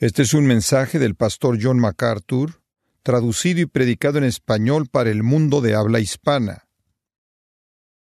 Este 0.00 0.22
es 0.22 0.32
un 0.32 0.46
mensaje 0.46 0.98
del 0.98 1.14
pastor 1.14 1.58
John 1.60 1.78
MacArthur, 1.78 2.62
traducido 3.02 3.60
y 3.60 3.66
predicado 3.66 4.16
en 4.16 4.24
español 4.24 4.86
para 4.90 5.10
el 5.10 5.22
mundo 5.22 5.60
de 5.60 5.74
habla 5.74 6.00
hispana. 6.00 6.66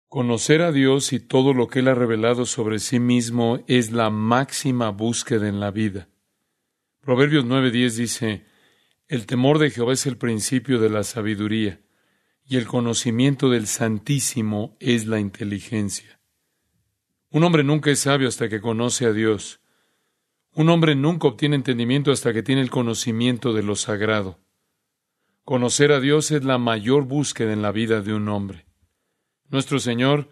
Conocer 0.09 0.62
a 0.62 0.73
Dios 0.73 1.12
y 1.12 1.20
todo 1.20 1.52
lo 1.52 1.69
que 1.69 1.80
Él 1.80 1.89
ha 1.89 1.95
revelado 1.95 2.47
sobre 2.47 2.78
sí 2.78 3.01
mismo 3.01 3.62
es 3.66 3.92
la 3.92 4.09
máxima 4.09 4.89
búsqueda 4.89 5.47
en 5.47 5.61
la 5.61 5.70
vida. 5.70 6.09
Proverbios 7.02 7.45
9:10 7.45 7.91
dice, 7.98 8.47
El 9.06 9.27
temor 9.27 9.59
de 9.59 9.69
Jehová 9.69 9.92
es 9.92 10.06
el 10.06 10.16
principio 10.16 10.80
de 10.80 10.89
la 10.89 11.05
sabiduría, 11.05 11.83
y 12.47 12.56
el 12.56 12.66
conocimiento 12.66 13.51
del 13.51 13.66
Santísimo 13.66 14.75
es 14.80 15.06
la 15.06 15.20
inteligencia. 15.20 16.19
Un 17.28 17.45
hombre 17.45 17.62
nunca 17.62 17.91
es 17.91 17.98
sabio 17.98 18.28
hasta 18.28 18.48
que 18.48 18.62
conoce 18.62 19.05
a 19.05 19.12
Dios. 19.12 19.61
Un 20.56 20.68
hombre 20.68 20.94
nunca 20.94 21.26
obtiene 21.26 21.56
entendimiento 21.56 22.12
hasta 22.12 22.32
que 22.32 22.44
tiene 22.44 22.60
el 22.60 22.70
conocimiento 22.70 23.52
de 23.52 23.64
lo 23.64 23.74
sagrado. 23.74 24.38
Conocer 25.42 25.91
a 25.91 25.98
Dios 25.98 26.30
es 26.30 26.44
la 26.44 26.58
mayor 26.58 27.06
búsqueda 27.06 27.52
en 27.52 27.61
la 27.61 27.72
vida 27.72 28.02
de 28.02 28.14
un 28.14 28.28
hombre. 28.28 28.66
Nuestro 29.48 29.80
Señor, 29.80 30.30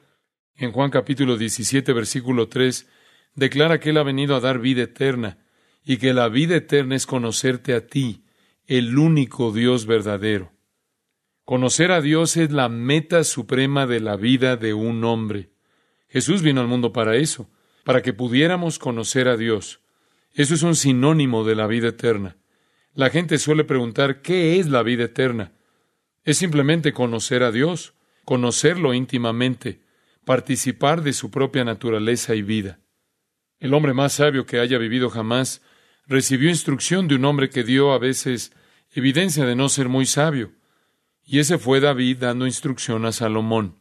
en 0.55 0.71
Juan 0.71 0.91
capítulo 0.91 1.37
17, 1.37 1.93
versículo 1.93 2.49
3, 2.49 2.89
declara 3.35 3.81
que 3.81 3.91
Él 3.91 3.99
ha 3.99 4.05
venido 4.05 4.37
a 4.37 4.41
dar 4.41 4.61
vida 4.61 4.83
eterna 4.83 5.39
y 5.85 5.97
que 5.97 6.15
la 6.15 6.29
vida 6.29 6.55
eterna 6.55 6.95
es 6.95 7.05
conocerte 7.05 7.75
a 7.75 7.89
ti, 7.89 8.25
el 8.67 8.97
único 8.97 9.51
Dios 9.51 9.87
verdadero. 9.87 10.53
Conocer 11.45 11.91
a 11.91 12.01
Dios 12.01 12.37
es 12.37 12.53
la 12.53 12.69
meta 12.69 13.25
suprema 13.25 13.89
de 13.89 13.99
la 13.99 14.15
vida 14.15 14.57
de 14.57 14.73
un 14.73 15.03
hombre. 15.03 15.51
Jesús 16.09 16.43
vino 16.43 16.61
al 16.61 16.69
mundo 16.69 16.93
para 16.93 17.17
eso, 17.17 17.51
para 17.83 18.03
que 18.03 18.13
pudiéramos 18.13 18.79
conocer 18.79 19.27
a 19.27 19.37
Dios. 19.37 19.82
Eso 20.35 20.55
es 20.55 20.63
un 20.63 20.77
sinónimo 20.77 21.45
de 21.45 21.55
la 21.55 21.67
vida 21.67 21.89
eterna. 21.89 22.37
La 22.95 23.11
gente 23.11 23.39
suele 23.39 23.65
preguntar 23.65 24.23
¿qué 24.23 24.59
es 24.59 24.69
la 24.69 24.83
vida 24.83 25.05
eterna? 25.05 25.53
Es 26.25 26.39
simplemente 26.39 26.93
conocer 26.93 27.43
a 27.43 27.53
Dios, 27.53 27.95
conocerlo 28.25 28.95
íntimamente, 28.95 29.81
participar 30.25 31.03
de 31.03 31.13
su 31.13 31.31
propia 31.31 31.65
naturaleza 31.65 32.35
y 32.35 32.43
vida. 32.43 32.81
El 33.59 33.75
hombre 33.75 33.95
más 33.95 34.15
sabio 34.15 34.47
que 34.47 34.59
haya 34.59 34.79
vivido 34.79 35.11
jamás 35.11 35.63
recibió 36.07 36.49
instrucción 36.49 37.09
de 37.09 37.17
un 37.17 37.25
hombre 37.25 37.51
que 37.51 37.63
dio 37.63 37.93
a 37.93 37.99
veces 37.99 38.53
evidencia 38.91 39.45
de 39.45 39.57
no 39.57 39.69
ser 39.69 39.89
muy 39.89 40.07
sabio. 40.07 40.53
Y 41.25 41.39
ese 41.39 41.59
fue 41.59 41.81
David 41.81 42.19
dando 42.19 42.47
instrucción 42.47 43.07
a 43.07 43.13
Salomón. 43.13 43.79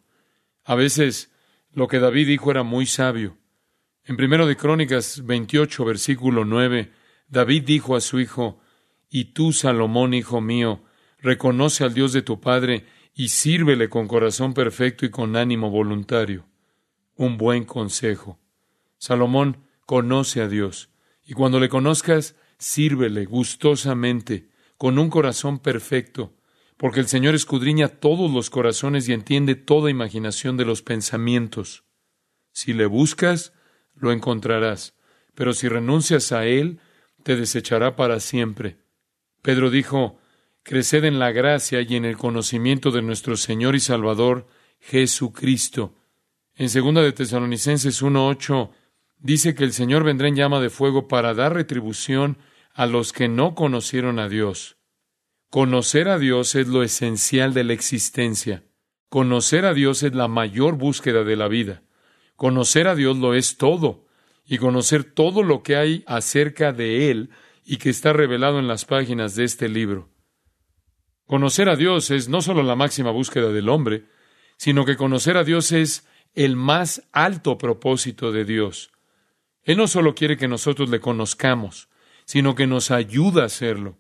A 0.64 0.76
veces 0.76 1.32
lo 1.74 1.88
que 1.88 2.00
David 2.00 2.28
dijo 2.28 2.52
era 2.52 2.64
muy 2.64 2.86
sabio, 2.86 3.38
en 4.06 4.18
primero 4.18 4.48
de 4.48 4.58
Crónicas 4.58 5.26
28, 5.26 5.86
versículo 5.86 6.44
9, 6.46 6.92
David 7.28 7.64
dijo 7.64 7.96
a 7.96 8.02
su 8.02 8.20
hijo, 8.20 8.60
Y 9.10 9.26
tú, 9.26 9.54
Salomón, 9.54 10.14
hijo 10.14 10.42
mío, 10.42 10.84
reconoce 11.20 11.84
al 11.84 11.94
Dios 11.94 12.12
de 12.14 12.22
tu 12.22 12.42
Padre 12.42 12.86
y 13.14 13.30
sírvele 13.30 13.90
con 13.90 14.08
corazón 14.08 14.54
perfecto 14.54 15.06
y 15.06 15.12
con 15.12 15.36
ánimo 15.36 15.70
voluntario. 15.70 16.48
Un 17.16 17.38
buen 17.38 17.64
consejo. 17.66 18.40
Salomón 18.98 19.66
conoce 19.86 20.42
a 20.42 20.48
Dios, 20.48 20.90
y 21.24 21.34
cuando 21.34 21.60
le 21.60 21.70
conozcas, 21.70 22.36
sírvele 22.58 23.26
gustosamente, 23.26 24.50
con 24.78 24.98
un 24.98 25.10
corazón 25.10 25.60
perfecto, 25.60 26.34
porque 26.78 27.00
el 27.00 27.08
Señor 27.08 27.36
escudriña 27.36 27.88
todos 27.88 28.32
los 28.32 28.50
corazones 28.50 29.08
y 29.08 29.14
entiende 29.14 29.56
toda 29.56 29.92
imaginación 29.92 30.58
de 30.58 30.66
los 30.66 30.82
pensamientos. 30.82 31.84
Si 32.52 32.74
le 32.74 32.88
buscas, 32.88 33.54
lo 34.02 34.12
encontrarás, 34.12 34.96
pero 35.36 35.54
si 35.54 35.70
renuncias 35.70 36.32
a 36.32 36.46
Él, 36.46 36.80
te 37.24 37.36
desechará 37.36 37.96
para 37.96 38.20
siempre. 38.20 38.78
Pedro 39.42 39.70
dijo, 39.70 40.20
Creced 40.64 41.06
en 41.06 41.18
la 41.18 41.32
gracia 41.32 41.82
y 41.82 41.96
en 41.96 42.06
el 42.06 42.18
conocimiento 42.18 42.92
de 42.92 43.02
nuestro 43.02 43.36
Señor 43.36 43.76
y 43.76 43.80
Salvador, 43.80 44.48
Jesucristo. 44.80 45.96
En 46.56 46.70
segunda 46.70 47.02
de 47.02 47.14
Tesalonicenses 47.14 48.04
1.8 48.04 48.70
dice 49.18 49.56
que 49.56 49.64
el 49.64 49.74
Señor 49.74 50.04
vendrá 50.04 50.28
en 50.28 50.36
llama 50.36 50.60
de 50.60 50.70
fuego 50.70 51.08
para 51.08 51.34
dar 51.34 51.54
retribución 51.54 52.38
a 52.74 52.86
los 52.86 53.14
que 53.14 53.28
no 53.28 53.56
conocieron 53.56 54.20
a 54.20 54.30
Dios. 54.30 54.78
Conocer 55.50 56.08
a 56.08 56.18
Dios 56.18 56.56
es 56.56 56.68
lo 56.68 56.84
esencial 56.84 57.54
de 57.54 57.64
la 57.64 57.74
existencia. 57.74 58.64
Conocer 59.10 59.66
a 59.66 59.74
Dios 59.74 60.04
es 60.04 60.14
la 60.14 60.28
mayor 60.28 60.76
búsqueda 60.76 61.24
de 61.24 61.36
la 61.36 61.48
vida. 61.48 61.84
Conocer 62.42 62.88
a 62.88 62.96
Dios 62.96 63.18
lo 63.18 63.36
es 63.36 63.58
todo, 63.58 64.08
y 64.48 64.58
conocer 64.58 65.04
todo 65.04 65.44
lo 65.44 65.62
que 65.62 65.76
hay 65.76 66.04
acerca 66.08 66.74
de 66.74 67.12
Él 67.12 67.30
y 67.64 67.78
que 67.78 67.92
está 67.92 68.14
revelado 68.14 68.58
en 68.58 68.68
las 68.68 68.84
páginas 68.84 69.36
de 69.36 69.44
este 69.44 69.70
libro. 69.70 70.10
Conocer 71.28 71.70
a 71.70 71.76
Dios 71.76 72.10
es 72.10 72.30
no 72.30 72.42
solo 72.42 72.64
la 72.64 72.76
máxima 72.76 73.12
búsqueda 73.12 73.52
del 73.52 73.70
hombre, 73.70 74.06
sino 74.58 74.86
que 74.86 74.98
conocer 74.98 75.38
a 75.38 75.44
Dios 75.44 75.72
es 75.72 76.08
el 76.34 76.56
más 76.56 77.08
alto 77.12 77.60
propósito 77.60 78.32
de 78.32 78.44
Dios. 78.44 78.90
Él 79.62 79.78
no 79.78 79.88
solo 79.88 80.16
quiere 80.16 80.36
que 80.36 80.48
nosotros 80.48 80.90
le 80.90 81.00
conozcamos, 81.00 81.90
sino 82.26 82.56
que 82.56 82.66
nos 82.66 82.90
ayuda 82.90 83.44
a 83.44 83.46
hacerlo. 83.46 84.00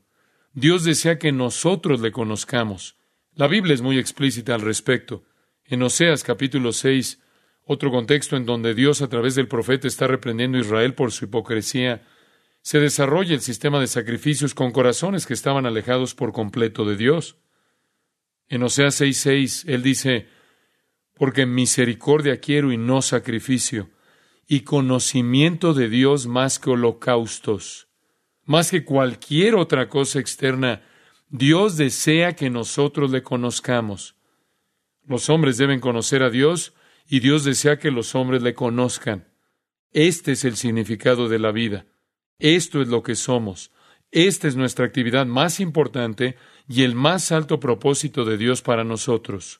Dios 0.53 0.83
desea 0.83 1.19
que 1.19 1.31
nosotros 1.31 2.01
le 2.01 2.11
conozcamos. 2.11 2.97
La 3.35 3.45
Biblia 3.45 3.75
es 3.75 3.83
muy 3.83 3.99
explícita 3.99 4.55
al 4.55 4.61
respecto. 4.61 5.25
En 5.63 5.83
Oseas 5.83 6.23
capítulo 6.23 6.73
6, 6.73 7.21
otro 7.71 7.89
contexto 7.89 8.35
en 8.35 8.45
donde 8.45 8.75
Dios 8.75 9.01
a 9.01 9.07
través 9.07 9.35
del 9.35 9.47
profeta 9.47 9.87
está 9.87 10.05
reprendiendo 10.05 10.57
a 10.57 10.61
Israel 10.61 10.93
por 10.93 11.13
su 11.13 11.25
hipocresía, 11.25 12.05
se 12.61 12.79
desarrolla 12.79 13.33
el 13.33 13.39
sistema 13.39 13.79
de 13.79 13.87
sacrificios 13.87 14.53
con 14.53 14.71
corazones 14.71 15.25
que 15.25 15.33
estaban 15.33 15.65
alejados 15.65 16.13
por 16.13 16.33
completo 16.33 16.83
de 16.83 16.97
Dios. 16.97 17.37
En 18.49 18.63
Oseas 18.63 18.99
6:6 18.99 19.63
él 19.67 19.83
dice, 19.83 20.27
porque 21.15 21.45
misericordia 21.45 22.41
quiero 22.41 22.73
y 22.73 22.77
no 22.77 23.01
sacrificio, 23.01 23.89
y 24.47 24.61
conocimiento 24.61 25.73
de 25.73 25.87
Dios 25.87 26.27
más 26.27 26.59
que 26.59 26.71
holocaustos, 26.71 27.87
más 28.43 28.69
que 28.69 28.83
cualquier 28.83 29.55
otra 29.55 29.87
cosa 29.87 30.19
externa, 30.19 30.81
Dios 31.29 31.77
desea 31.77 32.35
que 32.35 32.49
nosotros 32.49 33.11
le 33.11 33.23
conozcamos. 33.23 34.15
Los 35.05 35.29
hombres 35.29 35.57
deben 35.57 35.79
conocer 35.79 36.21
a 36.21 36.29
Dios 36.29 36.73
y 37.11 37.19
Dios 37.19 37.43
desea 37.43 37.77
que 37.77 37.91
los 37.91 38.15
hombres 38.15 38.41
le 38.41 38.53
conozcan. 38.53 39.27
Este 39.91 40.31
es 40.31 40.45
el 40.45 40.55
significado 40.55 41.27
de 41.27 41.39
la 41.39 41.51
vida. 41.51 41.85
Esto 42.39 42.81
es 42.81 42.87
lo 42.87 43.03
que 43.03 43.15
somos. 43.15 43.73
Esta 44.11 44.47
es 44.47 44.55
nuestra 44.55 44.85
actividad 44.85 45.25
más 45.25 45.59
importante 45.59 46.37
y 46.69 46.83
el 46.83 46.95
más 46.95 47.33
alto 47.33 47.59
propósito 47.59 48.23
de 48.23 48.37
Dios 48.37 48.61
para 48.61 48.85
nosotros. 48.85 49.59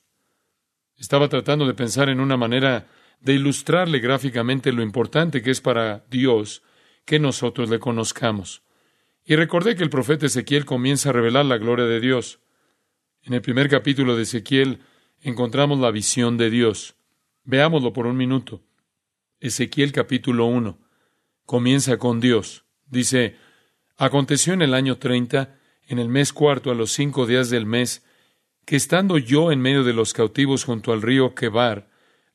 Estaba 0.95 1.27
tratando 1.27 1.67
de 1.67 1.73
pensar 1.73 2.07
en 2.07 2.21
una 2.21 2.37
manera 2.37 2.87
de 3.19 3.33
ilustrarle 3.33 3.99
gráficamente 3.99 4.71
lo 4.71 4.81
importante 4.81 5.41
que 5.41 5.51
es 5.51 5.59
para 5.59 6.05
Dios 6.09 6.63
que 7.03 7.19
nosotros 7.19 7.69
le 7.69 7.79
conozcamos. 7.79 8.63
Y 9.25 9.35
recordé 9.35 9.75
que 9.75 9.83
el 9.83 9.89
profeta 9.89 10.25
Ezequiel 10.25 10.63
comienza 10.63 11.09
a 11.09 11.13
revelar 11.13 11.43
la 11.43 11.57
gloria 11.57 11.85
de 11.85 11.99
Dios. 11.99 12.39
En 13.23 13.33
el 13.33 13.41
primer 13.41 13.67
capítulo 13.67 14.15
de 14.15 14.23
Ezequiel 14.23 14.79
encontramos 15.19 15.81
la 15.81 15.91
visión 15.91 16.37
de 16.37 16.49
Dios. 16.49 16.95
Veámoslo 17.43 17.93
por 17.93 18.05
un 18.05 18.17
minuto. 18.17 18.61
Ezequiel 19.39 19.91
capítulo 19.91 20.45
1 20.45 20.77
comienza 21.45 21.97
con 21.97 22.19
Dios. 22.19 22.65
Dice, 22.87 23.35
Aconteció 23.97 24.53
en 24.53 24.61
el 24.61 24.73
año 24.73 24.97
treinta, 24.97 25.59
en 25.87 25.99
el 25.99 26.07
mes 26.07 26.33
cuarto, 26.33 26.71
a 26.71 26.75
los 26.75 26.91
cinco 26.91 27.25
días 27.25 27.49
del 27.49 27.65
mes, 27.65 28.05
que 28.65 28.75
estando 28.75 29.17
yo 29.17 29.51
en 29.51 29.59
medio 29.59 29.83
de 29.83 29.93
los 29.93 30.13
cautivos 30.13 30.63
junto 30.63 30.93
al 30.93 31.01
río 31.01 31.35
Quebar, 31.35 31.89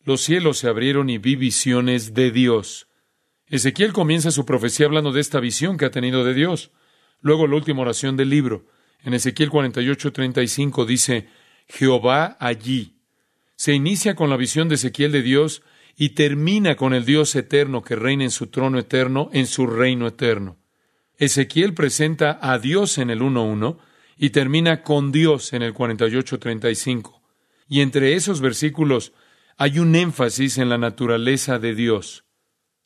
los 0.05 0.21
cielos 0.21 0.59
se 0.59 0.69
abrieron 0.69 1.11
y 1.11 1.19
vi 1.19 1.35
visiones 1.35 2.15
de 2.15 2.31
Dios. 2.31 2.89
Ezequiel 3.49 3.93
comienza 3.93 4.31
su 4.31 4.45
profecía 4.45 4.87
hablando 4.87 5.13
de 5.13 5.21
esta 5.21 5.41
visión 5.41 5.77
que 5.77 5.85
ha 5.85 5.91
tenido 5.91 6.25
de 6.25 6.35
Dios. 6.35 6.71
Luego 7.21 7.47
la 7.47 7.57
última 7.57 7.83
oración 7.83 8.17
del 8.17 8.31
libro. 8.31 8.67
En 9.03 9.15
Ezequiel 9.15 9.51
48, 9.51 10.13
35 10.13 10.85
dice, 10.85 11.29
Jehová 11.69 12.37
allí, 12.39 12.96
se 13.57 13.73
inicia 13.73 14.15
con 14.15 14.31
la 14.31 14.37
visión 14.37 14.69
de 14.69 14.77
Ezequiel 14.77 15.13
de 15.13 15.23
Dios 15.23 15.63
y 15.97 16.11
termina 16.11 16.77
con 16.77 16.93
el 16.93 17.05
Dios 17.05 17.35
eterno 17.35 17.83
que 17.83 17.97
reina 17.97 18.25
en 18.25 18.31
su 18.31 18.49
trono 18.49 18.79
eterno, 18.79 19.31
en 19.33 19.47
su 19.47 19.67
reino 19.67 20.07
eterno. 20.07 20.59
Ezequiel 21.19 21.73
presenta 21.73 22.39
a 22.43 22.59
Dios 22.59 22.99
en 22.99 23.09
el 23.09 23.21
1.1 23.21 23.79
y 24.19 24.31
termina 24.31 24.83
con 24.83 25.11
Dios 25.11 25.55
en 25.55 25.63
el 25.63 25.73
48.35. 25.73 27.21
Y 27.69 27.81
entre 27.81 28.15
esos 28.15 28.43
versículos 28.43 29.13
hay 29.57 29.79
un 29.79 29.95
énfasis 29.97 30.59
en 30.59 30.69
la 30.69 30.77
naturaleza 30.77 31.59
de 31.59 31.75
Dios. 31.75 32.25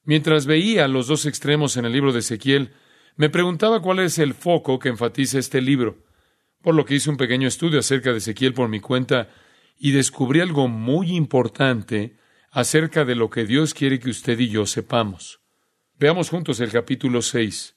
Mientras 0.05 0.47
veía 0.47 0.87
los 0.87 1.09
dos 1.09 1.27
extremos 1.27 1.77
en 1.77 1.85
el 1.85 1.93
libro 1.93 2.13
de 2.13 2.21
Ezequiel, 2.21 2.73
me 3.17 3.29
preguntaba 3.29 3.83
cuál 3.83 3.99
es 3.99 4.19
el 4.19 4.35
foco 4.35 4.79
que 4.79 4.89
enfatiza 4.89 5.39
este 5.39 5.61
libro, 5.61 6.05
por 6.63 6.77
lo 6.77 6.85
que 6.85 6.95
hice 6.95 7.11
un 7.11 7.17
pequeño 7.17 7.49
estudio 7.49 7.81
acerca 7.81 8.13
de 8.13 8.19
Ezequiel 8.19 8.55
por 8.55 8.69
mi 8.69 8.81
cuenta 8.81 9.29
y 9.83 9.93
descubrí 9.93 10.41
algo 10.41 10.69
muy 10.69 11.17
importante 11.17 12.19
acerca 12.51 13.07
de 13.07 13.15
lo 13.15 13.31
que 13.31 13.47
Dios 13.47 13.73
quiere 13.73 13.99
que 13.99 14.11
usted 14.11 14.39
y 14.39 14.51
yo 14.51 14.67
sepamos. 14.67 15.41
Veamos 15.99 16.29
juntos 16.29 16.61
el 16.61 16.71
capítulo 16.71 17.23
6. 17.23 17.77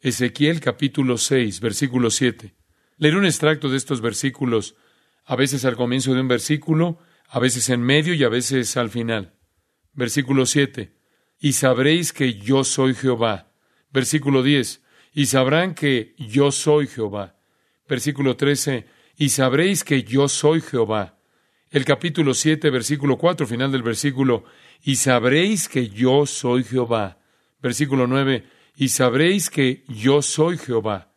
Ezequiel 0.00 0.60
capítulo 0.60 1.18
6, 1.18 1.60
versículo 1.60 2.10
7. 2.10 2.54
Leeré 2.96 3.18
un 3.18 3.26
extracto 3.26 3.68
de 3.68 3.76
estos 3.76 4.00
versículos, 4.00 4.76
a 5.26 5.36
veces 5.36 5.66
al 5.66 5.76
comienzo 5.76 6.14
de 6.14 6.22
un 6.22 6.28
versículo, 6.28 6.98
a 7.28 7.38
veces 7.38 7.68
en 7.68 7.82
medio 7.82 8.14
y 8.14 8.24
a 8.24 8.30
veces 8.30 8.78
al 8.78 8.88
final. 8.88 9.34
Versículo 9.92 10.46
7. 10.46 10.96
Y 11.38 11.52
sabréis 11.52 12.14
que 12.14 12.32
yo 12.34 12.64
soy 12.64 12.94
Jehová. 12.94 13.52
Versículo 13.90 14.42
10. 14.42 14.82
Y 15.12 15.26
sabrán 15.26 15.74
que 15.74 16.14
yo 16.16 16.50
soy 16.50 16.86
Jehová. 16.86 17.36
Versículo 17.86 18.36
13. 18.36 18.86
Y 19.18 19.28
sabréis 19.28 19.84
que 19.84 20.02
yo 20.02 20.28
soy 20.28 20.62
Jehová. 20.62 21.18
El 21.72 21.84
capítulo 21.84 22.34
7, 22.34 22.70
versículo 22.70 23.18
4, 23.18 23.46
final 23.46 23.72
del 23.72 23.82
versículo. 23.82 24.44
Y 24.84 24.96
sabréis 24.96 25.68
que 25.68 25.88
yo 25.88 26.24
soy 26.26 26.62
Jehová. 26.62 27.18
Versículo 27.60 28.06
9. 28.06 28.44
Y 28.76 28.90
sabréis 28.90 29.50
que 29.50 29.82
yo 29.88 30.22
soy 30.22 30.56
Jehová. 30.58 31.12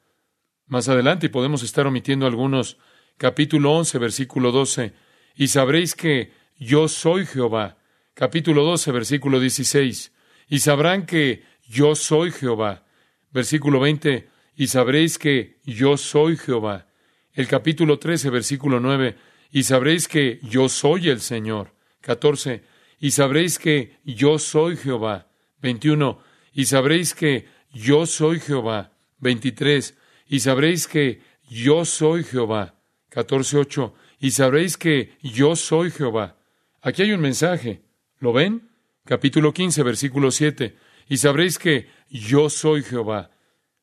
Más 0.66 0.90
adelante, 0.90 1.28
y 1.28 1.30
podemos 1.30 1.62
estar 1.62 1.86
omitiendo 1.86 2.25
algunos, 2.25 2.78
capítulo 3.18 3.72
11, 3.74 4.00
versículo 4.00 4.52
12 4.52 5.06
y 5.36 5.48
sabréis 5.48 5.96
que 5.96 6.31
yo 6.58 6.88
soy 6.88 7.25
Jehová. 7.25 7.78
Capítulo 8.13 8.63
12, 8.63 8.92
versículo 8.92 9.40
16. 9.40 10.13
Y 10.48 10.60
sabrán 10.60 11.06
que 11.06 11.44
yo 11.68 11.96
soy 11.96 12.31
Jehová. 12.31 12.86
Versículo 13.31 13.81
20. 13.81 14.30
Y 14.56 14.68
sabréis 14.68 15.18
que 15.18 15.60
yo 15.66 15.98
soy 15.98 16.38
Jehová. 16.38 16.88
El 17.34 17.48
capítulo 17.48 18.00
13, 18.00 18.30
versículo 18.30 18.80
9. 18.80 19.18
Y 19.56 19.63
sabréis 19.63 20.10
que 20.10 20.40
yo 20.44 20.68
soy 20.68 21.07
el 21.07 21.22
Señor. 21.22 21.72
14. 22.02 22.63
Y 23.00 23.12
sabréis 23.12 23.57
que 23.57 23.96
yo 24.04 24.38
soy 24.38 24.75
Jehová. 24.75 25.28
21. 25.62 26.19
Y 26.54 26.66
sabréis 26.66 27.16
que 27.16 27.48
yo 27.72 28.06
soy 28.06 28.42
Jehová. 28.42 28.92
23. 29.19 29.98
Y 30.28 30.42
sabréis 30.42 30.88
que 30.88 31.22
yo 31.50 31.86
soy 31.86 32.24
Jehová. 32.24 32.75
14, 33.10 33.57
8 33.57 33.96
y 34.19 34.31
sabréis 34.31 34.75
que 34.78 35.13
yo 35.22 35.56
soy 35.56 35.92
Jehová. 35.92 36.38
Aquí 36.81 37.04
hay 37.04 37.12
un 37.12 37.22
mensaje. 37.22 37.81
¿Lo 38.19 38.34
ven? 38.34 38.69
Capítulo 39.06 39.54
15, 39.54 39.84
versículo 39.84 40.31
7. 40.31 40.75
Y 41.10 41.18
sabréis 41.18 41.60
que 41.60 41.88
yo 42.10 42.50
soy 42.50 42.84
Jehová. 42.84 43.31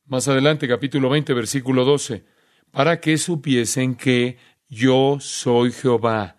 Más 0.06 0.28
adelante, 0.28 0.66
capítulo 0.66 1.08
20, 1.10 1.32
versículo 1.34 1.84
12. 1.84 2.24
Para 2.72 3.00
que 3.00 3.18
supiesen 3.18 3.94
que 3.94 4.38
yo 4.72 5.18
soy 5.20 5.70
Jehová. 5.70 6.36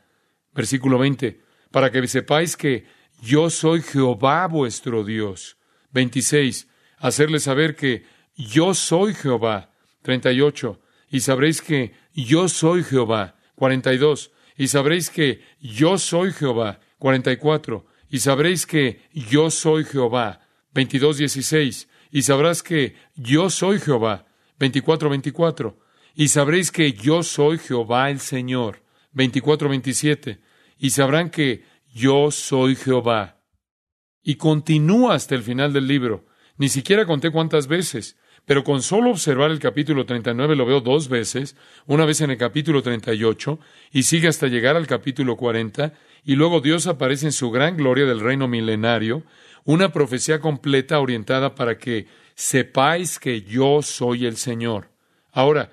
Versículo 0.56 0.98
20. 0.98 1.40
Para 1.70 1.92
que 1.92 2.08
sepáis 2.08 2.58
que 2.58 2.86
yo 3.22 3.52
soy 3.52 3.84
Jehová 3.84 4.48
vuestro 4.48 5.04
Dios. 5.04 5.58
26. 5.92 6.68
Hacerles 6.98 7.44
saber 7.44 7.76
que 7.76 8.06
yo 8.36 8.74
soy 8.74 9.14
Jehová. 9.14 9.72
38. 10.02 10.82
Y 11.12 11.20
sabréis 11.20 11.62
que 11.62 11.94
yo 12.16 12.50
soy 12.50 12.84
Jehová. 12.84 13.36
42. 13.54 14.32
Y 14.58 14.68
sabréis 14.68 15.12
que 15.12 15.44
yo 15.60 16.00
soy 16.00 16.34
Jehová. 16.34 16.80
44. 16.98 17.86
Y 18.10 18.20
sabréis 18.20 18.66
que 18.66 19.04
yo 19.14 19.52
soy 19.52 19.86
Jehová. 19.86 20.42
22, 20.74 21.18
16. 21.18 21.88
Y 22.10 22.24
sabrás 22.24 22.64
que 22.64 22.96
yo 23.16 23.52
soy 23.52 23.80
Jehová. 23.80 24.26
24, 24.58 25.10
24. 25.10 25.83
Y 26.14 26.28
sabréis 26.28 26.72
que 26.72 26.94
yo 26.94 27.24
soy 27.24 27.58
Jehová 27.58 28.10
el 28.10 28.20
Señor. 28.20 28.84
24, 29.14 29.70
27. 29.70 30.40
Y 30.78 30.90
sabrán 30.92 31.30
que 31.30 31.64
yo 31.94 32.32
soy 32.32 32.76
Jehová. 32.76 33.42
Y 34.22 34.36
continúa 34.36 35.16
hasta 35.16 35.36
el 35.36 35.44
final 35.44 35.74
del 35.74 35.88
libro. 35.88 36.26
Ni 36.58 36.70
siquiera 36.70 37.06
conté 37.06 37.32
cuántas 37.32 37.68
veces. 37.68 38.18
Pero 38.46 38.64
con 38.64 38.82
solo 38.82 39.12
observar 39.12 39.52
el 39.52 39.60
capítulo 39.60 40.06
39 40.06 40.56
lo 40.56 40.66
veo 40.66 40.82
dos 40.82 41.08
veces, 41.08 41.56
una 41.86 42.06
vez 42.06 42.20
en 42.20 42.30
el 42.30 42.38
capítulo 42.38 42.82
38 42.82 43.58
y 43.92 44.04
sigue 44.04 44.28
hasta 44.28 44.48
llegar 44.48 44.76
al 44.76 44.86
capítulo 44.86 45.38
40 45.38 45.94
y 46.26 46.36
luego 46.36 46.60
Dios 46.60 46.88
aparece 46.88 47.28
en 47.28 47.32
su 47.32 47.52
gran 47.52 47.78
gloria 47.78 48.06
del 48.06 48.20
reino 48.20 48.50
milenario, 48.50 49.24
una 49.64 49.94
profecía 49.94 50.42
completa 50.42 51.00
orientada 51.00 51.56
para 51.56 51.78
que 51.78 52.08
sepáis 52.36 53.18
que 53.18 53.44
yo 53.44 53.82
soy 53.82 54.26
el 54.26 54.36
Señor. 54.36 54.90
Ahora, 55.32 55.72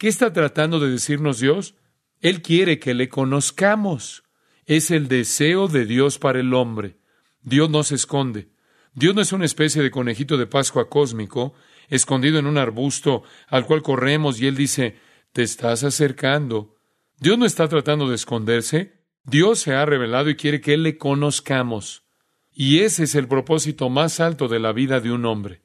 ¿qué 0.00 0.08
está 0.08 0.32
tratando 0.32 0.80
de 0.80 0.90
decirnos 0.90 1.40
Dios? 1.40 1.74
Él 2.20 2.40
quiere 2.40 2.78
que 2.78 2.94
le 2.94 3.10
conozcamos. 3.10 4.24
Es 4.64 4.90
el 4.90 5.08
deseo 5.08 5.68
de 5.68 5.84
Dios 5.84 6.18
para 6.18 6.40
el 6.40 6.54
hombre. 6.54 6.96
Dios 7.42 7.68
no 7.68 7.82
se 7.82 7.96
esconde. 7.96 8.48
Dios 8.94 9.14
no 9.14 9.20
es 9.20 9.32
una 9.32 9.44
especie 9.44 9.82
de 9.82 9.90
conejito 9.90 10.38
de 10.38 10.46
Pascua 10.46 10.88
cósmico 10.88 11.52
escondido 11.90 12.38
en 12.38 12.46
un 12.46 12.56
arbusto 12.56 13.24
al 13.48 13.66
cual 13.66 13.82
corremos 13.82 14.40
y 14.40 14.46
Él 14.46 14.56
dice, 14.56 14.96
te 15.32 15.42
estás 15.42 15.84
acercando. 15.84 16.76
Dios 17.18 17.36
no 17.36 17.44
está 17.44 17.68
tratando 17.68 18.08
de 18.08 18.14
esconderse. 18.14 19.02
Dios 19.24 19.58
se 19.58 19.74
ha 19.74 19.84
revelado 19.84 20.30
y 20.30 20.36
quiere 20.36 20.62
que 20.62 20.78
le 20.78 20.96
conozcamos. 20.96 22.04
Y 22.50 22.78
ese 22.80 23.04
es 23.04 23.14
el 23.14 23.28
propósito 23.28 23.90
más 23.90 24.18
alto 24.18 24.48
de 24.48 24.60
la 24.60 24.72
vida 24.72 25.00
de 25.00 25.12
un 25.12 25.26
hombre. 25.26 25.62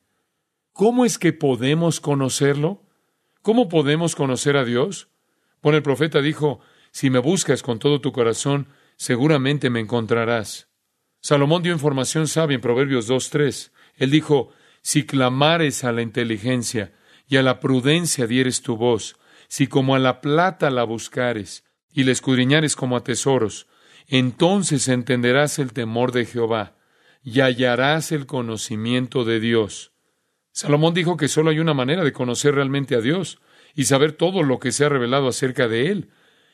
¿Cómo 0.73 1.05
es 1.05 1.17
que 1.17 1.31
podemos 1.31 2.01
conocerlo? 2.01 2.84
¿Cómo 3.45 3.69
podemos 3.69 4.15
conocer 4.15 4.57
a 4.57 4.65
Dios? 4.65 5.07
Bueno, 5.61 5.77
el 5.77 5.83
profeta 5.83 6.19
dijo, 6.19 6.61
si 6.89 7.11
me 7.11 7.19
buscas 7.19 7.61
con 7.61 7.77
todo 7.77 8.01
tu 8.01 8.11
corazón, 8.11 8.69
seguramente 8.95 9.69
me 9.69 9.79
encontrarás. 9.79 10.67
Salomón 11.21 11.61
dio 11.61 11.71
información 11.71 12.27
sabia 12.27 12.55
en 12.55 12.61
Proverbios 12.61 13.07
2.3. 13.07 13.69
Él 13.97 14.09
dijo, 14.09 14.49
si 14.81 15.05
clamares 15.05 15.83
a 15.83 15.91
la 15.91 16.01
inteligencia 16.01 16.93
y 17.27 17.37
a 17.37 17.43
la 17.43 17.59
prudencia 17.59 18.25
dieres 18.25 18.63
tu 18.63 18.77
voz, 18.77 19.15
si 19.47 19.67
como 19.67 19.93
a 19.93 19.99
la 19.99 20.21
plata 20.21 20.71
la 20.71 20.83
buscares 20.83 21.65
y 21.91 22.03
la 22.03 22.13
escudriñares 22.13 22.75
como 22.75 22.97
a 22.97 23.03
tesoros, 23.03 23.67
entonces 24.07 24.87
entenderás 24.87 25.59
el 25.59 25.71
temor 25.71 26.13
de 26.13 26.25
Jehová 26.25 26.77
y 27.21 27.41
hallarás 27.41 28.11
el 28.11 28.25
conocimiento 28.25 29.23
de 29.23 29.39
Dios. 29.39 29.94
Salomón 30.55 30.93
dijo 30.93 31.17
que 31.17 31.27
solo 31.27 31.49
hay 31.49 31.59
una 31.59 31.73
manera 31.73 32.05
de 32.05 32.13
conocer 32.13 32.55
realmente 32.55 32.95
a 32.95 33.01
Dios 33.01 33.41
y 33.75 33.83
saber 33.83 34.13
todo 34.13 34.41
lo 34.41 34.57
que 34.57 34.71
se 34.71 34.85
ha 34.85 34.89
revelado 34.89 35.27
acerca 35.27 35.67
de 35.67 35.91
Él. 35.91 36.11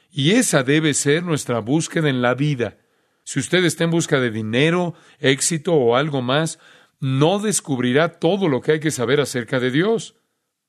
Y 0.10 0.32
esa 0.32 0.64
debe 0.64 0.96
ser 0.96 1.22
nuestra 1.22 1.60
búsqueda 1.60 2.10
en 2.10 2.24
la 2.24 2.34
vida. 2.34 2.80
Si 3.24 3.40
usted 3.40 3.64
está 3.64 3.84
en 3.84 3.92
busca 3.92 4.20
de 4.20 4.32
dinero, 4.32 4.96
éxito 5.20 5.76
o 5.76 5.96
algo 5.96 6.24
más, 6.24 6.58
no 7.00 7.38
descubrirá 7.38 8.18
todo 8.18 8.48
lo 8.48 8.62
que 8.62 8.72
hay 8.72 8.80
que 8.80 8.90
saber 8.90 9.22
acerca 9.22 9.60
de 9.60 9.70
Dios. 9.70 10.16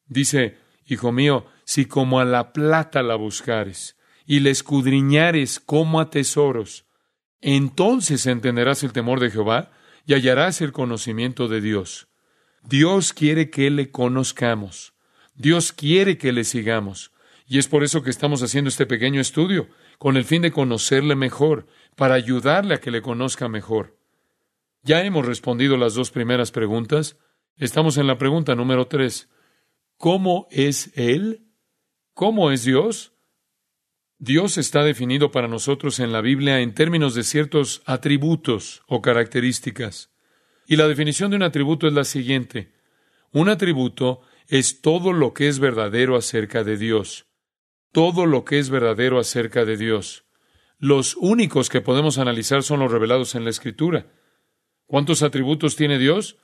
Dice, 0.04 0.58
Hijo 0.86 1.10
mío, 1.10 1.46
si 1.64 1.86
como 1.86 2.20
a 2.20 2.26
la 2.26 2.52
plata 2.52 3.02
la 3.02 3.14
buscares 3.14 3.96
y 4.26 4.40
la 4.40 4.50
escudriñares 4.50 5.58
como 5.58 6.00
a 6.00 6.10
tesoros, 6.10 6.84
entonces 7.40 8.26
entenderás 8.26 8.82
el 8.82 8.92
temor 8.92 9.20
de 9.20 9.30
Jehová 9.30 9.70
y 10.04 10.12
hallarás 10.12 10.60
el 10.60 10.72
conocimiento 10.72 11.48
de 11.48 11.62
Dios. 11.62 12.11
Dios 12.62 13.12
quiere 13.12 13.50
que 13.50 13.70
le 13.70 13.90
conozcamos. 13.90 14.94
Dios 15.34 15.72
quiere 15.72 16.16
que 16.18 16.32
le 16.32 16.44
sigamos. 16.44 17.12
Y 17.46 17.58
es 17.58 17.68
por 17.68 17.82
eso 17.82 18.02
que 18.02 18.10
estamos 18.10 18.42
haciendo 18.42 18.68
este 18.68 18.86
pequeño 18.86 19.20
estudio, 19.20 19.68
con 19.98 20.16
el 20.16 20.24
fin 20.24 20.42
de 20.42 20.52
conocerle 20.52 21.16
mejor, 21.16 21.66
para 21.96 22.14
ayudarle 22.14 22.74
a 22.74 22.80
que 22.80 22.90
le 22.90 23.02
conozca 23.02 23.48
mejor. 23.48 23.98
Ya 24.82 25.02
hemos 25.02 25.26
respondido 25.26 25.76
las 25.76 25.94
dos 25.94 26.10
primeras 26.10 26.50
preguntas. 26.50 27.16
Estamos 27.56 27.98
en 27.98 28.06
la 28.06 28.16
pregunta 28.16 28.54
número 28.54 28.86
tres. 28.86 29.28
¿Cómo 29.96 30.46
es 30.50 30.90
Él? 30.94 31.46
¿Cómo 32.14 32.50
es 32.50 32.64
Dios? 32.64 33.12
Dios 34.18 34.56
está 34.56 34.84
definido 34.84 35.32
para 35.32 35.48
nosotros 35.48 35.98
en 35.98 36.12
la 36.12 36.20
Biblia 36.20 36.60
en 36.60 36.74
términos 36.74 37.14
de 37.14 37.24
ciertos 37.24 37.82
atributos 37.86 38.82
o 38.86 39.02
características. 39.02 40.11
Y 40.66 40.76
la 40.76 40.88
definición 40.88 41.30
de 41.30 41.36
un 41.36 41.42
atributo 41.42 41.86
es 41.86 41.92
la 41.92 42.04
siguiente. 42.04 42.72
Un 43.32 43.48
atributo 43.48 44.22
es 44.48 44.80
todo 44.80 45.12
lo 45.12 45.34
que 45.34 45.48
es 45.48 45.58
verdadero 45.58 46.16
acerca 46.16 46.64
de 46.64 46.76
Dios. 46.76 47.26
Todo 47.92 48.26
lo 48.26 48.44
que 48.44 48.58
es 48.58 48.70
verdadero 48.70 49.18
acerca 49.18 49.64
de 49.64 49.76
Dios. 49.76 50.24
Los 50.78 51.16
únicos 51.16 51.68
que 51.68 51.80
podemos 51.80 52.18
analizar 52.18 52.62
son 52.62 52.80
los 52.80 52.90
revelados 52.90 53.34
en 53.34 53.44
la 53.44 53.50
Escritura. 53.50 54.12
¿Cuántos 54.86 55.22
atributos 55.22 55.76
tiene 55.76 55.98
Dios? 55.98 56.36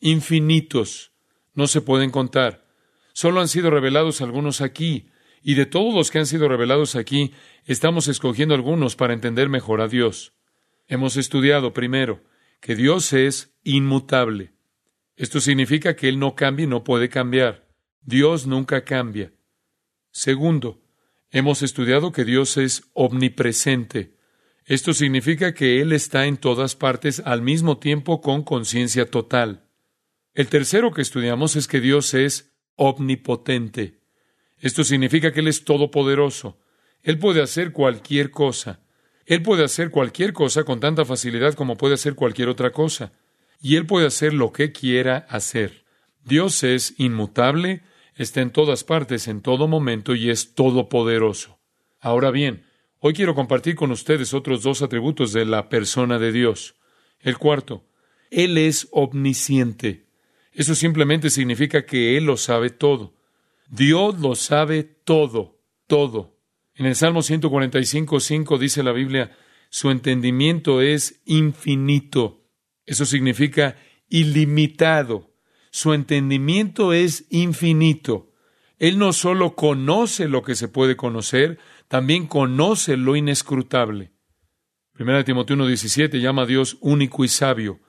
Infinitos. 0.00 1.12
No 1.54 1.66
se 1.66 1.82
pueden 1.82 2.10
contar. 2.10 2.66
Solo 3.12 3.40
han 3.40 3.48
sido 3.48 3.70
revelados 3.70 4.22
algunos 4.22 4.60
aquí, 4.60 5.10
y 5.42 5.54
de 5.54 5.66
todos 5.66 5.94
los 5.94 6.10
que 6.10 6.18
han 6.18 6.26
sido 6.26 6.48
revelados 6.48 6.96
aquí, 6.96 7.32
estamos 7.64 8.08
escogiendo 8.08 8.54
algunos 8.54 8.96
para 8.96 9.12
entender 9.12 9.48
mejor 9.48 9.80
a 9.80 9.88
Dios. 9.88 10.32
Hemos 10.86 11.16
estudiado 11.16 11.72
primero 11.72 12.22
que 12.60 12.74
Dios 12.74 13.12
es 13.12 13.51
inmutable. 13.64 14.52
Esto 15.16 15.40
significa 15.40 15.94
que 15.94 16.08
Él 16.08 16.18
no 16.18 16.34
cambia 16.34 16.64
y 16.64 16.68
no 16.68 16.84
puede 16.84 17.08
cambiar. 17.08 17.68
Dios 18.02 18.46
nunca 18.46 18.84
cambia. 18.84 19.32
Segundo, 20.10 20.82
hemos 21.30 21.62
estudiado 21.62 22.12
que 22.12 22.24
Dios 22.24 22.56
es 22.56 22.84
omnipresente. 22.92 24.16
Esto 24.64 24.92
significa 24.92 25.54
que 25.54 25.80
Él 25.80 25.92
está 25.92 26.26
en 26.26 26.36
todas 26.36 26.76
partes 26.76 27.20
al 27.24 27.42
mismo 27.42 27.78
tiempo 27.78 28.20
con 28.20 28.42
conciencia 28.42 29.10
total. 29.10 29.64
El 30.34 30.48
tercero 30.48 30.92
que 30.92 31.02
estudiamos 31.02 31.56
es 31.56 31.68
que 31.68 31.80
Dios 31.80 32.14
es 32.14 32.52
omnipotente. 32.76 34.00
Esto 34.58 34.84
significa 34.84 35.32
que 35.32 35.40
Él 35.40 35.48
es 35.48 35.64
todopoderoso. 35.64 36.58
Él 37.02 37.18
puede 37.18 37.42
hacer 37.42 37.72
cualquier 37.72 38.30
cosa. 38.30 38.80
Él 39.26 39.42
puede 39.42 39.64
hacer 39.64 39.90
cualquier 39.90 40.32
cosa 40.32 40.64
con 40.64 40.80
tanta 40.80 41.04
facilidad 41.04 41.54
como 41.54 41.76
puede 41.76 41.94
hacer 41.94 42.14
cualquier 42.14 42.48
otra 42.48 42.70
cosa. 42.70 43.12
Y 43.62 43.76
Él 43.76 43.86
puede 43.86 44.06
hacer 44.06 44.34
lo 44.34 44.52
que 44.52 44.72
quiera 44.72 45.18
hacer. 45.30 45.84
Dios 46.24 46.64
es 46.64 46.94
inmutable, 46.98 47.82
está 48.16 48.40
en 48.40 48.50
todas 48.50 48.84
partes, 48.84 49.28
en 49.28 49.40
todo 49.40 49.68
momento 49.68 50.14
y 50.14 50.30
es 50.30 50.54
todopoderoso. 50.54 51.58
Ahora 52.00 52.32
bien, 52.32 52.66
hoy 52.98 53.14
quiero 53.14 53.36
compartir 53.36 53.76
con 53.76 53.92
ustedes 53.92 54.34
otros 54.34 54.62
dos 54.62 54.82
atributos 54.82 55.32
de 55.32 55.46
la 55.46 55.68
persona 55.68 56.18
de 56.18 56.32
Dios. 56.32 56.74
El 57.20 57.38
cuarto, 57.38 57.84
Él 58.30 58.58
es 58.58 58.88
omnisciente. 58.90 60.06
Eso 60.52 60.74
simplemente 60.74 61.30
significa 61.30 61.86
que 61.86 62.16
Él 62.16 62.26
lo 62.26 62.36
sabe 62.36 62.70
todo. 62.70 63.14
Dios 63.70 64.18
lo 64.18 64.34
sabe 64.34 64.82
todo, 64.82 65.60
todo. 65.86 66.36
En 66.74 66.86
el 66.86 66.96
Salmo 66.96 67.22
145, 67.22 68.18
5 68.18 68.58
dice 68.58 68.82
la 68.82 68.92
Biblia, 68.92 69.36
su 69.70 69.90
entendimiento 69.90 70.82
es 70.82 71.22
infinito. 71.24 72.41
Eso 72.92 73.06
significa 73.06 73.76
ilimitado. 74.10 75.30
Su 75.70 75.94
entendimiento 75.94 76.92
es 76.92 77.24
infinito. 77.30 78.34
Él 78.78 78.98
no 78.98 79.14
solo 79.14 79.54
conoce 79.54 80.28
lo 80.28 80.42
que 80.42 80.54
se 80.54 80.68
puede 80.68 80.94
conocer, 80.94 81.58
también 81.88 82.26
conoce 82.26 82.98
lo 82.98 83.16
inescrutable. 83.16 84.12
Primera 84.92 85.24
Timoteo 85.24 85.56
1.17 85.56 86.20
llama 86.20 86.42
a 86.42 86.46
Dios 86.46 86.76
único 86.82 87.24
y 87.24 87.28
sabio. 87.28 87.80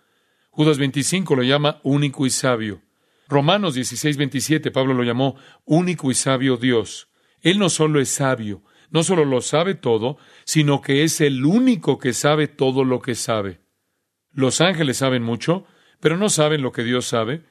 Judas 0.51 0.77
25 0.77 1.36
lo 1.36 1.43
llama 1.43 1.81
único 1.83 2.25
y 2.25 2.29
sabio. 2.29 2.81
Romanos 3.27 3.75
16.27 3.75 4.72
Pablo 4.72 4.93
lo 4.93 5.03
llamó 5.03 5.36
único 5.65 6.12
y 6.12 6.13
sabio 6.13 6.55
Dios. 6.55 7.10
Él 7.41 7.60
no 7.60 7.67
solo 7.67 8.00
es 8.00 8.07
sabio, 8.07 8.63
no 8.89 9.03
solo 9.03 9.25
lo 9.25 9.41
sabe 9.41 9.75
todo, 9.75 10.15
sino 10.45 10.79
que 10.79 11.03
es 11.03 11.19
el 11.19 11.43
único 11.43 12.00
que 12.00 12.13
sabe 12.13 12.48
todo 12.48 12.86
lo 12.86 13.01
que 13.01 13.15
sabe. 13.15 13.62
Los 14.34 14.62
ángeles 14.62 14.98
saben 14.98 15.24
mucho, 15.24 15.66
pero 16.00 16.18
no 16.18 16.30
saben 16.30 16.62
lo 16.62 16.72
que 16.72 16.84
Dios 16.84 17.06
sabe. 17.06 17.44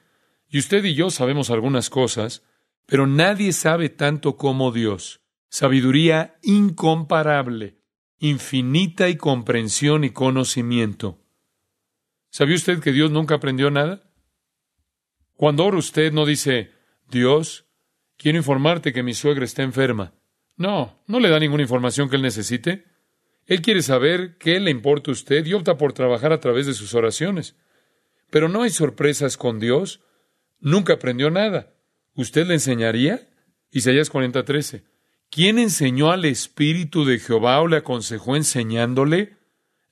Y 0.49 0.59
usted 0.59 0.83
y 0.83 0.93
yo 0.93 1.09
sabemos 1.09 1.49
algunas 1.49 1.89
cosas, 1.89 2.43
pero 2.85 3.07
nadie 3.07 3.53
sabe 3.53 3.89
tanto 3.89 4.37
como 4.37 4.71
Dios. 4.71 5.21
Sabiduría 5.49 6.35
incomparable, 6.43 7.77
infinita 8.19 9.09
y 9.09 9.17
comprensión 9.17 10.03
y 10.03 10.11
conocimiento. 10.11 11.19
¿Sabía 12.29 12.55
usted 12.55 12.79
que 12.79 12.91
Dios 12.91 13.11
nunca 13.11 13.35
aprendió 13.35 13.71
nada? 13.71 14.11
Cuando 15.35 15.65
ora 15.65 15.77
usted 15.77 16.11
no 16.11 16.25
dice, 16.25 16.71
Dios, 17.09 17.65
quiero 18.17 18.37
informarte 18.37 18.93
que 18.93 19.03
mi 19.03 19.13
suegra 19.13 19.45
está 19.45 19.63
enferma. 19.63 20.13
No, 20.55 21.03
no 21.07 21.19
le 21.19 21.29
da 21.29 21.39
ninguna 21.39 21.63
información 21.63 22.09
que 22.09 22.15
él 22.15 22.21
necesite. 22.21 22.85
Él 23.45 23.61
quiere 23.61 23.81
saber 23.81 24.37
qué 24.37 24.59
le 24.59 24.71
importa 24.71 25.11
a 25.11 25.13
usted 25.13 25.45
y 25.45 25.53
opta 25.53 25.77
por 25.77 25.93
trabajar 25.93 26.31
a 26.31 26.39
través 26.39 26.65
de 26.65 26.73
sus 26.73 26.93
oraciones. 26.93 27.55
Pero 28.29 28.49
no 28.49 28.63
hay 28.63 28.69
sorpresas 28.69 29.37
con 29.37 29.59
Dios. 29.59 30.01
Nunca 30.59 30.93
aprendió 30.93 31.29
nada. 31.29 31.73
¿Usted 32.15 32.47
le 32.47 32.55
enseñaría? 32.55 33.29
Isaías 33.71 34.09
40:13. 34.11 34.83
¿Quién 35.29 35.57
enseñó 35.57 36.11
al 36.11 36.25
Espíritu 36.25 37.05
de 37.05 37.19
Jehová 37.19 37.59
o 37.61 37.67
le 37.67 37.77
aconsejó 37.77 38.35
enseñándole? 38.35 39.35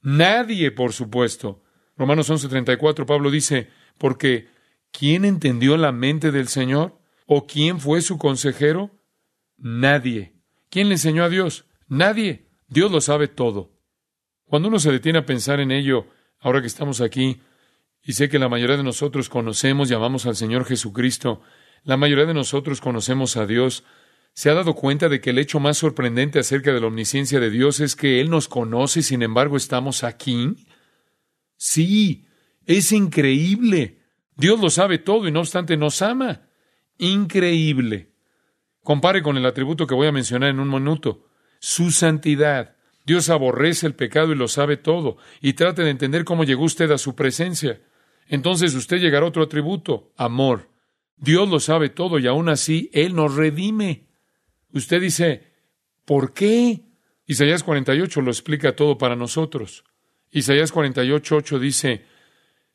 Nadie, 0.01 0.71
por 0.71 0.93
supuesto. 0.93 1.63
Romanos 1.97 2.29
11:34, 2.29 3.05
Pablo 3.05 3.31
dice, 3.31 3.69
porque 3.97 4.47
¿quién 4.91 5.25
entendió 5.25 5.77
la 5.77 5.91
mente 5.91 6.31
del 6.31 6.47
Señor? 6.47 6.99
¿O 7.25 7.47
quién 7.47 7.79
fue 7.79 8.01
su 8.01 8.17
consejero? 8.17 8.91
Nadie. 9.57 10.33
¿Quién 10.69 10.89
le 10.89 10.95
enseñó 10.95 11.23
a 11.23 11.29
Dios? 11.29 11.65
Nadie. 11.87 12.50
Dios 12.71 12.89
lo 12.89 13.01
sabe 13.01 13.27
todo. 13.27 13.69
Cuando 14.45 14.69
uno 14.69 14.79
se 14.79 14.93
detiene 14.93 15.19
a 15.19 15.25
pensar 15.25 15.59
en 15.59 15.71
ello, 15.71 16.07
ahora 16.39 16.61
que 16.61 16.67
estamos 16.67 17.01
aquí, 17.01 17.41
y 18.01 18.13
sé 18.13 18.29
que 18.29 18.39
la 18.39 18.47
mayoría 18.47 18.77
de 18.77 18.83
nosotros 18.83 19.27
conocemos 19.27 19.91
y 19.91 19.93
amamos 19.93 20.25
al 20.25 20.37
Señor 20.37 20.63
Jesucristo. 20.63 21.41
La 21.83 21.97
mayoría 21.97 22.25
de 22.25 22.33
nosotros 22.33 22.79
conocemos 22.79 23.35
a 23.35 23.45
Dios. 23.45 23.83
¿Se 24.33 24.49
ha 24.49 24.53
dado 24.53 24.73
cuenta 24.73 25.09
de 25.09 25.19
que 25.19 25.31
el 25.31 25.39
hecho 25.39 25.59
más 25.59 25.79
sorprendente 25.79 26.39
acerca 26.39 26.71
de 26.71 26.79
la 26.79 26.87
omnisciencia 26.87 27.41
de 27.41 27.49
Dios 27.49 27.81
es 27.81 27.97
que 27.97 28.21
Él 28.21 28.29
nos 28.29 28.47
conoce 28.47 29.01
y 29.01 29.03
sin 29.03 29.21
embargo 29.21 29.57
estamos 29.57 30.05
aquí? 30.05 30.55
Sí, 31.57 32.25
es 32.65 32.93
increíble. 32.93 33.99
Dios 34.37 34.61
lo 34.61 34.69
sabe 34.69 34.97
todo 34.97 35.27
y 35.27 35.31
no 35.31 35.41
obstante 35.41 35.75
nos 35.75 36.01
ama. 36.01 36.47
Increíble. 36.97 38.13
Compare 38.81 39.21
con 39.21 39.35
el 39.35 39.45
atributo 39.45 39.85
que 39.85 39.93
voy 39.93 40.07
a 40.07 40.13
mencionar 40.13 40.51
en 40.51 40.61
un 40.61 40.69
minuto. 40.69 41.27
Su 41.63 41.91
santidad. 41.91 42.75
Dios 43.05 43.29
aborrece 43.29 43.85
el 43.85 43.93
pecado 43.93 44.31
y 44.31 44.35
lo 44.35 44.47
sabe 44.47 44.77
todo. 44.77 45.17
Y 45.41 45.53
trate 45.53 45.83
de 45.83 45.91
entender 45.91 46.25
cómo 46.25 46.43
llegó 46.43 46.63
usted 46.63 46.89
a 46.89 46.97
su 46.97 47.15
presencia. 47.15 47.79
Entonces 48.27 48.73
usted 48.73 48.97
llegará 48.97 49.25
a 49.25 49.29
otro 49.29 49.43
atributo, 49.43 50.11
amor. 50.17 50.69
Dios 51.17 51.47
lo 51.47 51.59
sabe 51.59 51.89
todo 51.89 52.17
y 52.17 52.25
aún 52.25 52.49
así 52.49 52.89
Él 52.93 53.13
nos 53.13 53.35
redime. 53.35 54.07
Usted 54.73 54.99
dice, 54.99 55.53
¿por 56.03 56.33
qué? 56.33 56.81
Isaías 57.27 57.61
48 57.63 58.21
lo 58.21 58.31
explica 58.31 58.75
todo 58.75 58.97
para 58.97 59.15
nosotros. 59.15 59.83
Isaías 60.31 60.71
48, 60.71 61.35
8 61.35 61.59
dice, 61.59 62.05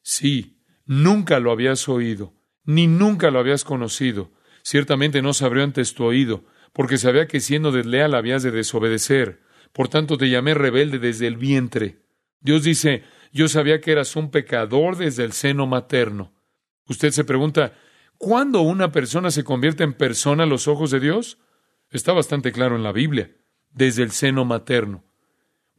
sí, 0.00 0.60
nunca 0.84 1.40
lo 1.40 1.50
habías 1.50 1.88
oído, 1.88 2.34
ni 2.64 2.86
nunca 2.86 3.32
lo 3.32 3.40
habías 3.40 3.64
conocido. 3.64 4.30
Ciertamente 4.62 5.22
no 5.22 5.32
se 5.34 5.44
abrió 5.44 5.64
antes 5.64 5.94
tu 5.94 6.04
oído, 6.04 6.44
porque 6.76 6.98
sabía 6.98 7.26
que 7.26 7.40
siendo 7.40 7.72
desleal 7.72 8.14
habías 8.14 8.42
de 8.42 8.50
desobedecer. 8.50 9.40
Por 9.72 9.88
tanto 9.88 10.18
te 10.18 10.28
llamé 10.28 10.52
rebelde 10.52 10.98
desde 10.98 11.26
el 11.26 11.38
vientre. 11.38 12.02
Dios 12.40 12.64
dice, 12.64 13.02
yo 13.32 13.48
sabía 13.48 13.80
que 13.80 13.92
eras 13.92 14.14
un 14.14 14.30
pecador 14.30 14.98
desde 14.98 15.24
el 15.24 15.32
seno 15.32 15.66
materno. 15.66 16.34
Usted 16.86 17.12
se 17.12 17.24
pregunta, 17.24 17.72
¿cuándo 18.18 18.60
una 18.60 18.92
persona 18.92 19.30
se 19.30 19.42
convierte 19.42 19.84
en 19.84 19.94
persona 19.94 20.42
a 20.42 20.46
los 20.46 20.68
ojos 20.68 20.90
de 20.90 21.00
Dios? 21.00 21.38
Está 21.88 22.12
bastante 22.12 22.52
claro 22.52 22.76
en 22.76 22.82
la 22.82 22.92
Biblia, 22.92 23.34
desde 23.70 24.02
el 24.02 24.10
seno 24.10 24.44
materno. 24.44 25.02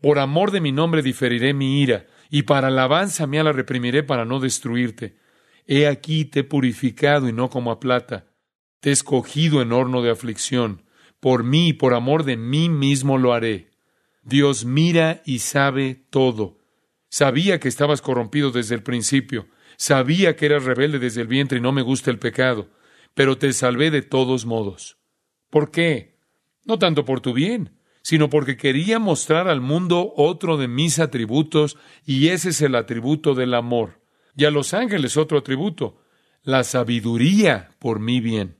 Por 0.01 0.17
amor 0.17 0.49
de 0.49 0.61
mi 0.61 0.71
nombre 0.71 1.03
diferiré 1.03 1.53
mi 1.53 1.79
ira, 1.79 2.07
y 2.31 2.41
para 2.41 2.69
alabanza 2.69 3.27
mía 3.27 3.43
la 3.43 3.51
reprimiré 3.51 4.01
para 4.01 4.25
no 4.25 4.39
destruirte. 4.39 5.19
He 5.67 5.85
aquí 5.85 6.25
te 6.25 6.39
he 6.39 6.43
purificado 6.43 7.29
y 7.29 7.33
no 7.33 7.51
como 7.51 7.69
a 7.69 7.79
plata. 7.79 8.31
Te 8.79 8.89
he 8.89 8.93
escogido 8.93 9.61
en 9.61 9.73
horno 9.73 10.01
de 10.01 10.09
aflicción. 10.09 10.86
Por 11.19 11.43
mí 11.43 11.69
y 11.69 11.73
por 11.73 11.93
amor 11.93 12.23
de 12.23 12.37
mí 12.37 12.69
mismo 12.69 13.17
lo 13.17 13.33
haré. 13.33 13.69
Dios 14.23 14.65
mira 14.65 15.21
y 15.25 15.39
sabe 15.39 16.03
todo. 16.09 16.59
Sabía 17.09 17.59
que 17.59 17.69
estabas 17.69 18.01
corrompido 18.01 18.51
desde 18.51 18.75
el 18.75 18.83
principio. 18.83 19.47
Sabía 19.77 20.35
que 20.35 20.45
eras 20.45 20.65
rebelde 20.65 20.99
desde 20.99 21.21
el 21.21 21.27
vientre 21.27 21.59
y 21.59 21.61
no 21.61 21.71
me 21.71 21.81
gusta 21.81 22.11
el 22.11 22.19
pecado. 22.19 22.69
Pero 23.13 23.37
te 23.37 23.53
salvé 23.53 23.89
de 23.89 24.01
todos 24.01 24.45
modos. 24.45 24.97
¿Por 25.49 25.71
qué? 25.71 26.17
No 26.65 26.77
tanto 26.77 27.05
por 27.05 27.21
tu 27.21 27.33
bien, 27.33 27.77
sino 28.01 28.29
porque 28.29 28.57
quería 28.57 28.99
mostrar 28.99 29.47
al 29.47 29.61
mundo 29.61 30.13
otro 30.17 30.57
de 30.57 30.67
mis 30.67 30.99
atributos, 30.99 31.77
y 32.05 32.27
ese 32.27 32.49
es 32.49 32.61
el 32.61 32.75
atributo 32.75 33.33
del 33.33 33.53
amor. 33.53 34.01
Y 34.35 34.45
a 34.45 34.51
los 34.51 34.73
ángeles 34.73 35.17
otro 35.17 35.37
atributo, 35.37 36.03
la 36.43 36.63
sabiduría 36.63 37.71
por 37.79 37.99
mi 37.99 38.19
bien. 38.19 38.56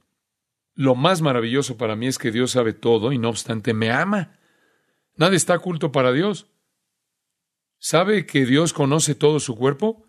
Lo 0.77 0.93
más 0.93 1.24
maravilloso 1.24 1.75
para 1.75 1.96
mí 1.96 2.05
es 2.05 2.19
que 2.19 2.31
Dios 2.31 2.51
sabe 2.51 2.72
todo 2.72 3.12
y 3.12 3.17
no 3.17 3.29
obstante 3.29 3.74
me 3.74 3.89
ama. 3.89 4.38
Nada 5.15 5.36
está 5.36 5.55
oculto 5.55 5.91
para 5.91 6.13
Dios. 6.13 6.46
¿Sabe 7.79 8.27
que 8.27 8.46
Dios 8.46 8.74
conoce 8.74 9.15
todo 9.15 9.39
su 9.39 9.55
cuerpo? 9.55 10.05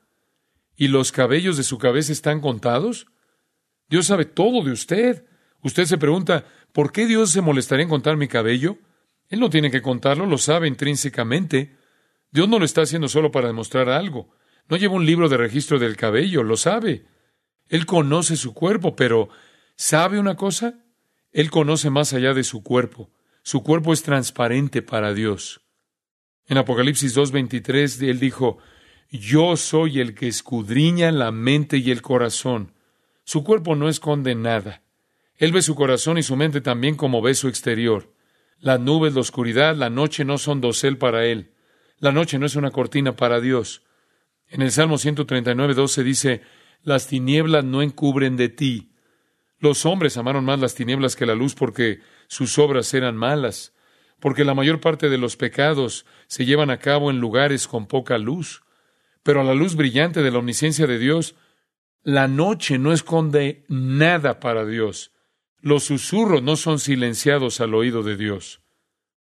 ¿Y 0.76 0.88
los 0.88 1.10
cabellos 1.10 1.56
de 1.56 1.62
su 1.62 1.78
cabeza 1.78 2.12
están 2.12 2.42
contados? 2.42 3.06
Dios 3.88 4.08
sabe 4.08 4.26
todo 4.26 4.62
de 4.62 4.72
usted. 4.72 5.24
Usted 5.62 5.86
se 5.86 5.96
pregunta, 5.96 6.44
¿por 6.74 6.92
qué 6.92 7.06
Dios 7.06 7.30
se 7.30 7.40
molestaría 7.40 7.84
en 7.84 7.88
contar 7.88 8.18
mi 8.18 8.28
cabello? 8.28 8.76
Él 9.30 9.40
no 9.40 9.48
tiene 9.48 9.70
que 9.70 9.80
contarlo, 9.80 10.26
lo 10.26 10.36
sabe 10.36 10.68
intrínsecamente. 10.68 11.78
Dios 12.30 12.46
no 12.46 12.58
lo 12.58 12.66
está 12.66 12.82
haciendo 12.82 13.08
solo 13.08 13.30
para 13.30 13.46
demostrar 13.46 13.88
algo. 13.88 14.28
No 14.68 14.76
lleva 14.76 14.96
un 14.96 15.06
libro 15.06 15.30
de 15.30 15.38
registro 15.38 15.78
del 15.78 15.96
cabello, 15.96 16.42
lo 16.42 16.58
sabe. 16.58 17.06
Él 17.70 17.86
conoce 17.86 18.36
su 18.36 18.52
cuerpo, 18.52 18.94
pero 18.94 19.30
¿sabe 19.78 20.18
una 20.18 20.36
cosa? 20.36 20.74
Él 21.32 21.50
conoce 21.50 21.88
más 21.88 22.12
allá 22.12 22.34
de 22.34 22.44
su 22.44 22.62
cuerpo. 22.62 23.10
Su 23.42 23.62
cuerpo 23.62 23.94
es 23.94 24.02
transparente 24.02 24.82
para 24.82 25.14
Dios. 25.14 25.62
En 26.46 26.58
Apocalipsis 26.58 27.16
2.23 27.16 28.06
Él 28.08 28.20
dijo, 28.20 28.58
Yo 29.10 29.56
soy 29.56 30.00
el 30.00 30.14
que 30.14 30.28
escudriña 30.28 31.10
la 31.12 31.30
mente 31.30 31.78
y 31.78 31.90
el 31.90 32.02
corazón. 32.02 32.74
Su 33.24 33.44
cuerpo 33.44 33.76
no 33.76 33.88
esconde 33.88 34.34
nada. 34.34 34.82
Él 35.36 35.52
ve 35.52 35.62
su 35.62 35.74
corazón 35.74 36.18
y 36.18 36.22
su 36.22 36.34
mente 36.36 36.60
también 36.60 36.96
como 36.96 37.22
ve 37.22 37.34
su 37.34 37.48
exterior. 37.48 38.12
Las 38.58 38.80
nubes, 38.80 39.14
la 39.14 39.20
oscuridad, 39.20 39.76
la 39.76 39.88
noche 39.88 40.24
no 40.24 40.36
son 40.36 40.60
dosel 40.60 40.98
para 40.98 41.24
Él. 41.24 41.52
La 41.98 42.10
noche 42.10 42.38
no 42.38 42.46
es 42.46 42.56
una 42.56 42.70
cortina 42.70 43.14
para 43.14 43.40
Dios. 43.40 43.82
En 44.48 44.62
el 44.62 44.72
Salmo 44.72 44.98
139, 44.98 45.74
12 45.74 46.02
dice, 46.02 46.42
Las 46.82 47.06
tinieblas 47.06 47.64
no 47.64 47.82
encubren 47.82 48.36
de 48.36 48.48
ti. 48.48 48.87
Los 49.58 49.86
hombres 49.86 50.16
amaron 50.16 50.44
más 50.44 50.60
las 50.60 50.74
tinieblas 50.74 51.16
que 51.16 51.26
la 51.26 51.34
luz 51.34 51.54
porque 51.54 52.00
sus 52.28 52.58
obras 52.58 52.94
eran 52.94 53.16
malas, 53.16 53.74
porque 54.20 54.44
la 54.44 54.54
mayor 54.54 54.80
parte 54.80 55.08
de 55.08 55.18
los 55.18 55.36
pecados 55.36 56.06
se 56.26 56.44
llevan 56.44 56.70
a 56.70 56.78
cabo 56.78 57.10
en 57.10 57.18
lugares 57.18 57.66
con 57.66 57.86
poca 57.86 58.18
luz. 58.18 58.62
Pero 59.22 59.40
a 59.40 59.44
la 59.44 59.54
luz 59.54 59.74
brillante 59.74 60.22
de 60.22 60.30
la 60.30 60.38
omnisciencia 60.38 60.86
de 60.86 60.98
Dios, 60.98 61.34
la 62.02 62.28
noche 62.28 62.78
no 62.78 62.92
esconde 62.92 63.64
nada 63.68 64.40
para 64.40 64.64
Dios. 64.64 65.12
Los 65.60 65.84
susurros 65.84 66.42
no 66.42 66.56
son 66.56 66.78
silenciados 66.78 67.60
al 67.60 67.74
oído 67.74 68.02
de 68.02 68.16
Dios. 68.16 68.60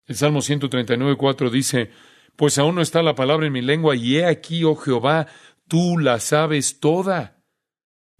El 0.05 0.15
Salmo 0.15 0.41
139, 0.41 1.15
4 1.17 1.49
dice, 1.49 1.91
Pues 2.35 2.57
aún 2.57 2.75
no 2.75 2.81
está 2.81 3.01
la 3.01 3.15
palabra 3.15 3.47
en 3.47 3.53
mi 3.53 3.61
lengua, 3.61 3.95
y 3.95 4.17
he 4.17 4.25
aquí, 4.25 4.63
oh 4.63 4.75
Jehová, 4.75 5.27
tú 5.67 5.97
la 5.97 6.19
sabes 6.19 6.79
toda. 6.79 7.38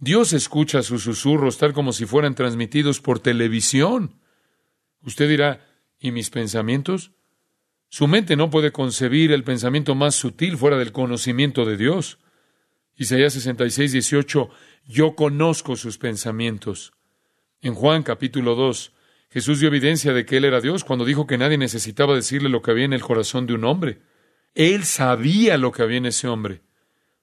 Dios 0.00 0.32
escucha 0.32 0.82
sus 0.82 1.02
susurros 1.02 1.58
tal 1.58 1.74
como 1.74 1.92
si 1.92 2.06
fueran 2.06 2.34
transmitidos 2.34 3.00
por 3.00 3.20
televisión. 3.20 4.18
Usted 5.02 5.28
dirá, 5.28 5.66
¿y 5.98 6.10
mis 6.10 6.30
pensamientos? 6.30 7.12
Su 7.90 8.08
mente 8.08 8.34
no 8.34 8.48
puede 8.48 8.72
concebir 8.72 9.30
el 9.30 9.44
pensamiento 9.44 9.94
más 9.94 10.14
sutil 10.14 10.56
fuera 10.56 10.78
del 10.78 10.92
conocimiento 10.92 11.66
de 11.66 11.76
Dios. 11.76 12.18
Isaías 12.96 13.34
66, 13.34 13.92
18, 13.92 14.50
yo 14.86 15.14
conozco 15.14 15.76
sus 15.76 15.98
pensamientos. 15.98 16.92
En 17.60 17.74
Juan 17.74 18.02
capítulo 18.02 18.54
2, 18.54 18.92
Jesús 19.28 19.60
dio 19.60 19.68
evidencia 19.68 20.14
de 20.14 20.24
que 20.24 20.38
Él 20.38 20.46
era 20.46 20.62
Dios 20.62 20.82
cuando 20.82 21.04
dijo 21.04 21.26
que 21.26 21.36
nadie 21.36 21.58
necesitaba 21.58 22.14
decirle 22.14 22.48
lo 22.48 22.62
que 22.62 22.70
había 22.70 22.86
en 22.86 22.94
el 22.94 23.02
corazón 23.02 23.46
de 23.46 23.52
un 23.52 23.64
hombre. 23.64 24.00
Él 24.54 24.84
sabía 24.84 25.58
lo 25.58 25.72
que 25.72 25.82
había 25.82 25.98
en 25.98 26.06
ese 26.06 26.26
hombre. 26.26 26.62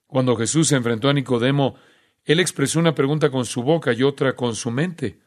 Cuando 0.05 0.36
Jesús 0.36 0.67
se 0.67 0.75
enfrentó 0.75 1.10
a 1.10 1.13
Nicodemo, 1.13 1.75
Él 2.27 2.41
expresó 2.41 2.77
una 2.79 2.93
pregunta 2.93 3.31
con 3.31 3.46
su 3.46 3.63
boca 3.63 3.93
y 3.93 4.03
otra 4.03 4.36
con 4.36 4.53
su 4.53 4.69
mente. 4.69 5.22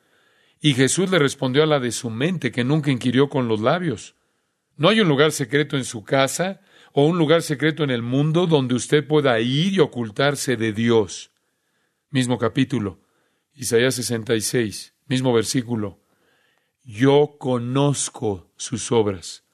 Y 0.61 0.75
Jesús 0.75 1.11
le 1.11 1.19
respondió 1.19 1.63
a 1.63 1.67
la 1.67 1.81
de 1.81 1.93
su 1.93 2.11
mente, 2.11 2.53
que 2.53 2.63
nunca 2.63 2.91
inquirió 2.91 3.31
con 3.31 3.49
los 3.49 3.61
labios. 3.61 4.17
No 4.77 4.91
hay 4.91 5.01
un 5.01 5.09
lugar 5.09 5.33
secreto 5.33 5.79
en 5.79 5.87
su 5.87 6.05
casa 6.05 6.61
o 6.93 7.07
un 7.07 7.17
lugar 7.17 7.41
secreto 7.41 7.85
en 7.85 7.91
el 7.91 8.03
mundo 8.03 8.47
donde 8.47 8.75
usted 8.75 9.07
pueda 9.07 9.41
ir 9.41 9.73
y 9.73 9.79
ocultarse 9.79 10.59
de 10.59 10.75
Dios. 10.75 11.31
Mismo 12.11 12.37
capítulo, 12.37 13.01
Isaías 13.55 13.95
66. 13.95 14.95
Mismo 15.07 15.33
versículo. 15.33 16.01
Yo 16.85 17.37
conozco 17.39 18.53
sus 18.57 18.93
obras. 18.93 19.45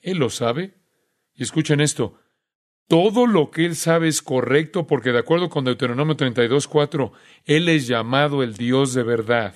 Él 0.00 0.16
lo 0.16 0.30
sabe. 0.30 0.78
Y 1.34 1.42
escuchen 1.42 1.82
esto. 1.82 2.18
Todo 2.88 3.26
lo 3.26 3.50
que 3.50 3.66
él 3.66 3.76
sabe 3.76 4.08
es 4.08 4.22
correcto 4.22 4.86
porque 4.86 5.12
de 5.12 5.18
acuerdo 5.18 5.48
con 5.48 5.64
Deuteronomio 5.64 6.16
32.4, 6.16 7.12
él 7.44 7.68
es 7.68 7.86
llamado 7.86 8.42
el 8.42 8.54
Dios 8.54 8.94
de 8.94 9.02
verdad. 9.02 9.54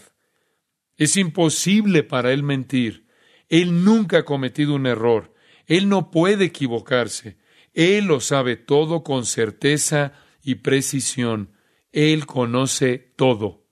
Es 0.96 1.16
imposible 1.16 2.04
para 2.04 2.32
él 2.32 2.42
mentir. 2.42 3.06
Él 3.48 3.84
nunca 3.84 4.18
ha 4.18 4.24
cometido 4.24 4.74
un 4.74 4.86
error. 4.86 5.34
Él 5.66 5.88
no 5.88 6.10
puede 6.10 6.44
equivocarse. 6.44 7.38
Él 7.74 8.04
lo 8.04 8.20
sabe 8.20 8.56
todo 8.56 9.02
con 9.02 9.24
certeza 9.26 10.12
y 10.42 10.56
precisión. 10.56 11.52
Él 11.90 12.26
conoce 12.26 13.12
todo. 13.16 13.64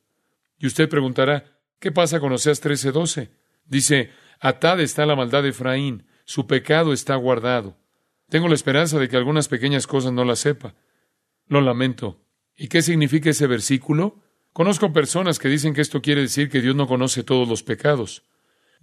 Y 0.58 0.66
usted 0.66 0.88
preguntará, 0.88 1.60
¿Qué 1.80 1.90
pasa 1.90 2.20
con 2.20 2.30
Oseas 2.32 2.60
13:12? 2.62 3.30
Dice, 3.64 4.10
atada 4.38 4.82
está 4.82 5.06
la 5.06 5.16
maldad 5.16 5.42
de 5.42 5.48
Efraín, 5.48 6.06
su 6.24 6.46
pecado 6.46 6.92
está 6.92 7.16
guardado. 7.16 7.78
Tengo 8.30 8.46
la 8.48 8.54
esperanza 8.54 8.98
de 8.98 9.08
que 9.08 9.16
algunas 9.16 9.48
pequeñas 9.48 9.88
cosas 9.88 10.12
no 10.12 10.24
las 10.24 10.38
sepa. 10.38 10.74
Lo 11.48 11.60
lamento. 11.60 12.20
¿Y 12.56 12.68
qué 12.68 12.80
significa 12.80 13.30
ese 13.30 13.48
versículo? 13.48 14.22
Conozco 14.52 14.92
personas 14.92 15.40
que 15.40 15.48
dicen 15.48 15.74
que 15.74 15.80
esto 15.80 16.00
quiere 16.00 16.22
decir 16.22 16.48
que 16.48 16.62
Dios 16.62 16.76
no 16.76 16.86
conoce 16.86 17.24
todos 17.24 17.48
los 17.48 17.64
pecados. 17.64 18.22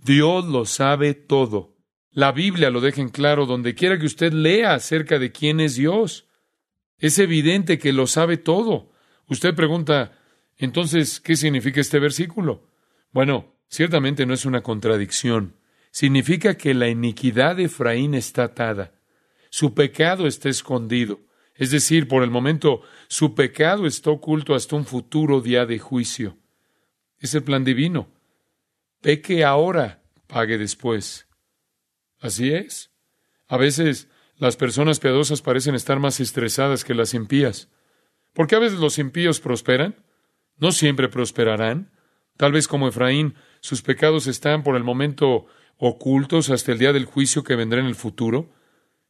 Dios 0.03 0.45
lo 0.45 0.65
sabe 0.65 1.13
todo. 1.13 1.77
La 2.11 2.33
Biblia 2.33 2.69
lo 2.69 2.81
deja 2.81 3.01
en 3.01 3.09
claro 3.09 3.45
donde 3.45 3.73
quiera 3.73 3.97
que 3.97 4.05
usted 4.05 4.33
lea 4.33 4.73
acerca 4.73 5.17
de 5.17 5.31
quién 5.31 5.61
es 5.61 5.75
Dios. 5.75 6.27
Es 6.97 7.17
evidente 7.17 7.77
que 7.77 7.93
lo 7.93 8.05
sabe 8.05 8.35
todo. 8.35 8.91
Usted 9.27 9.55
pregunta, 9.55 10.19
entonces, 10.57 11.21
¿qué 11.21 11.37
significa 11.37 11.79
este 11.79 11.99
versículo? 11.99 12.67
Bueno, 13.13 13.55
ciertamente 13.69 14.25
no 14.25 14.33
es 14.33 14.45
una 14.45 14.61
contradicción. 14.61 15.55
Significa 15.91 16.55
que 16.55 16.73
la 16.73 16.89
iniquidad 16.89 17.55
de 17.55 17.65
Efraín 17.65 18.13
está 18.13 18.45
atada. 18.45 18.96
Su 19.57 19.73
pecado 19.73 20.27
está 20.27 20.49
escondido. 20.49 21.19
Es 21.55 21.71
decir, 21.71 22.07
por 22.07 22.21
el 22.21 22.29
momento, 22.29 22.83
su 23.07 23.33
pecado 23.33 23.87
está 23.87 24.11
oculto 24.11 24.53
hasta 24.53 24.75
un 24.75 24.85
futuro 24.85 25.41
día 25.41 25.65
de 25.65 25.79
juicio. 25.79 26.37
Es 27.17 27.33
el 27.33 27.41
plan 27.41 27.63
divino. 27.63 28.07
Peque 29.01 29.43
ahora, 29.43 30.03
pague 30.27 30.59
después. 30.59 31.27
Así 32.19 32.53
es. 32.53 32.91
A 33.47 33.57
veces 33.57 34.09
las 34.35 34.57
personas 34.57 34.99
piadosas 34.99 35.41
parecen 35.41 35.73
estar 35.73 35.99
más 35.99 36.19
estresadas 36.19 36.83
que 36.83 36.93
las 36.93 37.15
impías. 37.15 37.67
¿Por 38.33 38.45
qué 38.45 38.57
a 38.57 38.59
veces 38.59 38.77
los 38.77 38.99
impíos 38.99 39.39
prosperan? 39.39 39.95
No 40.57 40.71
siempre 40.71 41.09
prosperarán. 41.09 41.91
Tal 42.37 42.51
vez 42.51 42.67
como 42.67 42.89
Efraín, 42.89 43.33
sus 43.61 43.81
pecados 43.81 44.27
están 44.27 44.61
por 44.61 44.75
el 44.75 44.83
momento 44.83 45.47
ocultos 45.77 46.51
hasta 46.51 46.73
el 46.73 46.77
día 46.77 46.93
del 46.93 47.05
juicio 47.05 47.43
que 47.43 47.55
vendrá 47.55 47.79
en 47.79 47.87
el 47.87 47.95
futuro. 47.95 48.55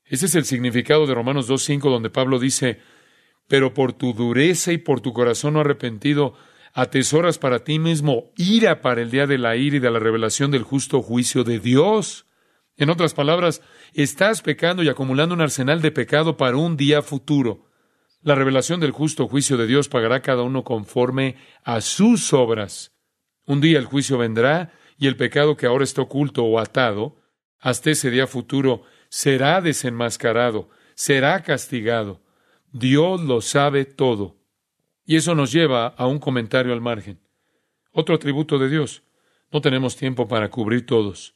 Ese 0.10 0.28
es 0.28 0.36
el 0.36 0.46
significado 0.46 1.06
de 1.06 1.14
Romanos 1.14 1.50
2.5, 1.50 1.90
donde 1.90 2.10
Pablo 2.10 2.40
dice, 2.40 2.80
pero 3.48 3.74
por 3.74 3.94
tu 3.94 4.14
dureza 4.14 4.72
y 4.72 4.78
por 4.78 5.02
tu 5.02 5.14
corazón 5.14 5.54
no 5.54 5.62
arrepentido, 5.62 6.34
atesoras 6.74 7.38
para 7.38 7.64
ti 7.64 7.80
mismo 7.80 8.32
ira 8.38 8.82
para 8.82 9.02
el 9.02 9.12
día 9.12 9.28
de 9.28 9.38
la 9.38 9.56
ira 9.56 9.78
y 9.78 9.80
de 9.80 9.92
la 9.92 10.00
revelación 10.00 10.52
del 10.52 10.64
justo 10.64 11.02
juicio 11.02 11.44
de 11.44 11.60
Dios. 11.60 12.26
En 12.78 12.90
otras 12.90 13.14
palabras, 13.14 13.62
estás 13.94 14.42
pecando 14.42 14.84
y 14.84 14.90
acumulando 14.90 15.34
un 15.34 15.42
arsenal 15.42 15.82
de 15.82 15.92
pecado 15.92 16.38
para 16.38 16.58
un 16.58 16.78
día 16.78 17.02
futuro. 17.02 17.66
La 18.22 18.36
revelación 18.36 18.80
del 18.80 18.92
justo 18.92 19.28
juicio 19.28 19.58
de 19.58 19.68
Dios 19.68 19.90
pagará 19.90 20.22
cada 20.22 20.44
uno 20.44 20.64
conforme 20.64 21.36
a 21.64 21.82
sus 21.82 22.34
obras. 22.34 22.94
Un 23.46 23.62
día 23.62 23.80
el 23.80 23.86
juicio 23.86 24.18
vendrá 24.18 24.74
y 24.98 25.08
el 25.08 25.16
pecado 25.16 25.56
que 25.58 25.66
ahora 25.66 25.84
está 25.84 26.02
oculto 26.02 26.44
o 26.44 26.60
atado, 26.60 27.18
hasta 27.60 27.92
ese 27.92 28.12
día 28.12 28.28
futuro, 28.28 28.84
será 29.10 29.62
desenmascarado, 29.62 30.70
será 30.96 31.42
castigado. 31.44 32.22
Dios 32.72 33.22
lo 33.22 33.42
sabe 33.42 33.86
todo. 33.86 34.38
Y 35.06 35.16
eso 35.16 35.36
nos 35.36 35.52
lleva 35.52 35.88
a 35.88 36.06
un 36.08 36.20
comentario 36.20 36.74
al 36.74 36.82
margen. 36.82 37.20
Otro 37.92 38.16
atributo 38.16 38.60
de 38.60 38.70
Dios. 38.70 39.04
No 39.52 39.62
tenemos 39.62 39.96
tiempo 39.96 40.28
para 40.28 40.50
cubrir 40.50 40.86
todos. 40.86 41.36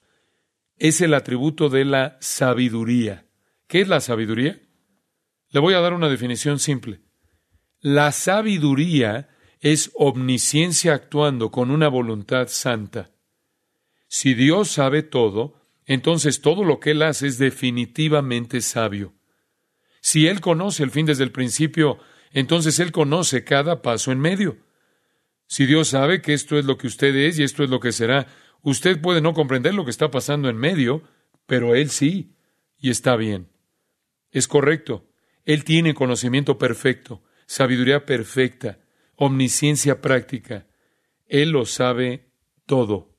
Es 0.77 0.99
el 1.01 1.13
atributo 1.13 1.69
de 1.69 1.85
la 1.85 2.17
sabiduría. 2.19 3.25
¿Qué 3.67 3.81
es 3.81 3.87
la 3.87 4.01
sabiduría? 4.01 4.61
Le 5.49 5.59
voy 5.59 5.73
a 5.73 5.79
dar 5.79 5.93
una 5.93 6.09
definición 6.09 6.59
simple. 6.59 7.01
La 7.79 8.11
sabiduría 8.11 9.29
es 9.59 9.91
omnisciencia 9.95 10.93
actuando 10.93 11.51
con 11.51 11.71
una 11.71 11.87
voluntad 11.87 12.47
santa. 12.47 13.11
Si 14.07 14.33
Dios 14.33 14.69
sabe 14.69 15.03
todo, 15.03 15.60
entonces 15.85 16.41
todo 16.41 16.63
lo 16.63 16.79
que 16.79 16.91
Él 16.91 17.01
hace 17.01 17.27
es 17.27 17.37
definitivamente 17.37 18.61
sabio. 18.61 19.13
Si 20.01 20.27
Él 20.27 20.41
conoce 20.41 20.83
el 20.83 20.91
fin 20.91 21.05
desde 21.05 21.23
el 21.23 21.31
principio, 21.31 21.99
entonces 22.31 22.79
Él 22.79 22.91
conoce 22.91 23.43
cada 23.43 23.81
paso 23.81 24.11
en 24.11 24.19
medio. 24.19 24.57
Si 25.47 25.65
Dios 25.65 25.89
sabe 25.89 26.21
que 26.21 26.33
esto 26.33 26.57
es 26.57 26.65
lo 26.65 26.77
que 26.77 26.87
usted 26.87 27.15
es 27.15 27.37
y 27.37 27.43
esto 27.43 27.63
es 27.63 27.69
lo 27.69 27.79
que 27.79 27.91
será, 27.91 28.27
usted 28.61 29.01
puede 29.01 29.21
no 29.21 29.33
comprender 29.33 29.73
lo 29.73 29.83
que 29.83 29.91
está 29.91 30.09
pasando 30.09 30.49
en 30.49 30.57
medio, 30.57 31.03
pero 31.45 31.75
Él 31.75 31.89
sí, 31.89 32.35
y 32.77 32.89
está 32.89 33.15
bien. 33.15 33.49
Es 34.31 34.47
correcto. 34.47 35.07
Él 35.45 35.63
tiene 35.63 35.93
conocimiento 35.93 36.57
perfecto, 36.57 37.23
sabiduría 37.45 38.05
perfecta, 38.05 38.79
omnisciencia 39.15 40.01
práctica. 40.01 40.67
Él 41.27 41.51
lo 41.51 41.65
sabe 41.65 42.31
todo. 42.65 43.10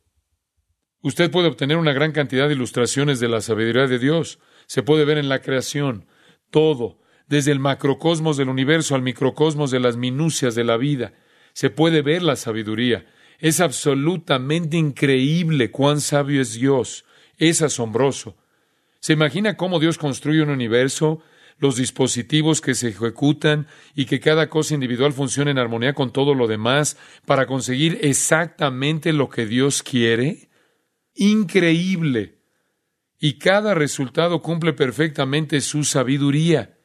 Usted 1.02 1.32
puede 1.32 1.48
obtener 1.48 1.78
una 1.78 1.92
gran 1.92 2.12
cantidad 2.12 2.46
de 2.46 2.54
ilustraciones 2.54 3.18
de 3.18 3.28
la 3.28 3.40
sabiduría 3.40 3.88
de 3.88 3.98
Dios. 3.98 4.38
Se 4.66 4.84
puede 4.84 5.04
ver 5.04 5.18
en 5.18 5.28
la 5.28 5.40
creación, 5.42 6.06
todo, 6.50 7.00
desde 7.26 7.50
el 7.50 7.58
macrocosmos 7.58 8.36
del 8.36 8.48
universo 8.48 8.94
al 8.94 9.02
microcosmos 9.02 9.72
de 9.72 9.80
las 9.80 9.96
minucias 9.96 10.54
de 10.54 10.62
la 10.62 10.76
vida. 10.76 11.12
Se 11.54 11.70
puede 11.70 12.02
ver 12.02 12.22
la 12.22 12.36
sabiduría. 12.36 13.06
Es 13.40 13.58
absolutamente 13.58 14.76
increíble 14.76 15.72
cuán 15.72 16.00
sabio 16.00 16.40
es 16.40 16.54
Dios. 16.54 17.04
Es 17.36 17.62
asombroso. 17.62 18.36
¿Se 19.00 19.14
imagina 19.14 19.56
cómo 19.56 19.80
Dios 19.80 19.98
construye 19.98 20.42
un 20.42 20.50
universo, 20.50 21.20
los 21.58 21.74
dispositivos 21.74 22.60
que 22.60 22.74
se 22.74 22.90
ejecutan 22.90 23.66
y 23.96 24.04
que 24.04 24.20
cada 24.20 24.48
cosa 24.48 24.74
individual 24.74 25.12
funcione 25.12 25.50
en 25.50 25.58
armonía 25.58 25.94
con 25.94 26.12
todo 26.12 26.36
lo 26.36 26.46
demás 26.46 26.96
para 27.26 27.46
conseguir 27.46 27.98
exactamente 28.02 29.12
lo 29.12 29.28
que 29.28 29.46
Dios 29.46 29.82
quiere? 29.82 30.51
Increíble. 31.14 32.38
Y 33.18 33.38
cada 33.38 33.74
resultado 33.74 34.42
cumple 34.42 34.72
perfectamente 34.72 35.60
su 35.60 35.84
sabiduría. 35.84 36.78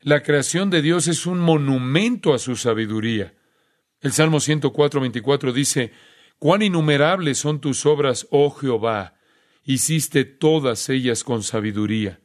La 0.00 0.22
creación 0.22 0.70
de 0.70 0.82
Dios 0.82 1.08
es 1.08 1.26
un 1.26 1.38
monumento 1.38 2.34
a 2.34 2.38
su 2.38 2.56
sabiduría. 2.56 3.34
El 4.00 4.12
Salmo 4.12 4.40
104, 4.40 5.00
24 5.00 5.52
dice, 5.52 5.92
Cuán 6.38 6.62
innumerables 6.62 7.38
son 7.38 7.60
tus 7.60 7.84
obras, 7.84 8.28
oh 8.30 8.50
Jehová, 8.50 9.18
hiciste 9.64 10.24
todas 10.24 10.88
ellas 10.88 11.24
con 11.24 11.42
sabiduría. 11.42 12.20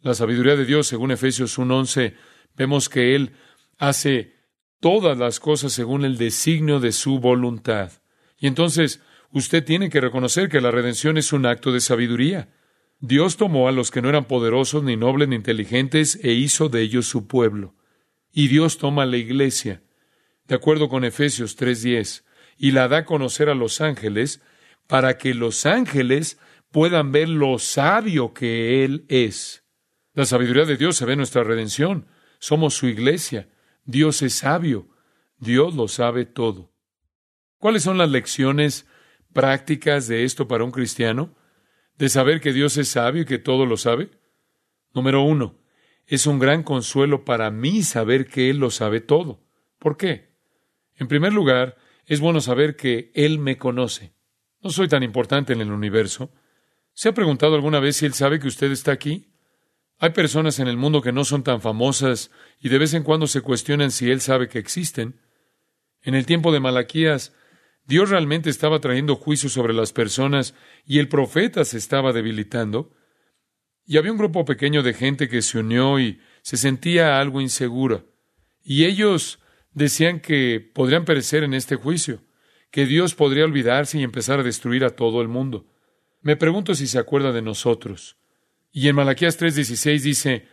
La 0.00 0.14
sabiduría 0.14 0.56
de 0.56 0.64
Dios, 0.64 0.86
según 0.86 1.10
Efesios 1.10 1.58
1.11, 1.58 2.14
vemos 2.56 2.88
que 2.88 3.14
Él 3.14 3.32
hace 3.78 4.36
todas 4.80 5.18
las 5.18 5.40
cosas 5.40 5.72
según 5.72 6.04
el 6.04 6.16
designio 6.16 6.80
de 6.80 6.92
su 6.92 7.18
voluntad. 7.18 7.92
Y 8.38 8.46
entonces 8.46 9.02
usted 9.30 9.64
tiene 9.64 9.90
que 9.90 10.00
reconocer 10.00 10.48
que 10.48 10.60
la 10.60 10.70
redención 10.70 11.18
es 11.18 11.32
un 11.32 11.46
acto 11.46 11.72
de 11.72 11.80
sabiduría. 11.80 12.48
Dios 13.00 13.36
tomó 13.36 13.68
a 13.68 13.72
los 13.72 13.90
que 13.90 14.02
no 14.02 14.08
eran 14.08 14.24
poderosos, 14.24 14.82
ni 14.82 14.96
nobles, 14.96 15.28
ni 15.28 15.36
inteligentes, 15.36 16.18
e 16.22 16.32
hizo 16.32 16.68
de 16.68 16.82
ellos 16.82 17.06
su 17.06 17.26
pueblo. 17.26 17.74
Y 18.32 18.48
Dios 18.48 18.78
toma 18.78 19.06
la 19.06 19.16
iglesia, 19.16 19.82
de 20.46 20.54
acuerdo 20.54 20.88
con 20.88 21.04
Efesios 21.04 21.58
3.10, 21.58 22.24
y 22.56 22.70
la 22.70 22.88
da 22.88 22.98
a 22.98 23.04
conocer 23.04 23.48
a 23.48 23.54
los 23.54 23.80
ángeles, 23.80 24.40
para 24.86 25.18
que 25.18 25.34
los 25.34 25.66
ángeles 25.66 26.38
puedan 26.70 27.12
ver 27.12 27.28
lo 27.28 27.58
sabio 27.58 28.32
que 28.32 28.84
Él 28.84 29.04
es. 29.08 29.64
La 30.14 30.24
sabiduría 30.24 30.64
de 30.64 30.76
Dios 30.76 30.96
se 30.96 31.04
ve 31.04 31.12
en 31.12 31.18
nuestra 31.18 31.44
redención. 31.44 32.06
Somos 32.38 32.74
su 32.74 32.86
iglesia. 32.86 33.48
Dios 33.84 34.22
es 34.22 34.34
sabio. 34.34 34.88
Dios 35.38 35.74
lo 35.74 35.88
sabe 35.88 36.24
todo. 36.24 36.72
¿Cuáles 37.58 37.82
son 37.82 37.98
las 37.98 38.10
lecciones 38.10 38.86
prácticas 39.36 40.08
de 40.08 40.24
esto 40.24 40.48
para 40.48 40.64
un 40.64 40.70
cristiano? 40.70 41.34
de 41.98 42.08
saber 42.08 42.40
que 42.40 42.52
Dios 42.52 42.76
es 42.76 42.88
sabio 42.88 43.22
y 43.22 43.24
que 43.24 43.38
todo 43.38 43.66
lo 43.66 43.76
sabe? 43.76 44.10
Número 44.92 45.22
uno, 45.22 45.58
es 46.06 46.26
un 46.26 46.38
gran 46.38 46.62
consuelo 46.62 47.24
para 47.24 47.50
mí 47.50 47.82
saber 47.82 48.26
que 48.26 48.50
Él 48.50 48.58
lo 48.58 48.70
sabe 48.70 49.00
todo. 49.00 49.40
¿Por 49.78 49.96
qué? 49.96 50.30
En 50.94 51.08
primer 51.08 51.32
lugar, 51.32 51.76
es 52.06 52.20
bueno 52.20 52.40
saber 52.40 52.76
que 52.76 53.10
Él 53.14 53.38
me 53.38 53.58
conoce. 53.58 54.12
No 54.62 54.70
soy 54.70 54.88
tan 54.88 55.02
importante 55.02 55.52
en 55.52 55.60
el 55.60 55.70
universo. 55.70 56.30
¿Se 56.92 57.08
ha 57.08 57.14
preguntado 57.14 57.54
alguna 57.54 57.80
vez 57.80 57.96
si 57.96 58.06
Él 58.06 58.14
sabe 58.14 58.40
que 58.40 58.48
usted 58.48 58.70
está 58.70 58.92
aquí? 58.92 59.32
Hay 59.98 60.10
personas 60.10 60.58
en 60.58 60.68
el 60.68 60.76
mundo 60.76 61.02
que 61.02 61.12
no 61.12 61.24
son 61.24 61.42
tan 61.42 61.60
famosas 61.60 62.30
y 62.60 62.68
de 62.68 62.78
vez 62.78 62.94
en 62.94 63.02
cuando 63.02 63.26
se 63.26 63.40
cuestionan 63.40 63.90
si 63.90 64.10
Él 64.10 64.20
sabe 64.20 64.48
que 64.48 64.58
existen. 64.58 65.20
En 66.02 66.14
el 66.14 66.26
tiempo 66.26 66.52
de 66.52 66.60
Malaquías, 66.60 67.32
Dios 67.86 68.10
realmente 68.10 68.50
estaba 68.50 68.80
trayendo 68.80 69.14
juicio 69.14 69.48
sobre 69.48 69.72
las 69.72 69.92
personas 69.92 70.54
y 70.84 70.98
el 70.98 71.08
profeta 71.08 71.64
se 71.64 71.78
estaba 71.78 72.12
debilitando. 72.12 72.92
Y 73.84 73.96
había 73.98 74.10
un 74.10 74.18
grupo 74.18 74.44
pequeño 74.44 74.82
de 74.82 74.92
gente 74.92 75.28
que 75.28 75.42
se 75.42 75.58
unió 75.58 76.00
y 76.00 76.20
se 76.42 76.56
sentía 76.56 77.20
algo 77.20 77.40
insegura. 77.40 78.04
Y 78.64 78.84
ellos 78.84 79.38
decían 79.72 80.18
que 80.18 80.60
podrían 80.74 81.04
perecer 81.04 81.44
en 81.44 81.54
este 81.54 81.76
juicio, 81.76 82.22
que 82.72 82.86
Dios 82.86 83.14
podría 83.14 83.44
olvidarse 83.44 83.98
y 83.98 84.02
empezar 84.02 84.40
a 84.40 84.42
destruir 84.42 84.84
a 84.84 84.90
todo 84.90 85.22
el 85.22 85.28
mundo. 85.28 85.66
Me 86.22 86.34
pregunto 86.34 86.74
si 86.74 86.88
se 86.88 86.98
acuerda 86.98 87.30
de 87.30 87.42
nosotros. 87.42 88.16
Y 88.72 88.88
en 88.88 88.96
Malaquías 88.96 89.38
3:16 89.38 90.02
dice, 90.02 90.48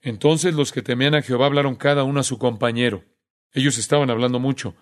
Entonces 0.00 0.54
los 0.54 0.72
que 0.72 0.80
temían 0.80 1.14
a 1.14 1.20
Jehová 1.20 1.44
hablaron 1.44 1.76
cada 1.76 2.04
uno 2.04 2.20
a 2.20 2.24
su 2.24 2.38
compañero. 2.38 3.04
Ellos 3.52 3.76
estaban 3.76 4.08
hablando 4.08 4.40
mucho. 4.40 4.74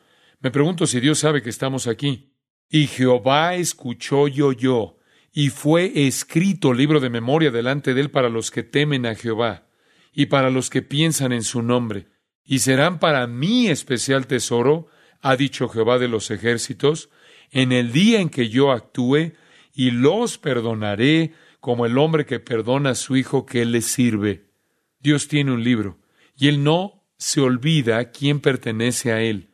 Me 0.42 0.50
pregunto 0.50 0.88
si 0.88 0.98
Dios 0.98 1.20
sabe 1.20 1.40
que 1.40 1.50
estamos 1.50 1.87
aquí. 1.87 2.35
Y 2.68 2.88
Jehová 2.88 3.55
escuchó 3.55 4.26
y 4.26 4.40
oyó, 4.40 4.96
y 5.33 5.50
fue 5.50 6.07
escrito 6.07 6.74
libro 6.74 6.98
de 6.98 7.11
memoria 7.11 7.52
delante 7.52 7.94
de 7.94 8.00
él 8.00 8.11
para 8.11 8.28
los 8.28 8.50
que 8.50 8.64
temen 8.64 9.07
a 9.07 9.14
Jehová, 9.14 9.68
y 10.12 10.26
para 10.26 10.50
los 10.50 10.68
que 10.68 10.83
piensan 10.83 11.33
en 11.33 11.44
su 11.44 11.62
nombre, 11.62 12.09
y 12.44 12.59
serán 12.59 12.98
para 12.98 13.26
mí 13.26 13.68
especial 13.68 14.26
tesoro, 14.26 14.88
ha 15.20 15.37
dicho 15.37 15.68
Jehová 15.68 15.98
de 15.98 16.09
los 16.09 16.31
ejércitos, 16.31 17.11
en 17.50 17.70
el 17.70 17.92
día 17.92 18.20
en 18.20 18.31
que 18.31 18.48
yo 18.48 18.72
actúe, 18.72 19.35
y 19.74 19.90
los 19.90 20.38
perdonaré 20.38 21.35
como 21.61 21.87
el 21.87 21.96
hombre 21.98 22.26
que 22.26 22.40
perdona 22.40 22.90
a 22.90 22.94
su 22.94 23.16
hijo 23.16 23.46
que 23.46 23.64
le 23.64 23.81
sirve. 23.81 24.50
Dios 24.98 25.28
tiene 25.28 25.52
un 25.52 25.62
libro, 25.62 26.00
y 26.37 26.48
él 26.48 26.64
no 26.64 27.05
se 27.16 27.40
olvida 27.40 28.11
quién 28.11 28.40
pertenece 28.40 29.12
a 29.12 29.20
él. 29.20 29.52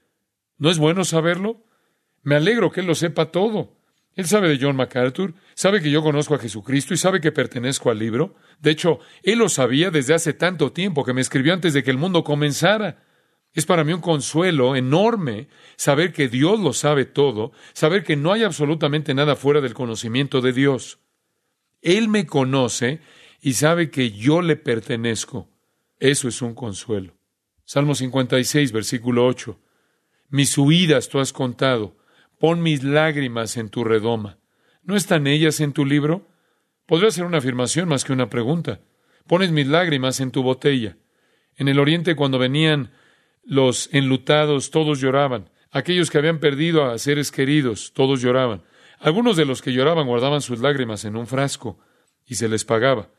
¿No 0.58 0.70
es 0.70 0.78
bueno 0.78 1.04
saberlo? 1.04 1.64
Me 2.22 2.34
alegro 2.34 2.70
que 2.70 2.80
él 2.80 2.86
lo 2.86 2.94
sepa 2.94 3.30
todo. 3.30 3.78
Él 4.14 4.26
sabe 4.26 4.48
de 4.48 4.58
John 4.60 4.74
MacArthur, 4.74 5.34
sabe 5.54 5.80
que 5.80 5.92
yo 5.92 6.02
conozco 6.02 6.34
a 6.34 6.38
Jesucristo 6.38 6.92
y 6.92 6.96
sabe 6.96 7.20
que 7.20 7.30
pertenezco 7.30 7.88
al 7.90 8.00
libro. 8.00 8.34
De 8.58 8.72
hecho, 8.72 8.98
él 9.22 9.38
lo 9.38 9.48
sabía 9.48 9.92
desde 9.92 10.12
hace 10.12 10.32
tanto 10.32 10.72
tiempo 10.72 11.04
que 11.04 11.12
me 11.12 11.20
escribió 11.20 11.54
antes 11.54 11.72
de 11.72 11.84
que 11.84 11.92
el 11.92 11.98
mundo 11.98 12.24
comenzara. 12.24 13.04
Es 13.54 13.64
para 13.64 13.84
mí 13.84 13.92
un 13.92 14.00
consuelo 14.00 14.74
enorme 14.74 15.48
saber 15.76 16.12
que 16.12 16.28
Dios 16.28 16.58
lo 16.58 16.72
sabe 16.72 17.04
todo, 17.04 17.52
saber 17.74 18.02
que 18.02 18.16
no 18.16 18.32
hay 18.32 18.42
absolutamente 18.42 19.14
nada 19.14 19.36
fuera 19.36 19.60
del 19.60 19.74
conocimiento 19.74 20.40
de 20.40 20.52
Dios. 20.52 20.98
Él 21.80 22.08
me 22.08 22.26
conoce 22.26 23.00
y 23.40 23.52
sabe 23.52 23.88
que 23.88 24.10
yo 24.10 24.42
le 24.42 24.56
pertenezco. 24.56 25.48
Eso 26.00 26.26
es 26.26 26.42
un 26.42 26.56
consuelo. 26.56 27.14
Salmo 27.64 27.94
56, 27.94 28.72
versículo 28.72 29.26
8. 29.26 29.58
Mis 30.30 30.56
huidas 30.58 31.08
tú 31.08 31.20
has 31.20 31.32
contado. 31.32 31.96
Pon 32.38 32.62
mis 32.62 32.84
lágrimas 32.84 33.56
en 33.56 33.70
tu 33.70 33.82
redoma. 33.82 34.38
¿No 34.82 34.94
están 34.94 35.26
ellas 35.26 35.60
en 35.60 35.72
tu 35.72 35.86
libro? 35.86 36.28
Podría 36.86 37.10
ser 37.10 37.24
una 37.24 37.38
afirmación 37.38 37.88
más 37.88 38.04
que 38.04 38.12
una 38.12 38.28
pregunta. 38.28 38.80
Pones 39.26 39.52
mis 39.52 39.66
lágrimas 39.66 40.20
en 40.20 40.30
tu 40.30 40.42
botella. 40.42 40.96
En 41.56 41.68
el 41.68 41.78
oriente, 41.78 42.14
cuando 42.14 42.38
venían 42.38 42.92
los 43.42 43.88
enlutados, 43.92 44.70
todos 44.70 45.00
lloraban. 45.00 45.50
Aquellos 45.70 46.10
que 46.10 46.18
habían 46.18 46.38
perdido 46.38 46.84
a 46.84 46.98
seres 46.98 47.30
queridos, 47.30 47.92
todos 47.94 48.20
lloraban. 48.20 48.62
Algunos 48.98 49.36
de 49.36 49.44
los 49.44 49.62
que 49.62 49.72
lloraban 49.72 50.06
guardaban 50.06 50.40
sus 50.40 50.60
lágrimas 50.60 51.04
en 51.04 51.16
un 51.16 51.26
frasco 51.26 51.78
y 52.26 52.34
se 52.34 52.48
les 52.48 52.64
pagaba. 52.64 53.10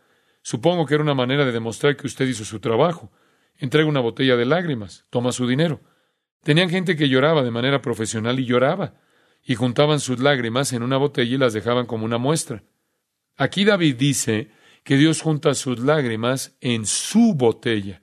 Supongo 0.41 0.85
que 0.85 0.93
era 0.93 1.03
una 1.03 1.15
manera 1.15 1.45
de 1.45 1.51
demostrar 1.51 1.97
que 1.97 2.07
usted 2.07 2.27
hizo 2.27 2.45
su 2.45 2.59
trabajo. 2.59 3.11
Entrega 3.57 3.87
una 3.87 3.99
botella 3.99 4.35
de 4.35 4.45
lágrimas, 4.45 5.05
toma 5.09 5.31
su 5.31 5.47
dinero. 5.47 5.81
Tenían 6.43 6.69
gente 6.69 6.95
que 6.95 7.09
lloraba 7.09 7.43
de 7.43 7.51
manera 7.51 7.81
profesional 7.81 8.39
y 8.39 8.45
lloraba, 8.45 8.95
y 9.43 9.55
juntaban 9.55 9.99
sus 9.99 10.19
lágrimas 10.19 10.73
en 10.73 10.83
una 10.83 10.97
botella 10.97 11.35
y 11.35 11.37
las 11.37 11.53
dejaban 11.53 11.85
como 11.85 12.05
una 12.05 12.17
muestra. 12.17 12.63
Aquí 13.35 13.65
David 13.65 13.95
dice 13.95 14.51
que 14.83 14.97
Dios 14.97 15.21
junta 15.21 15.53
sus 15.53 15.79
lágrimas 15.79 16.57
en 16.61 16.85
su 16.85 17.33
botella. 17.35 18.01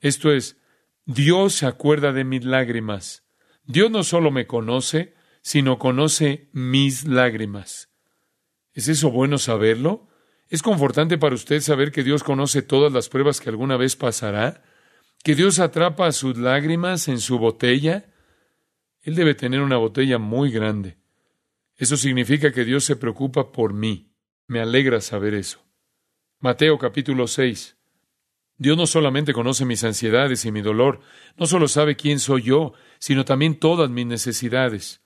Esto 0.00 0.32
es, 0.32 0.56
Dios 1.04 1.54
se 1.54 1.66
acuerda 1.66 2.12
de 2.12 2.24
mis 2.24 2.44
lágrimas. 2.44 3.24
Dios 3.64 3.90
no 3.90 4.02
solo 4.02 4.30
me 4.30 4.46
conoce, 4.46 5.14
sino 5.42 5.78
conoce 5.78 6.48
mis 6.52 7.06
lágrimas. 7.06 7.90
¿Es 8.72 8.88
eso 8.88 9.10
bueno 9.10 9.38
saberlo? 9.38 10.08
¿Es 10.48 10.62
confortante 10.62 11.18
para 11.18 11.34
usted 11.34 11.60
saber 11.60 11.92
que 11.92 12.02
Dios 12.02 12.22
conoce 12.22 12.62
todas 12.62 12.92
las 12.92 13.08
pruebas 13.08 13.40
que 13.40 13.50
alguna 13.50 13.76
vez 13.76 13.96
pasará? 13.96 14.62
Que 15.22 15.34
Dios 15.34 15.58
atrapa 15.58 16.10
sus 16.12 16.36
lágrimas 16.36 17.08
en 17.08 17.20
su 17.20 17.38
botella, 17.38 18.12
Él 19.02 19.14
debe 19.14 19.34
tener 19.34 19.60
una 19.60 19.76
botella 19.76 20.18
muy 20.18 20.50
grande. 20.50 20.98
Eso 21.76 21.96
significa 21.96 22.52
que 22.52 22.64
Dios 22.64 22.84
se 22.84 22.96
preocupa 22.96 23.52
por 23.52 23.72
mí. 23.72 24.12
Me 24.46 24.60
alegra 24.60 25.00
saber 25.00 25.34
eso. 25.34 25.64
Mateo 26.40 26.78
capítulo 26.78 27.26
6. 27.26 27.76
Dios 28.56 28.76
no 28.76 28.86
solamente 28.86 29.32
conoce 29.32 29.64
mis 29.64 29.84
ansiedades 29.84 30.44
y 30.44 30.50
mi 30.50 30.62
dolor, 30.62 31.00
no 31.36 31.46
solo 31.46 31.68
sabe 31.68 31.94
quién 31.94 32.18
soy 32.18 32.42
yo, 32.42 32.72
sino 32.98 33.24
también 33.24 33.60
todas 33.60 33.88
mis 33.88 34.06
necesidades. 34.06 35.00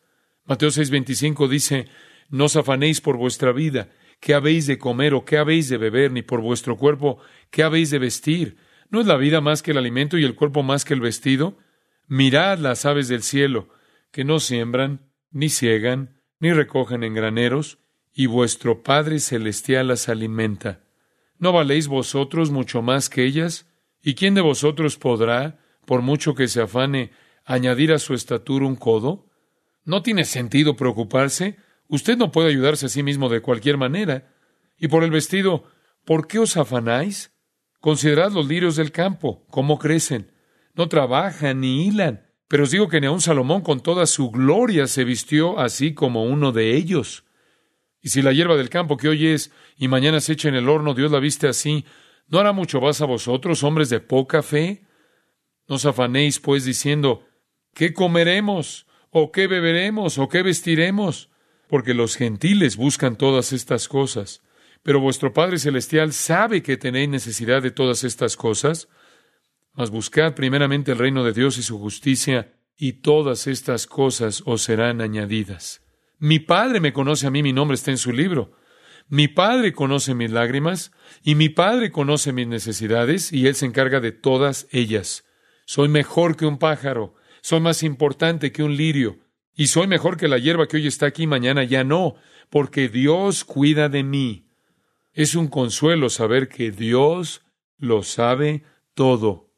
Mateo 0.45 0.71
6:25 0.71 1.49
dice, 1.49 1.89
No 2.31 2.47
os 2.47 2.57
afanéis 2.57 3.03
por 3.03 3.19
vuestra 3.19 3.53
vida, 3.53 3.91
qué 4.21 4.33
habéis 4.33 4.67
de 4.67 4.79
comer 4.79 5.13
o 5.13 5.27
qué 5.27 5.37
habéis 5.37 5.69
de 5.69 5.77
beber, 5.77 6.13
ni 6.13 6.23
por 6.23 6.41
vuestro 6.41 6.79
cuerpo, 6.79 7.19
qué 7.51 7.63
habéis 7.63 7.91
de 7.91 7.99
vestir. 7.99 8.57
¿No 8.93 9.01
es 9.01 9.07
la 9.07 9.17
vida 9.17 9.41
más 9.41 9.63
que 9.63 9.71
el 9.71 9.79
alimento 9.79 10.19
y 10.19 10.25
el 10.25 10.35
cuerpo 10.35 10.63
más 10.63 10.85
que 10.85 10.93
el 10.93 11.01
vestido? 11.01 11.57
Mirad 12.09 12.59
las 12.59 12.85
aves 12.85 13.09
del 13.09 13.23
cielo, 13.23 13.71
que 14.11 14.23
no 14.23 14.39
siembran, 14.39 15.11
ni 15.31 15.49
ciegan, 15.49 16.21
ni 16.41 16.53
recogen 16.53 17.03
en 17.03 17.15
graneros, 17.15 17.79
y 18.13 18.27
vuestro 18.27 18.83
Padre 18.83 19.19
Celestial 19.19 19.89
las 19.89 20.11
alimenta. 20.11 20.85
¿No 21.39 21.53
valéis 21.53 21.89
vosotros 21.89 22.51
mucho 22.51 22.83
más 22.83 23.09
que 23.09 23.25
ellas? 23.25 23.67
¿Y 24.03 24.13
quién 24.13 24.35
de 24.35 24.43
vosotros 24.43 24.99
podrá, 24.99 25.59
por 25.87 26.03
mucho 26.03 26.35
que 26.35 26.47
se 26.47 26.61
afane, 26.61 27.13
añadir 27.47 27.95
a 27.95 27.99
su 27.99 28.13
estatura 28.13 28.67
un 28.67 28.77
codo? 28.77 29.27
No 29.87 30.03
tiene 30.03 30.27
sentido 30.27 30.77
preocuparse. 30.77 31.57
Usted 31.89 32.19
no 32.19 32.31
puede 32.31 32.51
ayudarse 32.51 32.85
a 32.85 32.91
sí 32.91 33.03
mismo 33.03 33.31
de 33.31 33.41
cualquier 33.41 33.79
manera. 33.79 34.35
Y 34.77 34.89
por 34.89 35.03
el 35.03 35.11
vestido, 35.11 35.65
¿por 36.05 36.27
qué 36.27 36.41
os 36.41 36.59
afanáis? 36.59 37.33
Considerad 37.83 38.31
los 38.31 38.47
lirios 38.47 38.77
del 38.77 38.93
campo, 38.93 39.45
cómo 39.51 39.77
crecen. 39.77 40.31
No 40.73 40.89
trabajan 40.89 41.61
ni 41.61 41.89
hilan. 41.89 42.25
Pero 42.47 42.63
os 42.63 42.71
digo 42.71 42.87
que 42.87 43.01
ni 43.01 43.09
aun 43.09 43.21
Salomón 43.21 43.63
con 43.63 43.81
toda 43.81 44.07
su 44.07 44.31
gloria 44.31 44.87
se 44.87 45.03
vistió 45.03 45.59
así 45.59 45.93
como 45.93 46.23
uno 46.23 46.53
de 46.53 46.77
ellos. 46.77 47.25
Y 48.01 48.11
si 48.11 48.23
la 48.23 48.33
hierba 48.33 48.57
del 48.57 48.71
campo 48.71 48.97
que 48.97 49.09
hoy 49.09 49.27
es 49.27 49.51
y 49.77 49.89
mañana 49.89 50.21
se 50.21 50.35
echa 50.35 50.49
en 50.49 50.55
el 50.55 50.69
horno, 50.69 50.95
Dios 50.95 51.11
la 51.11 51.19
viste 51.19 51.49
así, 51.49 51.85
¿no 52.29 52.39
hará 52.39 52.53
mucho 52.53 52.81
más 52.81 53.01
a 53.01 53.07
vosotros, 53.07 53.65
hombres 53.65 53.89
de 53.89 53.99
poca 53.99 54.45
fe? 54.45 54.85
No 55.67 55.75
os 55.75 55.85
afanéis, 55.85 56.39
pues, 56.39 56.65
diciendo, 56.65 57.27
¿qué 57.75 57.93
comeremos? 57.93 58.87
¿O 59.11 59.33
qué 59.33 59.49
beberemos? 59.49 60.19
¿O 60.19 60.29
qué 60.29 60.43
vestiremos? 60.43 61.31
Porque 61.67 61.95
los 61.95 62.15
gentiles 62.15 62.77
buscan 62.77 63.17
todas 63.17 63.53
estas 63.53 63.89
cosas. 63.89 64.41
Pero 64.83 65.01
vuestro 65.01 65.33
Padre 65.33 65.59
Celestial 65.59 66.13
sabe 66.13 66.63
que 66.63 66.77
tenéis 66.77 67.09
necesidad 67.09 67.63
de 67.63 67.71
todas 67.71 68.05
estas 68.05 68.37
cosas. 68.37 68.89
Mas 69.75 69.91
buscad 69.91 70.35
primeramente 70.35 70.93
el 70.93 70.99
reino 70.99 71.25
de 71.25 71.33
Dios 71.33 71.57
y 71.59 71.63
su 71.63 71.79
justicia, 71.79 72.55
y 72.77 72.95
todas 72.95 73.47
estas 73.47 73.87
cosas 73.87 74.43
os 74.45 74.63
serán 74.63 75.01
añadidas. 75.01 75.83
Mi 76.19 76.41
Padre 76.41 76.81
me 76.81 76.93
conoce 76.93 77.27
a 77.27 77.31
mí, 77.31 77.43
mi 77.43 77.53
nombre 77.53 77.75
está 77.75 77.91
en 77.91 77.99
su 77.99 78.13
libro. 78.13 78.53
Mi 79.09 79.29
Padre 79.29 79.73
conoce 79.73 80.15
mis 80.15 80.31
lágrimas 80.31 80.93
y 81.23 81.35
mi 81.35 81.49
Padre 81.49 81.91
conoce 81.91 82.33
mis 82.33 82.47
necesidades 82.47 83.33
y 83.33 83.47
Él 83.47 83.55
se 83.55 83.67
encarga 83.67 84.01
de 84.01 84.13
todas 84.13 84.67
ellas. 84.71 85.25
Soy 85.65 85.89
mejor 85.89 86.37
que 86.37 86.47
un 86.47 86.59
pájaro, 86.59 87.15
soy 87.41 87.61
más 87.61 87.83
importante 87.83 88.53
que 88.53 88.63
un 88.63 88.77
lirio 88.77 89.19
y 89.55 89.67
soy 89.67 89.87
mejor 89.87 90.17
que 90.17 90.29
la 90.29 90.39
hierba 90.39 90.67
que 90.67 90.79
hoy 90.79 90.87
está 90.87 91.07
aquí, 91.07 91.27
mañana 91.27 91.65
ya 91.65 91.85
no, 91.85 92.15
porque 92.51 92.89
Dios 92.89 93.45
cuida 93.45 93.89
de 93.89 94.03
mí. 94.03 94.42
Es 95.13 95.35
un 95.35 95.49
consuelo 95.49 96.09
saber 96.09 96.49
que 96.49 96.71
Dios 96.71 97.43
lo 97.79 98.03
sabe 98.03 98.65
todo. 98.95 99.51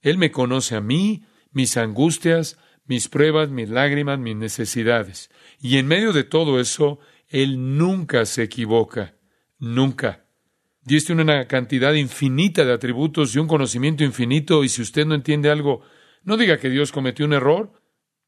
Él 0.00 0.16
me 0.16 0.30
conoce 0.30 0.76
a 0.76 0.80
mí, 0.80 1.24
mis 1.50 1.76
angustias, 1.76 2.56
mis 2.86 3.08
pruebas, 3.08 3.50
mis 3.50 3.68
lágrimas, 3.68 4.18
mis 4.18 4.36
necesidades. 4.36 5.30
Y 5.60 5.78
en 5.78 5.88
medio 5.88 6.12
de 6.12 6.22
todo 6.22 6.60
eso, 6.60 7.00
Él 7.28 7.78
nunca 7.78 8.26
se 8.26 8.44
equivoca, 8.44 9.16
nunca. 9.58 10.26
Dios 10.84 11.04
tiene 11.04 11.22
una 11.22 11.46
cantidad 11.46 11.94
infinita 11.94 12.64
de 12.64 12.72
atributos 12.72 13.34
y 13.34 13.38
un 13.38 13.48
conocimiento 13.48 14.04
infinito, 14.04 14.62
y 14.62 14.68
si 14.68 14.82
usted 14.82 15.06
no 15.06 15.14
entiende 15.14 15.50
algo, 15.50 15.82
no 16.24 16.36
diga 16.36 16.58
que 16.58 16.70
Dios 16.70 16.92
cometió 16.92 17.24
un 17.24 17.32
error, 17.32 17.72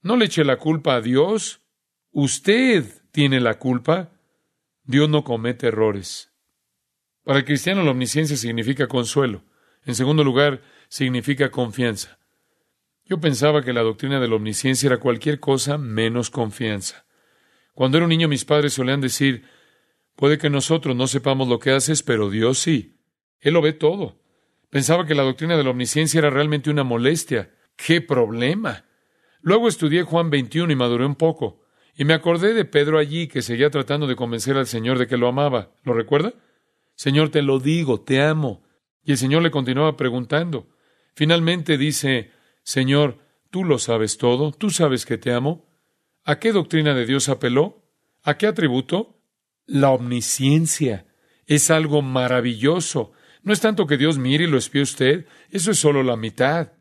no 0.02 0.16
le 0.16 0.26
eche 0.26 0.44
la 0.44 0.56
culpa 0.56 0.96
a 0.96 1.00
Dios, 1.00 1.62
usted 2.10 2.84
tiene 3.10 3.40
la 3.40 3.58
culpa, 3.58 4.12
Dios 4.84 5.08
no 5.08 5.24
comete 5.24 5.68
errores. 5.68 6.33
Para 7.24 7.38
el 7.38 7.44
cristiano 7.44 7.82
la 7.82 7.90
omnisciencia 7.90 8.36
significa 8.36 8.86
consuelo. 8.86 9.42
En 9.86 9.94
segundo 9.94 10.22
lugar, 10.24 10.62
significa 10.88 11.50
confianza. 11.50 12.18
Yo 13.06 13.20
pensaba 13.20 13.62
que 13.62 13.72
la 13.72 13.82
doctrina 13.82 14.20
de 14.20 14.28
la 14.28 14.36
omnisciencia 14.36 14.86
era 14.86 14.98
cualquier 14.98 15.40
cosa 15.40 15.76
menos 15.76 16.30
confianza. 16.30 17.04
Cuando 17.74 17.98
era 17.98 18.04
un 18.04 18.10
niño 18.10 18.28
mis 18.28 18.44
padres 18.44 18.74
solían 18.74 19.00
decir, 19.00 19.44
puede 20.16 20.38
que 20.38 20.48
nosotros 20.48 20.94
no 20.94 21.06
sepamos 21.06 21.48
lo 21.48 21.58
que 21.58 21.72
haces, 21.72 22.02
pero 22.02 22.30
Dios 22.30 22.58
sí. 22.58 22.96
Él 23.40 23.54
lo 23.54 23.62
ve 23.62 23.72
todo. 23.72 24.20
Pensaba 24.70 25.06
que 25.06 25.14
la 25.14 25.22
doctrina 25.22 25.56
de 25.56 25.64
la 25.64 25.70
omnisciencia 25.70 26.18
era 26.18 26.30
realmente 26.30 26.70
una 26.70 26.84
molestia. 26.84 27.52
¡Qué 27.76 28.00
problema! 28.00 28.84
Luego 29.40 29.68
estudié 29.68 30.02
Juan 30.02 30.30
21 30.30 30.72
y 30.72 30.76
maduré 30.76 31.04
un 31.04 31.16
poco. 31.16 31.62
Y 31.96 32.04
me 32.04 32.14
acordé 32.14 32.54
de 32.54 32.64
Pedro 32.64 32.98
allí 32.98 33.28
que 33.28 33.42
seguía 33.42 33.70
tratando 33.70 34.06
de 34.06 34.16
convencer 34.16 34.56
al 34.56 34.66
Señor 34.66 34.98
de 34.98 35.06
que 35.06 35.16
lo 35.16 35.28
amaba. 35.28 35.72
¿Lo 35.84 35.92
recuerda? 35.92 36.32
Señor, 36.94 37.30
te 37.30 37.42
lo 37.42 37.58
digo, 37.58 38.00
te 38.00 38.22
amo. 38.22 38.62
Y 39.02 39.12
el 39.12 39.18
Señor 39.18 39.42
le 39.42 39.50
continuaba 39.50 39.96
preguntando. 39.96 40.68
Finalmente 41.14 41.78
dice, 41.78 42.30
Señor, 42.62 43.18
tú 43.50 43.64
lo 43.64 43.78
sabes 43.78 44.18
todo, 44.18 44.52
tú 44.52 44.70
sabes 44.70 45.04
que 45.06 45.18
te 45.18 45.32
amo. 45.32 45.68
¿A 46.24 46.38
qué 46.38 46.52
doctrina 46.52 46.94
de 46.94 47.06
Dios 47.06 47.28
apeló? 47.28 47.84
¿A 48.22 48.38
qué 48.38 48.46
atributo? 48.46 49.20
La 49.66 49.90
omnisciencia. 49.90 51.06
Es 51.46 51.70
algo 51.70 52.00
maravilloso. 52.00 53.12
No 53.42 53.52
es 53.52 53.60
tanto 53.60 53.86
que 53.86 53.98
Dios 53.98 54.18
mire 54.18 54.44
y 54.44 54.46
lo 54.46 54.56
espíe 54.56 54.80
usted, 54.80 55.26
eso 55.50 55.70
es 55.70 55.78
solo 55.78 56.02
la 56.02 56.16
mitad. 56.16 56.72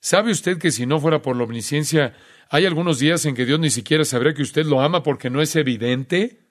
¿Sabe 0.00 0.30
usted 0.30 0.58
que 0.58 0.70
si 0.70 0.86
no 0.86 0.98
fuera 0.98 1.20
por 1.20 1.36
la 1.36 1.44
omnisciencia, 1.44 2.14
hay 2.48 2.64
algunos 2.64 2.98
días 2.98 3.26
en 3.26 3.34
que 3.34 3.44
Dios 3.44 3.60
ni 3.60 3.70
siquiera 3.70 4.04
sabría 4.04 4.32
que 4.32 4.42
usted 4.42 4.64
lo 4.64 4.80
ama 4.80 5.02
porque 5.02 5.28
no 5.28 5.42
es 5.42 5.54
evidente? 5.56 6.48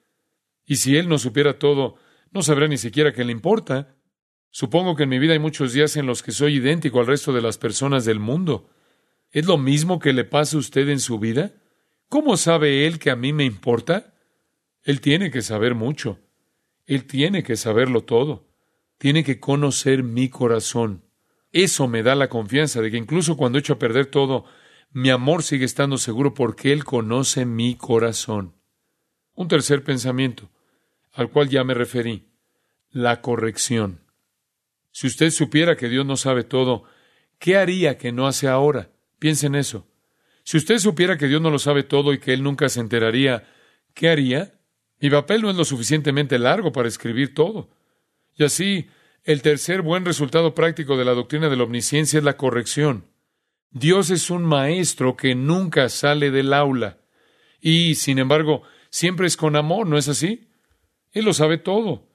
Y 0.64 0.76
si 0.76 0.96
Él 0.96 1.08
no 1.08 1.18
supiera 1.18 1.58
todo, 1.58 1.96
no 2.32 2.42
sabrá 2.42 2.68
ni 2.68 2.78
siquiera 2.78 3.12
que 3.12 3.24
le 3.24 3.32
importa. 3.32 3.96
Supongo 4.50 4.96
que 4.96 5.04
en 5.04 5.08
mi 5.08 5.18
vida 5.18 5.32
hay 5.32 5.38
muchos 5.38 5.72
días 5.72 5.96
en 5.96 6.06
los 6.06 6.22
que 6.22 6.32
soy 6.32 6.56
idéntico 6.56 7.00
al 7.00 7.06
resto 7.06 7.32
de 7.32 7.42
las 7.42 7.58
personas 7.58 8.04
del 8.04 8.20
mundo. 8.20 8.70
¿Es 9.30 9.46
lo 9.46 9.58
mismo 9.58 9.98
que 9.98 10.12
le 10.12 10.24
pasa 10.24 10.56
a 10.56 10.60
usted 10.60 10.88
en 10.88 11.00
su 11.00 11.18
vida? 11.18 11.54
¿Cómo 12.08 12.36
sabe 12.36 12.86
él 12.86 12.98
que 12.98 13.10
a 13.10 13.16
mí 13.16 13.32
me 13.32 13.44
importa? 13.44 14.14
Él 14.82 15.00
tiene 15.00 15.30
que 15.30 15.42
saber 15.42 15.74
mucho. 15.74 16.20
Él 16.86 17.04
tiene 17.06 17.42
que 17.42 17.56
saberlo 17.56 18.04
todo. 18.04 18.48
Tiene 18.98 19.24
que 19.24 19.40
conocer 19.40 20.02
mi 20.02 20.28
corazón. 20.28 21.04
Eso 21.52 21.88
me 21.88 22.02
da 22.02 22.14
la 22.14 22.28
confianza 22.28 22.80
de 22.80 22.90
que 22.90 22.96
incluso 22.96 23.36
cuando 23.36 23.58
echo 23.58 23.74
a 23.74 23.78
perder 23.78 24.06
todo, 24.06 24.44
mi 24.90 25.10
amor 25.10 25.42
sigue 25.42 25.64
estando 25.64 25.98
seguro 25.98 26.34
porque 26.34 26.72
Él 26.72 26.84
conoce 26.84 27.44
mi 27.44 27.74
corazón. 27.76 28.54
Un 29.34 29.48
tercer 29.48 29.84
pensamiento, 29.84 30.50
al 31.16 31.30
cual 31.30 31.48
ya 31.48 31.64
me 31.64 31.74
referí, 31.74 32.28
la 32.90 33.22
corrección. 33.22 34.02
Si 34.92 35.06
usted 35.06 35.30
supiera 35.30 35.76
que 35.76 35.88
Dios 35.88 36.04
no 36.04 36.16
sabe 36.16 36.44
todo, 36.44 36.84
¿qué 37.38 37.56
haría 37.56 37.96
que 37.96 38.12
no 38.12 38.26
hace 38.26 38.48
ahora? 38.48 38.90
Piense 39.18 39.46
en 39.46 39.54
eso. 39.54 39.88
Si 40.44 40.58
usted 40.58 40.78
supiera 40.78 41.16
que 41.16 41.26
Dios 41.26 41.40
no 41.40 41.50
lo 41.50 41.58
sabe 41.58 41.82
todo 41.82 42.12
y 42.12 42.18
que 42.18 42.34
Él 42.34 42.42
nunca 42.42 42.68
se 42.68 42.80
enteraría, 42.80 43.48
¿qué 43.94 44.10
haría? 44.10 44.60
Mi 45.00 45.08
papel 45.08 45.42
no 45.42 45.50
es 45.50 45.56
lo 45.56 45.64
suficientemente 45.64 46.38
largo 46.38 46.70
para 46.70 46.86
escribir 46.86 47.34
todo. 47.34 47.70
Y 48.36 48.44
así, 48.44 48.88
el 49.24 49.40
tercer 49.40 49.80
buen 49.80 50.04
resultado 50.04 50.54
práctico 50.54 50.98
de 50.98 51.06
la 51.06 51.14
doctrina 51.14 51.48
de 51.48 51.56
la 51.56 51.64
omnisciencia 51.64 52.18
es 52.18 52.24
la 52.24 52.36
corrección. 52.36 53.06
Dios 53.70 54.10
es 54.10 54.30
un 54.30 54.44
maestro 54.44 55.16
que 55.16 55.34
nunca 55.34 55.88
sale 55.88 56.30
del 56.30 56.52
aula. 56.52 56.98
Y, 57.60 57.94
sin 57.94 58.18
embargo, 58.18 58.62
siempre 58.90 59.26
es 59.26 59.36
con 59.36 59.56
amor, 59.56 59.86
¿no 59.86 59.96
es 59.96 60.08
así? 60.08 60.45
Él 61.16 61.24
lo 61.24 61.32
sabe 61.32 61.56
todo. 61.56 62.06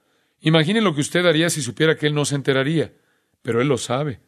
Imagine 0.42 0.80
lo 0.80 0.94
que 0.94 1.00
usted 1.00 1.26
haría 1.26 1.50
si 1.50 1.60
supiera 1.60 1.96
que 1.96 2.06
Él 2.06 2.14
no 2.14 2.24
se 2.24 2.36
enteraría. 2.36 2.92
Pero 3.42 3.60
Él 3.60 3.66
lo 3.66 3.76
sabe. 3.76 4.20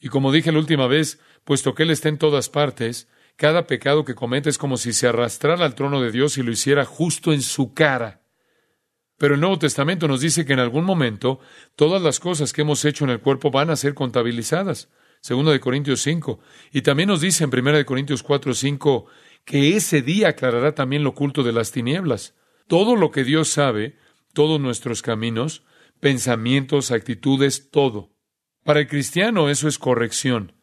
Y 0.00 0.10
como 0.10 0.30
dije 0.30 0.52
la 0.52 0.60
última 0.60 0.86
vez, 0.86 1.18
puesto 1.42 1.74
que 1.74 1.82
Él 1.82 1.90
está 1.90 2.08
en 2.08 2.18
todas 2.18 2.48
partes, 2.48 3.08
cada 3.34 3.66
pecado 3.66 4.04
que 4.04 4.14
comete 4.14 4.48
es 4.48 4.58
como 4.58 4.76
si 4.76 4.92
se 4.92 5.08
arrastrara 5.08 5.64
al 5.64 5.74
trono 5.74 6.00
de 6.00 6.12
Dios 6.12 6.38
y 6.38 6.44
lo 6.44 6.52
hiciera 6.52 6.84
justo 6.84 7.32
en 7.32 7.42
su 7.42 7.74
cara. 7.74 8.20
Pero 9.18 9.34
el 9.34 9.40
Nuevo 9.40 9.58
Testamento 9.58 10.06
nos 10.06 10.20
dice 10.20 10.44
que 10.44 10.52
en 10.52 10.60
algún 10.60 10.84
momento 10.84 11.40
todas 11.74 12.00
las 12.00 12.20
cosas 12.20 12.52
que 12.52 12.62
hemos 12.62 12.84
hecho 12.84 13.02
en 13.02 13.10
el 13.10 13.18
cuerpo 13.18 13.50
van 13.50 13.70
a 13.70 13.76
ser 13.76 13.94
contabilizadas. 13.94 14.88
Segundo 15.20 15.50
de 15.50 15.58
Corintios 15.58 16.00
5. 16.02 16.38
Y 16.70 16.82
también 16.82 17.08
nos 17.08 17.20
dice 17.20 17.42
en 17.42 17.50
Primera 17.50 17.76
de 17.76 17.84
Corintios 17.84 18.22
4, 18.22 18.54
5 18.54 19.06
que 19.44 19.76
ese 19.76 20.00
día 20.00 20.28
aclarará 20.28 20.76
también 20.76 21.02
lo 21.02 21.10
oculto 21.10 21.42
de 21.42 21.52
las 21.52 21.72
tinieblas. 21.72 22.36
Todo 22.68 22.94
lo 22.94 23.10
que 23.10 23.24
Dios 23.24 23.48
sabe, 23.48 23.96
todos 24.32 24.60
nuestros 24.60 25.02
caminos, 25.02 25.64
pensamientos, 26.00 26.90
actitudes, 26.90 27.70
todo. 27.70 28.10
Para 28.64 28.80
el 28.80 28.88
cristiano 28.88 29.48
eso 29.48 29.68
es 29.68 29.78
corrección. 29.78 30.54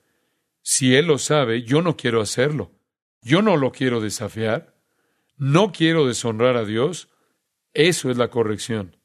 Si 0.61 0.95
Él 0.95 1.07
lo 1.07 1.17
sabe, 1.17 1.63
yo 1.63 1.81
no 1.81 1.97
quiero 1.97 2.21
hacerlo. 2.21 2.71
Yo 3.21 3.41
no 3.41 3.57
lo 3.57 3.71
quiero 3.71 4.01
desafiar. 4.01 4.75
No 5.37 5.71
quiero 5.71 6.07
deshonrar 6.07 6.57
a 6.57 6.65
Dios. 6.65 7.09
Eso 7.73 8.11
es 8.11 8.17
la 8.17 8.29
corrección. 8.29 8.97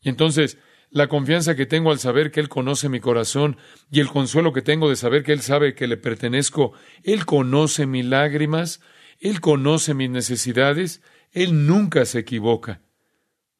Y 0.00 0.08
entonces, 0.08 0.58
la 0.90 1.08
confianza 1.08 1.56
que 1.56 1.66
tengo 1.66 1.90
al 1.90 1.98
saber 1.98 2.30
que 2.30 2.40
Él 2.40 2.48
conoce 2.48 2.88
mi 2.88 3.00
corazón 3.00 3.56
y 3.90 4.00
el 4.00 4.08
consuelo 4.08 4.52
que 4.52 4.62
tengo 4.62 4.88
de 4.88 4.96
saber 4.96 5.24
que 5.24 5.32
Él 5.32 5.42
sabe 5.42 5.74
que 5.74 5.86
le 5.86 5.96
pertenezco, 5.96 6.72
Él 7.02 7.26
conoce 7.26 7.86
mis 7.86 8.04
lágrimas, 8.04 8.80
Él 9.18 9.40
conoce 9.40 9.94
mis 9.94 10.10
necesidades, 10.10 11.02
Él 11.32 11.66
nunca 11.66 12.04
se 12.04 12.20
equivoca. 12.20 12.80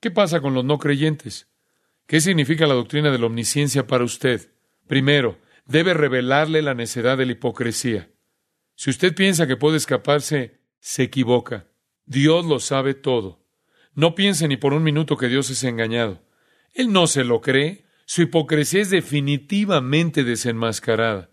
¿Qué 0.01 0.11
pasa 0.11 0.41
con 0.41 0.55
los 0.55 0.65
no 0.65 0.79
creyentes? 0.79 1.49
¿Qué 2.07 2.21
significa 2.21 2.67
la 2.67 2.75
doctrina 2.75 3.11
de 3.11 3.19
la 3.19 3.27
omnisciencia 3.27 3.87
para 3.87 4.05
usted? 4.05 4.53
Primero, 4.87 5.39
debe 5.67 5.95
revelarle 5.95 6.63
la 6.63 6.75
necedad 6.75 7.19
de 7.19 7.27
la 7.27 7.33
hipocresía. 7.33 8.11
Si 8.75 8.91
usted 8.91 9.15
piensa 9.15 9.47
que 9.47 9.57
puede 9.57 9.79
escaparse, 9.79 10.61
se 10.79 11.03
equivoca. 11.03 11.67
Dios 12.05 12.45
lo 12.45 12.61
sabe 12.61 12.95
todo. 12.95 13.45
No 13.95 14.15
piense 14.15 14.47
ni 14.47 14.57
por 14.57 14.75
un 14.75 14.85
minuto 14.85 15.17
que 15.17 15.29
Dios 15.29 15.51
es 15.51 15.65
engañado. 15.65 16.23
Él 16.73 16.93
no 16.93 17.07
se 17.07 17.25
lo 17.25 17.41
cree. 17.41 17.87
Su 18.05 18.23
hipocresía 18.23 18.83
es 18.83 18.91
definitivamente 18.91 20.23
desenmascarada. 20.23 21.31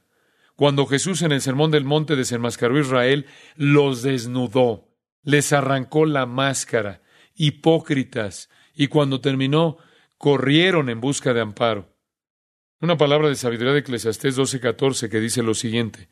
Cuando 0.56 0.88
Jesús 0.88 1.22
en 1.22 1.32
el 1.32 1.42
Sermón 1.42 1.70
del 1.70 1.84
Monte 1.84 2.16
desenmascaró 2.16 2.78
a 2.78 2.80
Israel, 2.80 3.26
los 3.56 4.02
desnudó, 4.02 4.88
les 5.22 5.54
arrancó 5.54 6.06
la 6.06 6.26
máscara, 6.26 7.03
hipócritas, 7.36 8.50
y 8.74 8.88
cuando 8.88 9.22
terminó, 9.22 9.78
corrieron 10.18 10.90
en 10.90 11.02
busca 11.02 11.34
de 11.34 11.42
amparo. 11.42 11.94
Una 12.80 12.98
palabra 12.98 13.30
de 13.30 13.36
sabiduría 13.36 13.74
de 13.74 13.80
Eclesiastés 13.80 14.38
12:14 14.38 15.10
que 15.10 15.20
dice 15.20 15.44
lo 15.44 15.54
siguiente: 15.54 16.10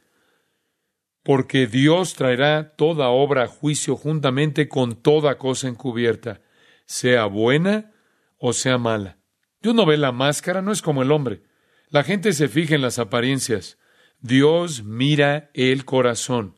Porque 1.23 1.67
Dios 1.67 2.13
traerá 2.13 2.75
toda 2.75 3.09
obra 3.09 3.43
a 3.43 3.47
juicio 3.47 3.95
juntamente 3.95 4.69
con 4.69 5.01
toda 5.01 5.37
cosa 5.37 5.67
encubierta, 5.67 6.41
sea 6.85 7.25
buena 7.25 7.91
o 8.37 8.53
sea 8.53 8.77
mala. 8.77 9.17
Dios 9.61 9.75
no 9.75 9.85
ve 9.85 9.97
la 9.97 10.11
máscara, 10.11 10.61
no 10.61 10.71
es 10.71 10.81
como 10.81 11.03
el 11.03 11.11
hombre. 11.11 11.43
La 11.89 12.03
gente 12.03 12.33
se 12.33 12.47
fija 12.47 12.73
en 12.73 12.81
las 12.81 12.99
apariencias. 12.99 13.77
Dios 14.19 14.83
mira 14.83 15.51
el 15.53 15.83
corazón, 15.83 16.55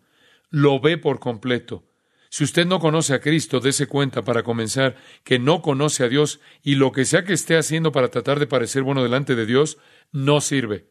lo 0.49 0.79
ve 0.79 0.97
por 0.97 1.19
completo. 1.19 1.85
Si 2.33 2.43
usted 2.43 2.65
no 2.65 2.79
conoce 2.79 3.13
a 3.13 3.21
Cristo, 3.21 3.59
dése 3.59 3.85
cuenta 3.85 4.23
para 4.23 4.41
comenzar 4.41 4.95
que 5.23 5.37
no 5.37 5.61
conoce 5.61 6.03
a 6.03 6.09
Dios 6.09 6.39
y 6.63 6.73
lo 6.73 6.91
que 6.91 7.05
sea 7.05 7.23
que 7.23 7.33
esté 7.33 7.57
haciendo 7.57 7.91
para 7.91 8.09
tratar 8.09 8.39
de 8.39 8.47
parecer 8.47 8.81
bueno 8.81 9.03
delante 9.03 9.35
de 9.35 9.45
Dios 9.45 9.77
no 10.11 10.41
sirve. 10.41 10.89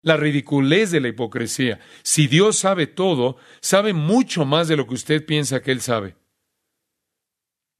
La 0.00 0.16
ridiculez 0.16 0.92
de 0.92 1.00
la 1.00 1.08
hipocresía. 1.08 1.80
Si 2.04 2.28
Dios 2.28 2.58
sabe 2.58 2.86
todo, 2.86 3.36
sabe 3.60 3.94
mucho 3.94 4.44
más 4.44 4.68
de 4.68 4.76
lo 4.76 4.86
que 4.86 4.94
usted 4.94 5.26
piensa 5.26 5.60
que 5.60 5.72
Él 5.72 5.80
sabe. 5.80 6.14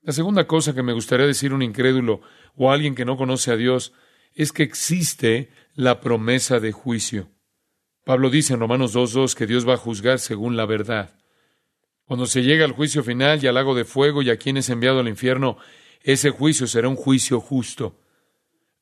La 0.02 0.12
segunda 0.12 0.48
cosa 0.48 0.74
que 0.74 0.82
me 0.82 0.92
gustaría 0.92 1.28
decir 1.28 1.52
a 1.52 1.54
un 1.54 1.62
incrédulo 1.62 2.22
o 2.56 2.72
a 2.72 2.74
alguien 2.74 2.96
que 2.96 3.04
no 3.04 3.16
conoce 3.16 3.52
a 3.52 3.56
Dios 3.56 3.92
es 4.34 4.50
que 4.50 4.64
existe 4.64 5.52
la 5.74 6.00
promesa 6.00 6.58
de 6.58 6.72
juicio. 6.72 7.30
Pablo 8.04 8.30
dice 8.30 8.54
en 8.54 8.58
Romanos 8.58 8.96
2.2 8.96 9.34
que 9.36 9.46
Dios 9.46 9.64
va 9.64 9.74
a 9.74 9.76
juzgar 9.76 10.18
según 10.18 10.56
la 10.56 10.66
verdad. 10.66 11.16
Cuando 12.06 12.26
se 12.26 12.42
llega 12.42 12.64
al 12.64 12.72
juicio 12.72 13.02
final 13.02 13.42
y 13.42 13.48
al 13.48 13.56
lago 13.56 13.74
de 13.74 13.84
fuego 13.84 14.22
y 14.22 14.30
a 14.30 14.36
quien 14.36 14.56
es 14.56 14.70
enviado 14.70 15.00
al 15.00 15.08
infierno, 15.08 15.58
ese 16.02 16.30
juicio 16.30 16.68
será 16.68 16.88
un 16.88 16.94
juicio 16.94 17.40
justo. 17.40 18.00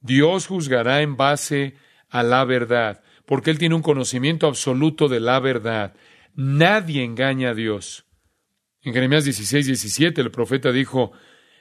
Dios 0.01 0.47
juzgará 0.47 1.01
en 1.01 1.17
base 1.17 1.75
a 2.11 2.23
la 2.23 2.45
verdad, 2.45 3.03
porque 3.25 3.51
Él 3.51 3.59
tiene 3.59 3.75
un 3.75 3.83
conocimiento 3.83 4.47
absoluto 4.47 5.09
de 5.09 5.21
la 5.21 5.41
verdad. 5.41 5.95
Nadie 6.35 7.03
engaña 7.03 7.51
a 7.51 7.55
Dios. 7.55 8.05
En 8.83 8.93
Jeremías 8.93 9.25
16, 9.25 9.67
17 9.67 10.21
el 10.21 10.31
profeta 10.31 10.71
dijo, 10.71 11.13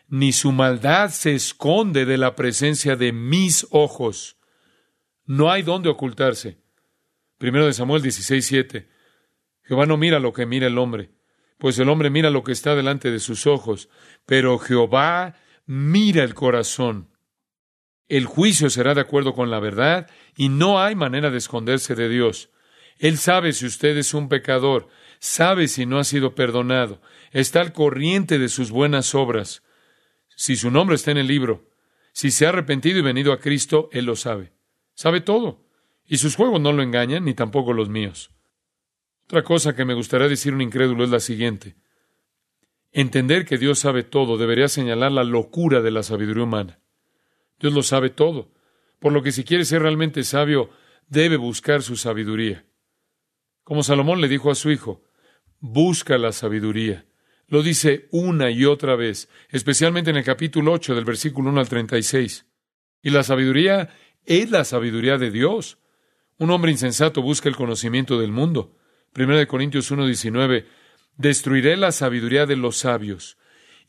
ni 0.10 0.34
su 0.34 0.52
maldad 0.52 1.12
se 1.12 1.34
esconde 1.34 2.04
de 2.04 2.18
la 2.18 2.36
presencia 2.36 2.98
de 2.98 3.14
mis 3.14 3.66
ojos. 3.72 4.36
No 5.26 5.50
hay 5.50 5.62
dónde 5.62 5.88
ocultarse. 5.88 6.58
Primero 7.38 7.66
de 7.66 7.74
Samuel 7.74 8.02
16, 8.02 8.46
7. 8.46 8.90
Jehová 9.64 9.86
no 9.86 9.96
mira 9.96 10.20
lo 10.20 10.34
que 10.34 10.46
mira 10.46 10.68
el 10.68 10.78
hombre 10.78 11.12
pues 11.64 11.80
el 11.80 11.88
hombre 11.88 12.10
mira 12.10 12.30
lo 12.30 12.44
que 12.44 12.52
está 12.52 12.76
delante 12.76 13.10
de 13.10 13.22
sus 13.22 13.48
ojos, 13.48 13.88
pero 14.26 14.60
Jehová 14.60 15.36
mira 15.66 16.26
el 16.26 16.34
corazón. 16.34 17.08
El 18.10 18.26
juicio 18.26 18.70
será 18.70 18.94
de 18.94 19.00
acuerdo 19.00 19.34
con 19.34 19.50
la 19.50 19.62
verdad 19.62 20.12
y 20.36 20.50
no 20.50 20.82
hay 20.82 20.94
manera 20.94 21.32
de 21.32 21.38
esconderse 21.38 21.96
de 21.96 22.10
Dios. 22.10 22.50
Él 22.98 23.18
sabe 23.18 23.54
si 23.54 23.66
usted 23.66 23.96
es 23.96 24.14
un 24.14 24.28
pecador, 24.28 24.90
sabe 25.20 25.70
si 25.70 25.86
no 25.86 26.00
ha 26.00 26.04
sido 26.04 26.36
perdonado, 26.36 27.02
está 27.32 27.62
al 27.62 27.72
corriente 27.72 28.40
de 28.40 28.50
sus 28.50 28.70
buenas 28.70 29.16
obras. 29.16 29.64
Si 30.36 30.58
su 30.58 30.70
nombre 30.70 30.98
está 30.98 31.12
en 31.12 31.18
el 31.18 31.28
libro, 31.28 31.70
si 32.12 32.32
se 32.32 32.46
ha 32.46 32.50
arrepentido 32.50 33.00
y 33.00 33.04
venido 33.04 33.32
a 33.32 33.40
Cristo, 33.40 33.88
Él 33.94 34.04
lo 34.04 34.18
sabe. 34.18 34.52
Sabe 34.96 35.22
todo. 35.22 35.66
Y 36.06 36.18
sus 36.18 36.36
juegos 36.36 36.60
no 36.60 36.74
lo 36.74 36.84
engañan, 36.84 37.24
ni 37.24 37.34
tampoco 37.34 37.72
los 37.72 37.88
míos. 37.88 38.33
Otra 39.26 39.44
cosa 39.44 39.76
que 39.76 39.86
me 39.86 39.94
gustaría 39.94 40.28
decir 40.28 40.54
un 40.54 40.62
incrédulo 40.62 41.04
es 41.04 41.10
la 41.10 41.20
siguiente. 41.20 41.76
Entender 42.92 43.46
que 43.46 43.58
Dios 43.58 43.80
sabe 43.80 44.04
todo 44.04 44.38
debería 44.38 44.68
señalar 44.68 45.12
la 45.12 45.24
locura 45.24 45.82
de 45.82 45.92
la 45.92 46.04
sabiduría 46.04 46.44
humana. 46.44 46.80
Dios 47.60 47.74
lo 47.74 47.82
sabe 47.82 48.10
todo, 48.10 48.52
por 49.00 49.12
lo 49.14 49.24
que 49.24 49.32
si 49.32 49.44
quiere 49.44 49.66
ser 49.66 49.82
realmente 49.82 50.24
sabio, 50.24 50.70
debe 51.08 51.38
buscar 51.38 51.82
su 51.82 51.96
sabiduría. 51.96 52.66
Como 53.64 53.84
Salomón 53.84 54.22
le 54.22 54.28
dijo 54.28 54.52
a 54.52 54.56
su 54.56 54.70
hijo, 54.72 55.04
busca 55.60 56.18
la 56.18 56.32
sabiduría. 56.32 57.06
Lo 57.48 57.64
dice 57.64 58.08
una 58.12 58.52
y 58.52 58.66
otra 58.66 58.96
vez, 58.96 59.30
especialmente 59.50 60.10
en 60.10 60.18
el 60.18 60.24
capítulo 60.24 60.74
8 60.74 60.96
del 60.96 61.06
versículo 61.06 61.50
1 61.50 61.60
al 61.60 61.70
36. 61.70 62.46
Y 63.02 63.10
la 63.10 63.24
sabiduría 63.24 63.90
es 64.26 64.52
la 64.52 64.66
sabiduría 64.66 65.18
de 65.18 65.32
Dios. 65.32 65.78
Un 66.38 66.52
hombre 66.52 66.72
insensato 66.72 67.22
busca 67.22 67.50
el 67.50 67.56
conocimiento 67.56 68.20
del 68.20 68.32
mundo, 68.32 68.76
1 69.16 69.48
Corintios 69.48 69.92
1:19, 69.92 70.66
destruiré 71.18 71.78
la 71.78 71.92
sabiduría 71.92 72.46
de 72.46 72.56
los 72.56 72.78
sabios 72.78 73.38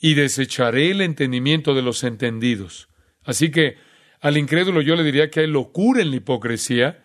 y 0.00 0.14
desecharé 0.14 0.90
el 0.90 1.00
entendimiento 1.00 1.74
de 1.74 1.82
los 1.82 2.04
entendidos. 2.04 2.88
Así 3.24 3.50
que 3.50 3.78
al 4.20 4.36
incrédulo 4.36 4.80
yo 4.80 4.96
le 4.96 5.04
diría 5.04 5.30
que 5.30 5.40
hay 5.40 5.46
locura 5.46 6.02
en 6.02 6.10
la 6.10 6.16
hipocresía. 6.16 7.04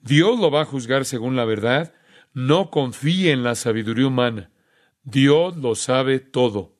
Dios 0.00 0.38
lo 0.38 0.50
va 0.50 0.62
a 0.62 0.66
juzgar 0.66 1.04
según 1.04 1.36
la 1.36 1.44
verdad. 1.44 1.94
No 2.32 2.70
confíe 2.70 3.32
en 3.32 3.42
la 3.42 3.54
sabiduría 3.54 4.06
humana. 4.06 4.52
Dios 5.02 5.56
lo 5.56 5.74
sabe 5.74 6.20
todo. 6.20 6.78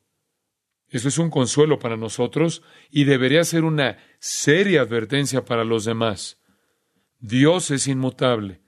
Eso 0.87 1.07
es 1.07 1.17
un 1.17 1.29
consuelo 1.29 1.79
para 1.79 1.97
nosotros 1.97 2.63
y 2.89 3.05
debería 3.05 3.43
ser 3.43 3.63
una 3.63 3.97
seria 4.19 4.81
advertencia 4.81 5.45
para 5.45 5.63
los 5.63 5.85
demás. 5.85 6.41
Dios 7.19 7.71
es 7.71 7.87
inmutable. 7.87 8.60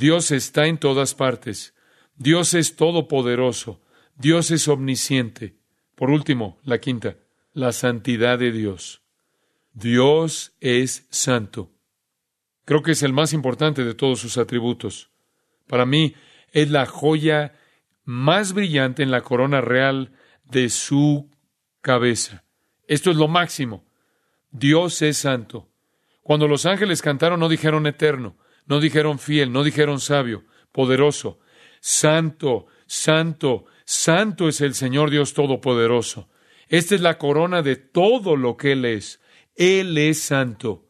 Dios 0.00 0.30
está 0.30 0.66
en 0.66 0.78
todas 0.78 1.14
partes. 1.14 1.74
Dios 2.16 2.54
es 2.54 2.74
todopoderoso. 2.74 3.82
Dios 4.16 4.50
es 4.50 4.66
omnisciente. 4.66 5.56
Por 5.94 6.08
último, 6.08 6.58
la 6.64 6.78
quinta, 6.78 7.18
la 7.52 7.72
santidad 7.72 8.38
de 8.38 8.50
Dios. 8.50 9.02
Dios 9.74 10.54
es 10.58 11.06
santo. 11.10 11.70
Creo 12.64 12.82
que 12.82 12.92
es 12.92 13.02
el 13.02 13.12
más 13.12 13.34
importante 13.34 13.84
de 13.84 13.92
todos 13.92 14.20
sus 14.20 14.38
atributos. 14.38 15.10
Para 15.66 15.84
mí, 15.84 16.14
es 16.50 16.70
la 16.70 16.86
joya 16.86 17.54
más 18.04 18.54
brillante 18.54 19.02
en 19.02 19.10
la 19.10 19.20
corona 19.20 19.60
real 19.60 20.12
de 20.44 20.70
su 20.70 21.30
cabeza. 21.82 22.42
Esto 22.86 23.10
es 23.10 23.18
lo 23.18 23.28
máximo. 23.28 23.84
Dios 24.50 25.02
es 25.02 25.18
santo. 25.18 25.68
Cuando 26.22 26.48
los 26.48 26.64
ángeles 26.64 27.02
cantaron 27.02 27.38
no 27.38 27.50
dijeron 27.50 27.86
eterno, 27.86 28.38
no 28.70 28.78
dijeron 28.78 29.18
fiel, 29.18 29.50
no 29.52 29.64
dijeron 29.64 29.98
sabio, 29.98 30.44
poderoso. 30.70 31.40
Santo, 31.80 32.66
santo, 32.86 33.64
santo 33.84 34.48
es 34.48 34.60
el 34.60 34.74
Señor 34.74 35.10
Dios 35.10 35.34
Todopoderoso. 35.34 36.28
Esta 36.68 36.94
es 36.94 37.00
la 37.00 37.18
corona 37.18 37.62
de 37.62 37.74
todo 37.74 38.36
lo 38.36 38.56
que 38.56 38.72
Él 38.72 38.84
es. 38.84 39.20
Él 39.56 39.98
es 39.98 40.20
santo. 40.20 40.86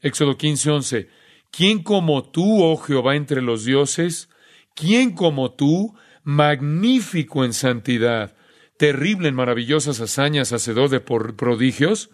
Éxodo 0.00 0.38
15, 0.38 0.70
11. 0.70 1.08
¿Quién 1.50 1.82
como 1.82 2.30
tú, 2.30 2.62
oh 2.62 2.76
Jehová, 2.76 3.16
entre 3.16 3.42
los 3.42 3.64
dioses? 3.64 4.28
¿Quién 4.76 5.10
como 5.10 5.50
tú, 5.50 5.96
magnífico 6.22 7.44
en 7.44 7.54
santidad, 7.54 8.36
terrible 8.78 9.28
en 9.28 9.34
maravillosas 9.34 10.00
hazañas, 10.00 10.52
hacedor 10.52 10.90
de 10.90 11.00
prodigios? 11.00 12.10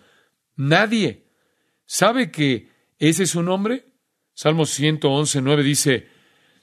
Nadie. 0.56 1.26
¿Sabe 1.84 2.30
que 2.30 2.70
ese 2.98 3.24
es 3.24 3.30
su 3.30 3.42
nombre? 3.42 3.91
Salmo 4.34 4.66
111, 4.66 5.42
9 5.42 5.62
dice, 5.62 6.08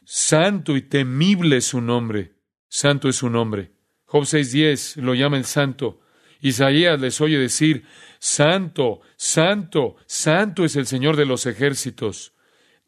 Santo 0.04 0.76
y 0.76 0.82
temible 0.82 1.58
es 1.58 1.66
su 1.66 1.82
nombre. 1.82 2.34
Santo 2.68 3.10
es 3.10 3.18
su 3.18 3.30
nombre. 3.30 3.72
Job 4.06 4.24
6.10 4.24 5.02
lo 5.02 5.14
llama 5.14 5.38
el 5.38 5.46
santo. 5.46 6.02
Isaías 6.42 7.00
les 7.00 7.20
oye 7.22 7.38
decir, 7.38 7.86
Santo, 8.18 9.02
Santo, 9.18 9.98
Santo 10.06 10.66
es 10.66 10.76
el 10.76 10.88
Señor 10.88 11.16
de 11.16 11.26
los 11.26 11.46
ejércitos. 11.46 12.34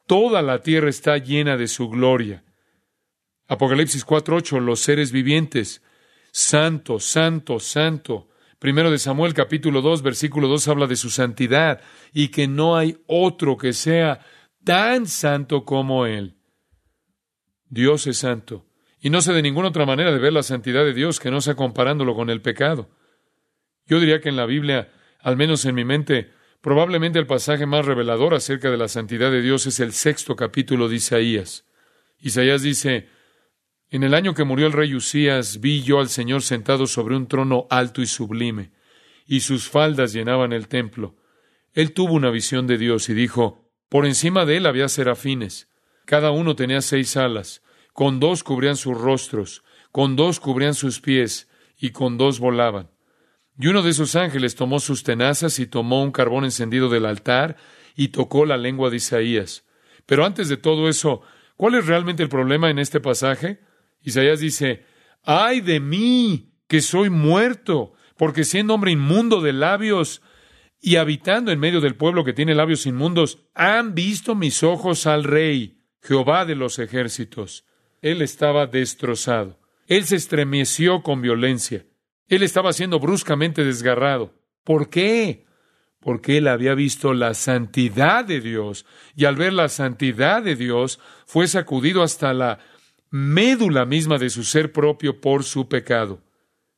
Toda 0.07 0.41
la 0.41 0.61
tierra 0.61 0.89
está 0.89 1.17
llena 1.17 1.57
de 1.57 1.67
su 1.67 1.89
gloria. 1.89 2.43
Apocalipsis 3.47 4.05
4.8, 4.05 4.59
los 4.59 4.79
seres 4.79 5.11
vivientes. 5.11 5.83
Santo, 6.31 6.99
Santo, 6.99 7.59
Santo. 7.59 8.29
Primero 8.57 8.89
de 8.89 8.97
Samuel 8.97 9.33
capítulo 9.33 9.81
2, 9.81 10.01
versículo 10.01 10.47
2 10.47 10.67
habla 10.69 10.87
de 10.87 10.95
su 10.95 11.09
santidad 11.09 11.81
y 12.13 12.29
que 12.29 12.47
no 12.47 12.77
hay 12.77 12.97
otro 13.07 13.57
que 13.57 13.73
sea 13.73 14.25
tan 14.63 15.07
santo 15.07 15.65
como 15.65 16.05
Él. 16.05 16.37
Dios 17.69 18.07
es 18.07 18.17
santo. 18.17 18.65
Y 18.99 19.09
no 19.09 19.21
sé 19.21 19.33
de 19.33 19.41
ninguna 19.41 19.69
otra 19.69 19.85
manera 19.85 20.11
de 20.11 20.19
ver 20.19 20.33
la 20.33 20.43
santidad 20.43 20.83
de 20.83 20.93
Dios 20.93 21.19
que 21.19 21.31
no 21.31 21.41
sea 21.41 21.55
comparándolo 21.55 22.15
con 22.15 22.29
el 22.29 22.41
pecado. 22.41 22.89
Yo 23.87 23.99
diría 23.99 24.21
que 24.21 24.29
en 24.29 24.35
la 24.35 24.45
Biblia, 24.45 24.91
al 25.19 25.37
menos 25.37 25.65
en 25.65 25.75
mi 25.75 25.83
mente, 25.83 26.31
probablemente 26.61 27.17
el 27.17 27.25
pasaje 27.25 27.65
más 27.65 27.85
revelador 27.85 28.35
acerca 28.35 28.69
de 28.69 28.77
la 28.77 28.87
santidad 28.87 29.31
de 29.31 29.41
Dios 29.41 29.65
es 29.65 29.79
el 29.79 29.93
sexto 29.93 30.35
capítulo 30.35 30.87
de 30.87 30.97
Isaías. 30.97 31.65
Isaías 32.19 32.61
dice, 32.61 33.09
en 33.89 34.03
el 34.03 34.13
año 34.13 34.33
que 34.33 34.45
murió 34.45 34.67
el 34.67 34.73
rey 34.73 34.93
Usías, 34.93 35.59
vi 35.59 35.81
yo 35.81 35.99
al 35.99 36.07
Señor 36.07 36.43
sentado 36.43 36.87
sobre 36.87 37.15
un 37.15 37.27
trono 37.27 37.67
alto 37.69 38.01
y 38.01 38.05
sublime, 38.05 38.71
y 39.25 39.41
sus 39.41 39.67
faldas 39.67 40.13
llenaban 40.13 40.53
el 40.53 40.67
templo. 40.67 41.17
Él 41.73 41.91
tuvo 41.91 42.13
una 42.13 42.29
visión 42.29 42.67
de 42.67 42.77
Dios 42.77 43.09
y 43.09 43.13
dijo, 43.13 43.60
por 43.91 44.05
encima 44.05 44.45
de 44.45 44.55
él 44.55 44.67
había 44.67 44.87
serafines, 44.87 45.67
Cada 46.05 46.31
uno 46.31 46.55
tenía 46.55 46.79
seis 46.79 47.17
alas, 47.17 47.61
con 47.91 48.21
dos 48.21 48.41
cubrían 48.41 48.77
sus 48.77 48.97
rostros, 48.97 49.63
con 49.91 50.15
dos 50.15 50.39
cubrían 50.39 50.75
sus 50.75 51.01
pies, 51.01 51.49
y 51.77 51.89
con 51.89 52.17
dos 52.17 52.39
volaban. 52.39 52.89
Y 53.59 53.67
uno 53.67 53.81
de 53.81 53.89
esos 53.89 54.15
ángeles 54.15 54.55
tomó 54.55 54.79
sus 54.79 55.03
tenazas 55.03 55.59
y 55.59 55.67
tomó 55.67 56.03
un 56.03 56.13
carbón 56.13 56.45
encendido 56.45 56.87
del 56.87 57.05
altar 57.05 57.57
y 57.93 58.07
tocó 58.07 58.45
la 58.45 58.55
lengua 58.55 58.89
de 58.89 58.95
Isaías. 58.95 59.65
Pero 60.05 60.25
antes 60.25 60.47
de 60.47 60.55
todo 60.55 60.87
eso, 60.87 61.21
¿cuál 61.57 61.75
es 61.75 61.85
realmente 61.85 62.23
el 62.23 62.29
problema 62.29 62.69
en 62.69 62.79
este 62.79 63.01
pasaje? 63.01 63.59
Isaías 64.03 64.39
dice, 64.39 64.85
ay 65.23 65.59
de 65.59 65.81
mí, 65.81 66.53
que 66.69 66.79
soy 66.79 67.09
muerto, 67.09 67.91
porque 68.15 68.45
siendo 68.45 68.73
hombre 68.73 68.91
inmundo 68.91 69.41
de 69.41 69.51
labios 69.51 70.21
y 70.81 70.95
habitando 70.95 71.51
en 71.51 71.59
medio 71.59 71.79
del 71.79 71.95
pueblo 71.95 72.25
que 72.25 72.33
tiene 72.33 72.55
labios 72.55 72.87
inmundos, 72.87 73.45
han 73.53 73.93
visto 73.93 74.33
mis 74.33 74.63
ojos 74.63 75.05
al 75.05 75.23
rey, 75.23 75.77
Jehová 76.01 76.43
de 76.45 76.55
los 76.55 76.79
ejércitos. 76.79 77.65
Él 78.01 78.23
estaba 78.23 78.65
destrozado. 78.65 79.59
Él 79.87 80.05
se 80.05 80.15
estremeció 80.15 81.03
con 81.03 81.21
violencia. 81.21 81.85
Él 82.27 82.41
estaba 82.41 82.73
siendo 82.73 82.99
bruscamente 82.99 83.63
desgarrado. 83.63 84.33
¿Por 84.63 84.89
qué? 84.89 85.45
Porque 85.99 86.37
él 86.37 86.47
había 86.47 86.73
visto 86.73 87.13
la 87.13 87.35
santidad 87.35 88.25
de 88.25 88.41
Dios 88.41 88.87
y 89.15 89.25
al 89.25 89.35
ver 89.35 89.53
la 89.53 89.69
santidad 89.69 90.41
de 90.41 90.55
Dios 90.55 90.99
fue 91.27 91.47
sacudido 91.47 92.01
hasta 92.01 92.33
la 92.33 92.57
médula 93.11 93.85
misma 93.85 94.17
de 94.17 94.31
su 94.31 94.43
ser 94.43 94.71
propio 94.71 95.21
por 95.21 95.43
su 95.43 95.69
pecado. 95.69 96.23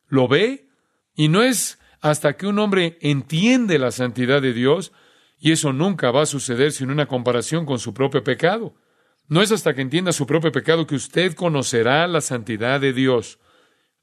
¿Lo 0.08 0.28
ve? 0.28 0.68
Y 1.14 1.28
no 1.28 1.42
es 1.42 1.78
hasta 2.04 2.36
que 2.36 2.46
un 2.46 2.58
hombre 2.58 2.98
entiende 3.00 3.78
la 3.78 3.90
santidad 3.90 4.42
de 4.42 4.52
Dios, 4.52 4.92
y 5.38 5.52
eso 5.52 5.72
nunca 5.72 6.10
va 6.10 6.20
a 6.20 6.26
suceder 6.26 6.70
sin 6.72 6.90
una 6.90 7.06
comparación 7.06 7.64
con 7.64 7.78
su 7.78 7.94
propio 7.94 8.22
pecado. 8.22 8.74
No 9.26 9.40
es 9.40 9.50
hasta 9.52 9.72
que 9.72 9.80
entienda 9.80 10.12
su 10.12 10.26
propio 10.26 10.52
pecado 10.52 10.86
que 10.86 10.96
usted 10.96 11.32
conocerá 11.32 12.06
la 12.06 12.20
santidad 12.20 12.78
de 12.78 12.92
Dios. 12.92 13.38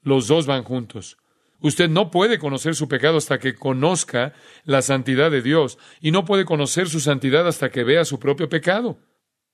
Los 0.02 0.28
dos 0.28 0.48
van 0.48 0.64
juntos. 0.64 1.18
Usted 1.60 1.90
no 1.90 2.10
puede 2.10 2.40
conocer 2.40 2.74
su 2.74 2.88
pecado 2.88 3.18
hasta 3.18 3.38
que 3.38 3.54
conozca 3.54 4.34
la 4.64 4.82
santidad 4.82 5.30
de 5.30 5.44
Dios, 5.44 5.78
y 6.00 6.10
no 6.10 6.26
puede 6.26 6.44
conocer 6.44 6.90
su 6.90 7.02
santidad 7.02 7.48
hasta 7.48 7.70
que 7.70 7.84
vea 7.84 8.04
su 8.04 8.18
propio 8.18 8.50
pecado. 8.50 8.98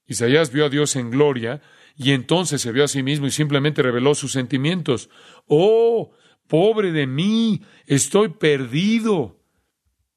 Isaías 0.06 0.54
vio 0.54 0.68
a 0.68 0.70
Dios 0.70 0.96
en 0.96 1.12
gloria, 1.12 1.62
y 1.98 2.14
entonces 2.14 2.62
se 2.62 2.72
vio 2.72 2.86
a 2.86 2.88
sí 2.88 3.04
mismo 3.04 3.28
y 3.28 3.32
simplemente 3.32 3.84
reveló 3.84 4.16
sus 4.16 4.32
sentimientos. 4.32 5.10
Oh, 5.48 6.14
pobre 6.48 6.92
de 6.92 7.08
mí, 7.08 7.62
estoy 7.86 8.30
perdido. 8.30 9.38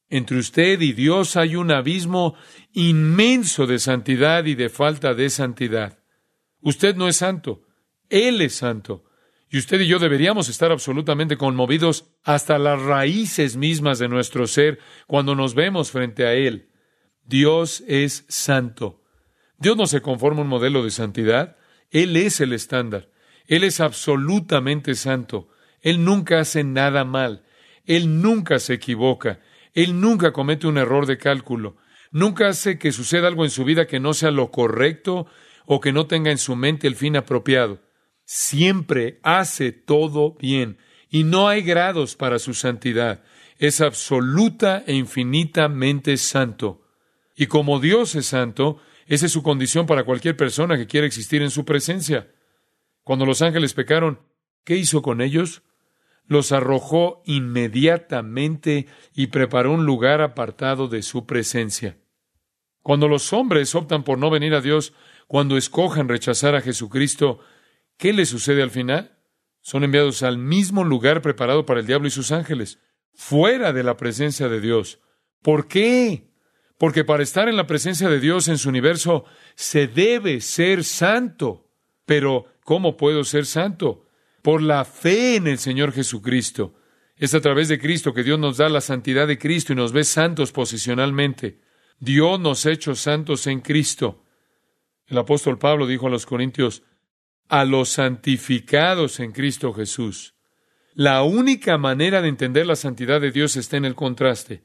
Entre 0.08 0.38
usted 0.38 0.80
y 0.80 0.92
Dios 0.92 1.36
hay 1.36 1.56
un 1.56 1.70
abismo 1.70 2.34
inmenso 2.72 3.66
de 3.66 3.78
santidad 3.78 4.44
y 4.44 4.54
de 4.54 4.68
falta 4.68 5.14
de 5.14 5.30
santidad. 5.30 5.98
Usted 6.60 6.96
no 6.96 7.08
es 7.08 7.16
santo, 7.16 7.62
Él 8.08 8.40
es 8.40 8.54
santo. 8.54 9.04
Y 9.52 9.58
usted 9.58 9.80
y 9.80 9.88
yo 9.88 9.98
deberíamos 9.98 10.48
estar 10.48 10.70
absolutamente 10.70 11.36
conmovidos 11.36 12.06
hasta 12.22 12.58
las 12.58 12.80
raíces 12.80 13.56
mismas 13.56 13.98
de 13.98 14.08
nuestro 14.08 14.46
ser 14.46 14.78
cuando 15.08 15.34
nos 15.34 15.54
vemos 15.54 15.90
frente 15.90 16.24
a 16.24 16.34
Él. 16.34 16.70
Dios 17.24 17.82
es 17.88 18.24
santo. 18.28 19.02
Dios 19.58 19.76
no 19.76 19.86
se 19.86 20.02
conforma 20.02 20.40
a 20.40 20.42
un 20.42 20.48
modelo 20.48 20.84
de 20.84 20.90
santidad. 20.90 21.56
Él 21.90 22.16
es 22.16 22.40
el 22.40 22.52
estándar. 22.52 23.10
Él 23.46 23.64
es 23.64 23.80
absolutamente 23.80 24.94
santo. 24.94 25.48
Él 25.82 26.04
nunca 26.04 26.40
hace 26.40 26.64
nada 26.64 27.04
mal. 27.04 27.44
Él 27.84 28.20
nunca 28.20 28.58
se 28.58 28.74
equivoca. 28.74 29.40
Él 29.74 30.00
nunca 30.00 30.32
comete 30.32 30.66
un 30.66 30.78
error 30.78 31.06
de 31.06 31.18
cálculo. 31.18 31.76
Nunca 32.10 32.48
hace 32.48 32.78
que 32.78 32.92
suceda 32.92 33.28
algo 33.28 33.44
en 33.44 33.50
su 33.50 33.64
vida 33.64 33.86
que 33.86 34.00
no 34.00 34.14
sea 34.14 34.30
lo 34.30 34.50
correcto 34.50 35.26
o 35.66 35.80
que 35.80 35.92
no 35.92 36.06
tenga 36.06 36.30
en 36.30 36.38
su 36.38 36.56
mente 36.56 36.86
el 36.86 36.96
fin 36.96 37.16
apropiado 37.16 37.80
siempre 38.32 39.18
hace 39.24 39.72
todo 39.72 40.36
bien 40.36 40.78
y 41.08 41.24
no 41.24 41.48
hay 41.48 41.62
grados 41.62 42.14
para 42.14 42.38
su 42.38 42.54
santidad. 42.54 43.24
Es 43.58 43.80
absoluta 43.80 44.84
e 44.86 44.94
infinitamente 44.94 46.16
santo. 46.16 46.86
Y 47.34 47.48
como 47.48 47.80
Dios 47.80 48.14
es 48.14 48.26
santo, 48.26 48.80
esa 49.06 49.26
es 49.26 49.32
su 49.32 49.42
condición 49.42 49.84
para 49.86 50.04
cualquier 50.04 50.36
persona 50.36 50.76
que 50.76 50.86
quiera 50.86 51.08
existir 51.08 51.42
en 51.42 51.50
su 51.50 51.64
presencia. 51.64 52.30
Cuando 53.02 53.26
los 53.26 53.42
ángeles 53.42 53.74
pecaron, 53.74 54.20
¿qué 54.62 54.76
hizo 54.76 55.02
con 55.02 55.20
ellos? 55.22 55.64
Los 56.30 56.52
arrojó 56.52 57.22
inmediatamente 57.26 58.86
y 59.12 59.26
preparó 59.26 59.72
un 59.72 59.84
lugar 59.84 60.22
apartado 60.22 60.88
de 60.88 61.02
su 61.02 61.26
presencia. 61.26 61.98
Cuando 62.82 63.06
los 63.06 63.34
hombres 63.34 63.74
optan 63.74 64.04
por 64.04 64.16
no 64.16 64.30
venir 64.30 64.54
a 64.54 64.62
Dios, 64.62 64.94
cuando 65.26 65.58
escojan 65.58 66.08
rechazar 66.08 66.54
a 66.54 66.62
Jesucristo, 66.62 67.40
¿Qué 68.00 68.14
les 68.14 68.30
sucede 68.30 68.62
al 68.62 68.70
final? 68.70 69.18
Son 69.60 69.84
enviados 69.84 70.22
al 70.22 70.38
mismo 70.38 70.84
lugar 70.84 71.20
preparado 71.20 71.66
para 71.66 71.80
el 71.80 71.86
diablo 71.86 72.08
y 72.08 72.10
sus 72.10 72.32
ángeles, 72.32 72.80
fuera 73.12 73.74
de 73.74 73.82
la 73.82 73.98
presencia 73.98 74.48
de 74.48 74.58
Dios. 74.58 75.00
¿Por 75.42 75.68
qué? 75.68 76.30
Porque 76.78 77.04
para 77.04 77.22
estar 77.22 77.50
en 77.50 77.58
la 77.58 77.66
presencia 77.66 78.08
de 78.08 78.18
Dios 78.18 78.48
en 78.48 78.56
su 78.56 78.70
universo 78.70 79.26
se 79.54 79.86
debe 79.86 80.40
ser 80.40 80.82
santo. 80.82 81.68
Pero, 82.06 82.46
¿cómo 82.64 82.96
puedo 82.96 83.22
ser 83.22 83.44
santo? 83.44 84.06
Por 84.42 84.62
la 84.62 84.84
fe 84.84 85.36
en 85.36 85.46
el 85.46 85.58
Señor 85.58 85.92
Jesucristo. 85.92 86.74
Es 87.16 87.34
a 87.34 87.40
través 87.40 87.68
de 87.68 87.78
Cristo 87.78 88.14
que 88.14 88.22
Dios 88.22 88.38
nos 88.38 88.56
da 88.56 88.68
la 88.68 88.80
santidad 88.80 89.26
de 89.26 89.38
Cristo 89.38 89.72
y 89.72 89.76
nos 89.76 89.92
ve 89.92 90.04
santos 90.04 90.52
posicionalmente. 90.52 91.60
Dios 91.98 92.40
nos 92.40 92.64
ha 92.64 92.70
hecho 92.70 92.94
santos 92.94 93.46
en 93.46 93.60
Cristo. 93.60 94.24
El 95.06 95.18
apóstol 95.18 95.58
Pablo 95.58 95.86
dijo 95.86 96.06
a 96.06 96.10
los 96.10 96.24
Corintios, 96.24 96.82
a 97.48 97.64
los 97.64 97.90
santificados 97.90 99.20
en 99.20 99.32
Cristo 99.32 99.74
Jesús. 99.74 100.34
La 100.94 101.22
única 101.22 101.78
manera 101.78 102.22
de 102.22 102.28
entender 102.28 102.66
la 102.66 102.76
santidad 102.76 103.20
de 103.20 103.32
Dios 103.32 103.56
está 103.56 103.76
en 103.76 103.84
el 103.84 103.94
contraste. 103.94 104.62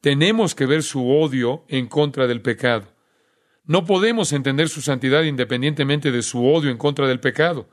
Tenemos 0.00 0.54
que 0.54 0.66
ver 0.66 0.82
su 0.82 1.10
odio 1.10 1.64
en 1.68 1.88
contra 1.88 2.26
del 2.26 2.42
pecado. 2.42 2.94
No 3.64 3.84
podemos 3.84 4.32
entender 4.32 4.68
su 4.68 4.80
santidad 4.80 5.24
independientemente 5.24 6.12
de 6.12 6.22
su 6.22 6.46
odio 6.46 6.70
en 6.70 6.78
contra 6.78 7.08
del 7.08 7.20
pecado. 7.20 7.68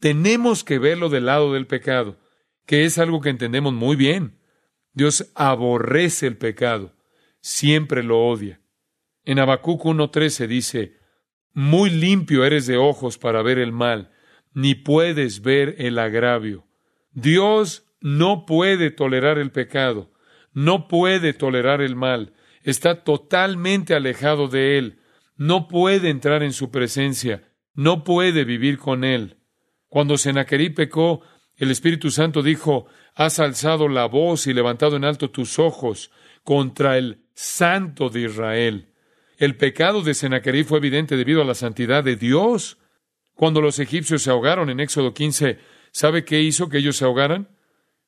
Tenemos 0.00 0.64
que 0.64 0.78
verlo 0.78 1.08
del 1.08 1.26
lado 1.26 1.52
del 1.52 1.66
pecado, 1.66 2.18
que 2.66 2.84
es 2.84 2.98
algo 2.98 3.20
que 3.20 3.30
entendemos 3.30 3.72
muy 3.72 3.96
bien. 3.96 4.38
Dios 4.92 5.30
aborrece 5.34 6.26
el 6.26 6.36
pecado, 6.36 6.94
siempre 7.40 8.02
lo 8.02 8.26
odia. 8.26 8.60
En 9.24 9.38
Habacuc 9.38 9.82
1.13 9.82 10.46
dice, 10.46 10.98
muy 11.52 11.90
limpio 11.90 12.44
eres 12.44 12.66
de 12.66 12.76
ojos 12.76 13.18
para 13.18 13.42
ver 13.42 13.58
el 13.58 13.72
mal, 13.72 14.12
ni 14.52 14.74
puedes 14.74 15.42
ver 15.42 15.76
el 15.78 15.98
agravio. 15.98 16.66
Dios 17.12 17.86
no 18.00 18.44
puede 18.44 18.90
tolerar 18.90 19.38
el 19.38 19.50
pecado, 19.50 20.12
no 20.52 20.88
puede 20.88 21.32
tolerar 21.32 21.80
el 21.80 21.96
mal, 21.96 22.34
está 22.62 23.02
totalmente 23.02 23.94
alejado 23.94 24.48
de 24.48 24.78
él, 24.78 25.00
no 25.36 25.68
puede 25.68 26.10
entrar 26.10 26.42
en 26.42 26.52
su 26.52 26.70
presencia, 26.70 27.42
no 27.74 28.04
puede 28.04 28.44
vivir 28.44 28.78
con 28.78 29.04
él. 29.04 29.38
Cuando 29.94 30.18
Senaquerí 30.18 30.70
pecó, 30.70 31.20
el 31.56 31.70
Espíritu 31.70 32.10
Santo 32.10 32.42
dijo, 32.42 32.86
has 33.14 33.38
alzado 33.38 33.86
la 33.86 34.06
voz 34.06 34.48
y 34.48 34.52
levantado 34.52 34.96
en 34.96 35.04
alto 35.04 35.30
tus 35.30 35.60
ojos 35.60 36.10
contra 36.42 36.98
el 36.98 37.20
Santo 37.32 38.10
de 38.10 38.22
Israel. 38.22 38.88
El 39.38 39.56
pecado 39.56 40.02
de 40.02 40.14
Sennacherib 40.14 40.66
fue 40.66 40.78
evidente 40.78 41.16
debido 41.16 41.42
a 41.42 41.44
la 41.44 41.54
santidad 41.54 42.02
de 42.02 42.16
Dios. 42.16 42.78
Cuando 43.36 43.60
los 43.60 43.78
egipcios 43.78 44.22
se 44.22 44.30
ahogaron 44.30 44.68
en 44.68 44.80
Éxodo 44.80 45.14
15, 45.14 45.60
¿sabe 45.92 46.24
qué 46.24 46.42
hizo 46.42 46.68
que 46.68 46.78
ellos 46.78 46.96
se 46.96 47.04
ahogaran? 47.04 47.56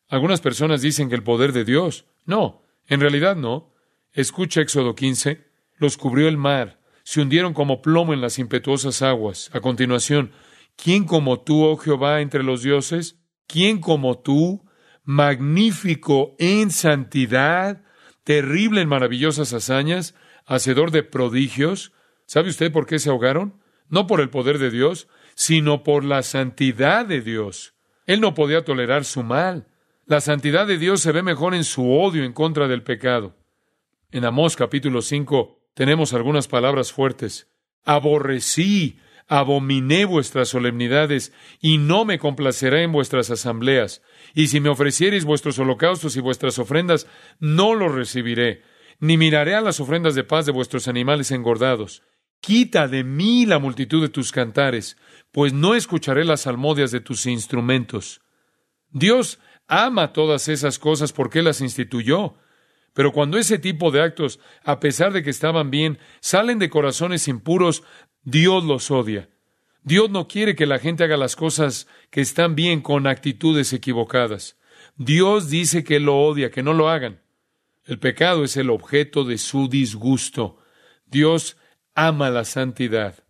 Algunas 0.08 0.40
personas 0.40 0.82
dicen 0.82 1.08
que 1.08 1.14
el 1.14 1.22
poder 1.22 1.52
de 1.52 1.64
Dios. 1.64 2.04
No, 2.24 2.64
en 2.88 2.98
realidad 2.98 3.36
no. 3.36 3.72
Escucha 4.12 4.60
Éxodo 4.60 4.96
15. 4.96 5.46
Los 5.76 5.96
cubrió 5.96 6.26
el 6.26 6.36
mar, 6.36 6.80
se 7.04 7.20
hundieron 7.20 7.54
como 7.54 7.80
plomo 7.80 8.12
en 8.12 8.20
las 8.20 8.40
impetuosas 8.40 9.02
aguas. 9.02 9.50
A 9.52 9.60
continuación, 9.60 10.32
¿quién 10.76 11.04
como 11.04 11.40
tú, 11.40 11.64
oh 11.64 11.76
Jehová, 11.76 12.20
entre 12.20 12.42
los 12.42 12.62
dioses? 12.62 13.18
¿Quién 13.46 13.80
como 13.80 14.18
tú, 14.18 14.64
magnífico 15.04 16.34
en 16.38 16.70
santidad, 16.70 17.82
terrible 18.24 18.80
en 18.80 18.88
maravillosas 18.88 19.52
hazañas? 19.52 20.14
hacedor 20.46 20.92
de 20.92 21.02
prodigios. 21.02 21.92
¿Sabe 22.26 22.48
usted 22.48 22.72
por 22.72 22.86
qué 22.86 22.98
se 22.98 23.10
ahogaron? 23.10 23.60
No 23.88 24.06
por 24.06 24.20
el 24.20 24.30
poder 24.30 24.58
de 24.58 24.70
Dios, 24.70 25.08
sino 25.34 25.82
por 25.82 26.04
la 26.04 26.22
santidad 26.22 27.04
de 27.04 27.20
Dios. 27.20 27.74
Él 28.06 28.20
no 28.20 28.34
podía 28.34 28.64
tolerar 28.64 29.04
su 29.04 29.22
mal. 29.22 29.68
La 30.06 30.20
santidad 30.20 30.66
de 30.66 30.78
Dios 30.78 31.00
se 31.00 31.12
ve 31.12 31.22
mejor 31.22 31.54
en 31.54 31.64
su 31.64 31.92
odio 31.92 32.24
en 32.24 32.32
contra 32.32 32.68
del 32.68 32.82
pecado. 32.82 33.36
En 34.12 34.24
Amós 34.24 34.56
capítulo 34.56 35.02
5 35.02 35.70
tenemos 35.74 36.14
algunas 36.14 36.48
palabras 36.48 36.92
fuertes. 36.92 37.48
Aborrecí, 37.84 38.98
abominé 39.26 40.04
vuestras 40.04 40.48
solemnidades, 40.48 41.32
y 41.60 41.78
no 41.78 42.04
me 42.04 42.18
complaceré 42.18 42.82
en 42.82 42.92
vuestras 42.92 43.30
asambleas. 43.30 44.02
Y 44.34 44.48
si 44.48 44.60
me 44.60 44.68
ofreciereis 44.68 45.24
vuestros 45.24 45.58
holocaustos 45.58 46.16
y 46.16 46.20
vuestras 46.20 46.58
ofrendas, 46.58 47.06
no 47.40 47.74
los 47.74 47.94
recibiré 47.94 48.62
ni 49.00 49.16
miraré 49.16 49.54
a 49.54 49.60
las 49.60 49.80
ofrendas 49.80 50.14
de 50.14 50.24
paz 50.24 50.46
de 50.46 50.52
vuestros 50.52 50.88
animales 50.88 51.30
engordados. 51.30 52.02
Quita 52.40 52.88
de 52.88 53.04
mí 53.04 53.46
la 53.46 53.58
multitud 53.58 54.02
de 54.02 54.08
tus 54.08 54.32
cantares, 54.32 54.96
pues 55.32 55.52
no 55.52 55.74
escucharé 55.74 56.24
las 56.24 56.42
salmodias 56.42 56.90
de 56.90 57.00
tus 57.00 57.26
instrumentos. 57.26 58.20
Dios 58.90 59.38
ama 59.66 60.12
todas 60.12 60.48
esas 60.48 60.78
cosas 60.78 61.12
porque 61.12 61.42
las 61.42 61.60
instituyó. 61.60 62.36
Pero 62.94 63.12
cuando 63.12 63.36
ese 63.36 63.58
tipo 63.58 63.90
de 63.90 64.00
actos, 64.00 64.40
a 64.64 64.80
pesar 64.80 65.12
de 65.12 65.22
que 65.22 65.28
estaban 65.28 65.70
bien, 65.70 65.98
salen 66.20 66.58
de 66.58 66.70
corazones 66.70 67.28
impuros, 67.28 67.82
Dios 68.26 68.64
los 68.64 68.90
odia. 68.90 69.30
Dios 69.84 70.10
no 70.10 70.26
quiere 70.26 70.56
que 70.56 70.66
la 70.66 70.80
gente 70.80 71.04
haga 71.04 71.16
las 71.16 71.36
cosas 71.36 71.86
que 72.10 72.20
están 72.20 72.56
bien 72.56 72.80
con 72.80 73.06
actitudes 73.06 73.72
equivocadas. 73.72 74.58
Dios 74.96 75.48
dice 75.48 75.84
que 75.84 76.00
lo 76.00 76.18
odia, 76.18 76.50
que 76.50 76.64
no 76.64 76.74
lo 76.74 76.88
hagan. 76.88 77.22
El 77.84 78.00
pecado 78.00 78.42
es 78.42 78.56
el 78.56 78.70
objeto 78.70 79.22
de 79.22 79.38
su 79.38 79.68
disgusto. 79.68 80.58
Dios 81.06 81.56
ama 81.94 82.28
la 82.30 82.44
santidad. 82.44 83.22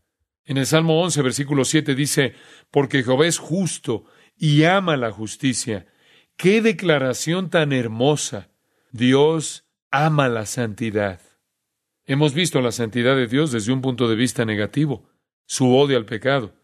En 0.46 0.56
el 0.56 0.64
Salmo 0.64 1.02
11, 1.02 1.20
versículo 1.20 1.66
7 1.66 1.94
dice, 1.94 2.34
porque 2.70 3.04
Jehová 3.04 3.26
es 3.26 3.36
justo 3.36 4.06
y 4.34 4.64
ama 4.64 4.96
la 4.96 5.12
justicia. 5.12 5.86
¡Qué 6.38 6.62
declaración 6.62 7.50
tan 7.50 7.74
hermosa! 7.74 8.48
Dios 8.92 9.66
ama 9.90 10.30
la 10.30 10.46
santidad. 10.46 11.20
Hemos 12.08 12.34
visto 12.34 12.60
la 12.60 12.70
santidad 12.70 13.16
de 13.16 13.26
Dios 13.26 13.50
desde 13.50 13.72
un 13.72 13.82
punto 13.82 14.08
de 14.08 14.14
vista 14.14 14.44
negativo, 14.44 15.10
su 15.44 15.74
odio 15.74 15.96
al 15.96 16.04
pecado. 16.04 16.54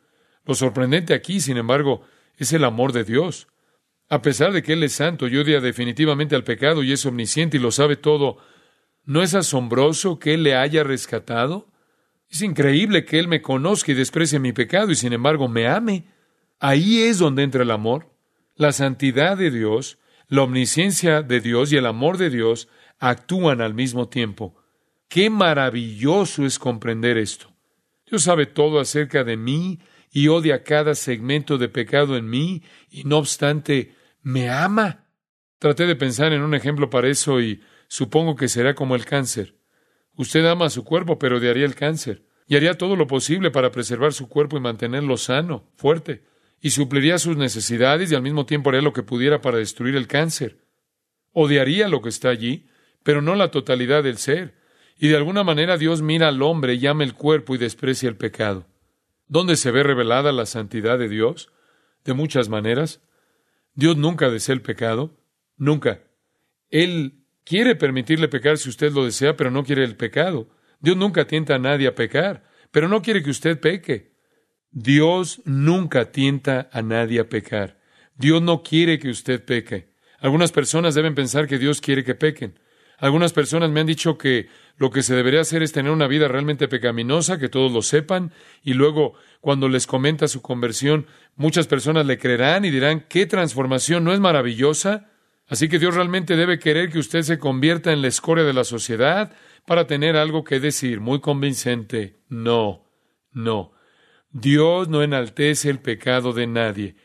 Lo 0.45 0.55
sorprendente 0.55 1.15
aquí, 1.15 1.41
sin 1.41 1.57
embargo, 1.57 2.03
es 2.37 2.53
el 2.53 2.63
amor 2.63 2.93
de 2.93 3.03
Dios. 3.03 3.49
A 4.09 4.23
pesar 4.23 4.53
de 4.53 4.63
que 4.63 4.75
Él 4.75 4.85
es 4.85 4.93
santo 4.93 5.27
y 5.27 5.37
odia 5.37 5.61
definitivamente 5.61 6.37
al 6.37 6.45
pecado 6.45 6.85
y 6.85 6.93
es 6.93 7.05
omnisciente 7.07 7.57
y 7.57 7.61
lo 7.61 7.73
sabe 7.73 7.97
todo, 7.97 8.39
¿no 9.05 9.21
es 9.21 9.35
asombroso 9.35 10.21
que 10.21 10.35
Él 10.35 10.45
le 10.45 10.55
haya 10.55 10.85
rescatado? 10.85 11.73
Es 12.29 12.41
increíble 12.43 13.05
que 13.05 13.19
Él 13.19 13.27
me 13.27 13.43
conozca 13.43 13.91
y 13.91 13.97
desprecie 13.97 14.39
mi 14.39 14.53
pecado 14.53 14.93
y 14.93 14.95
sin 14.95 15.13
embargo 15.13 15.49
me 15.49 15.67
ame. 15.67 16.05
Ahí 16.61 17.03
es 17.03 17.19
donde 17.19 17.43
entra 17.43 17.65
el 17.65 17.73
amor. 17.73 18.15
La 18.55 18.71
santidad 18.71 19.37
de 19.37 19.51
Dios, 19.51 19.99
la 20.29 20.43
omnisciencia 20.43 21.23
de 21.23 21.41
Dios 21.41 21.73
y 21.73 21.79
el 21.79 21.87
amor 21.87 22.17
de 22.17 22.31
Dios 22.31 22.69
actúan 23.01 23.61
al 23.61 23.75
mismo 23.75 24.09
tiempo. 24.09 24.62
Qué 25.13 25.29
maravilloso 25.29 26.47
es 26.47 26.59
comprender 26.59 27.19
esto. 27.19 27.53
Dios 28.09 28.23
sabe 28.23 28.47
todo 28.47 28.81
acerca 28.81 29.25
de 29.25 29.37
mí 29.37 29.79
y 30.11 30.29
odia 30.29 30.65
cada 30.65 30.95
segmento 30.95 31.59
de 31.59 31.69
pecado 31.69 32.17
en 32.17 32.31
mí 32.31 32.63
y 32.89 33.05
no 33.05 33.19
obstante 33.19 33.95
me 34.23 34.49
ama. 34.49 35.05
Traté 35.59 35.85
de 35.85 35.97
pensar 35.97 36.33
en 36.33 36.41
un 36.41 36.55
ejemplo 36.55 36.89
para 36.89 37.09
eso 37.09 37.43
y 37.43 37.61
supongo 37.89 38.37
que 38.37 38.49
será 38.49 38.75
como 38.75 38.95
el 38.95 39.05
cáncer. 39.05 39.55
Usted 40.17 40.47
ama 40.47 40.65
a 40.65 40.71
su 40.71 40.83
cuerpo, 40.83 41.19
pero 41.19 41.37
odiaría 41.37 41.67
el 41.67 41.75
cáncer 41.75 42.25
y 42.47 42.57
haría 42.57 42.79
todo 42.79 42.97
lo 42.97 43.07
posible 43.07 43.51
para 43.51 43.71
preservar 43.71 44.15
su 44.15 44.31
cuerpo 44.31 44.57
y 44.57 44.61
mantenerlo 44.61 45.19
sano, 45.19 45.69
fuerte, 45.77 46.25
y 46.59 46.71
supliría 46.71 47.19
sus 47.19 47.37
necesidades 47.37 48.11
y 48.11 48.15
al 48.15 48.23
mismo 48.23 48.47
tiempo 48.47 48.71
haría 48.71 48.81
lo 48.81 48.95
que 48.95 49.03
pudiera 49.03 49.43
para 49.43 49.59
destruir 49.59 49.95
el 49.95 50.07
cáncer. 50.07 50.65
Odiaría 51.33 51.89
lo 51.89 52.01
que 52.01 52.09
está 52.09 52.31
allí, 52.31 52.67
pero 53.03 53.21
no 53.21 53.35
la 53.35 53.51
totalidad 53.51 54.05
del 54.05 54.17
ser. 54.17 54.62
Y 54.99 55.09
de 55.09 55.17
alguna 55.17 55.45
manera 55.45 55.77
Dios 55.79 56.03
mira 56.03 56.29
al 56.29 56.43
hombre 56.43 56.75
y 56.75 56.87
ama 56.87 57.05
el 57.05 57.15
cuerpo 57.15 57.55
y 57.55 57.59
desprecia 57.59 58.09
el 58.09 58.17
pecado. 58.17 58.67
¿Dónde 59.27 59.57
se 59.57 59.71
ve 59.71 59.83
revelada 59.83 60.33
la 60.33 60.47
santidad 60.47 60.99
de 60.99 61.09
Dios? 61.09 61.51
De 62.05 62.13
muchas 62.13 62.49
maneras. 62.49 63.01
Dios 63.75 63.97
nunca 63.97 64.29
desea 64.31 64.55
el 64.55 64.63
pecado. 64.63 65.17
Nunca. 65.57 66.03
Él 66.71 67.25
quiere 67.45 67.75
permitirle 67.77 68.29
pecar 68.29 68.59
si 68.59 68.69
usted 68.69 68.93
lo 68.93 69.05
desea, 69.05 69.37
pero 69.37 69.51
no 69.51 69.65
quiere 69.65 69.85
el 69.85 69.97
pecado. 69.97 70.49
Dios 70.81 70.97
nunca 70.97 71.27
tienta 71.27 71.55
a 71.55 71.59
nadie 71.59 71.87
a 71.87 71.95
pecar, 71.95 72.45
pero 72.71 72.89
no 72.89 73.03
quiere 73.03 73.23
que 73.23 73.31
usted 73.31 73.61
peque. 73.61 74.13
Dios 74.71 75.43
nunca 75.45 76.11
tienta 76.11 76.69
a 76.73 76.83
nadie 76.83 77.21
a 77.21 77.29
pecar. 77.29 77.79
Dios 78.17 78.43
no 78.43 78.63
quiere 78.63 78.99
que 78.99 79.11
usted 79.11 79.45
peque. 79.45 79.93
Algunas 80.19 80.53
personas 80.53 80.95
deben 80.95 81.15
pensar 81.15 81.47
que 81.47 81.59
Dios 81.59 81.81
quiere 81.81 82.05
que 82.05 82.15
pequen. 82.15 82.59
Algunas 82.99 83.33
personas 83.33 83.71
me 83.71 83.81
han 83.81 83.87
dicho 83.87 84.17
que 84.17 84.49
lo 84.77 84.91
que 84.91 85.03
se 85.03 85.15
debería 85.15 85.41
hacer 85.41 85.63
es 85.63 85.73
tener 85.73 85.93
una 85.93 86.07
vida 86.07 86.29
realmente 86.29 86.69
pecaminosa, 86.69 87.39
que 87.39 87.49
todos 87.49 87.73
lo 87.73 87.83
sepan, 87.83 88.33
y 88.63 88.75
luego 88.75 89.15
cuando 89.41 89.69
les 89.69 89.87
comenta 89.87 90.29
su 90.29 90.43
conversión, 90.43 91.07
muchas 91.37 91.67
personas 91.67 92.07
le 92.07 92.19
creerán 92.19 92.65
y 92.65 92.71
dirán, 92.71 93.07
¿qué 93.09 93.27
transformación 93.27 94.05
no 94.05 94.13
es 94.13 94.21
maravillosa? 94.21 95.11
Así 95.49 95.69
que 95.69 95.79
Dios 95.79 95.95
realmente 95.95 96.37
debe 96.37 96.59
querer 96.59 96.91
que 96.91 96.99
usted 96.99 97.23
se 97.23 97.39
convierta 97.39 97.93
en 97.93 98.03
la 98.03 98.09
escoria 98.09 98.45
de 98.45 98.55
la 98.55 98.65
sociedad 98.65 99.33
para 99.67 99.87
tener 99.87 100.17
algo 100.17 100.45
que 100.45 100.61
decir 100.61 101.01
muy 101.01 101.21
convincente. 101.21 102.21
No, 102.29 102.89
no. 103.33 103.73
Dios 104.31 104.89
no 104.89 105.03
enaltece 105.03 105.69
el 105.69 105.81
pecado 105.81 106.33
de 106.33 106.47
nadie. 106.47 106.97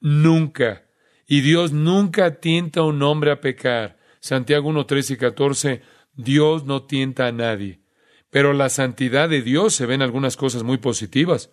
Nunca. 0.00 0.84
Y 1.26 1.42
Dios 1.42 1.72
nunca 1.72 2.40
tienta 2.40 2.80
a 2.80 2.84
un 2.84 3.02
hombre 3.02 3.30
a 3.30 3.40
pecar. 3.40 3.98
Santiago 4.18 4.68
1, 4.68 4.86
13 4.86 5.14
y 5.14 5.16
14, 5.16 5.82
Dios 6.14 6.64
no 6.64 6.84
tienta 6.84 7.26
a 7.26 7.32
nadie. 7.32 7.80
Pero 8.30 8.52
la 8.52 8.68
santidad 8.68 9.28
de 9.28 9.42
Dios 9.42 9.74
se 9.74 9.86
ve 9.86 9.94
en 9.94 10.02
algunas 10.02 10.36
cosas 10.36 10.62
muy 10.62 10.78
positivas. 10.78 11.50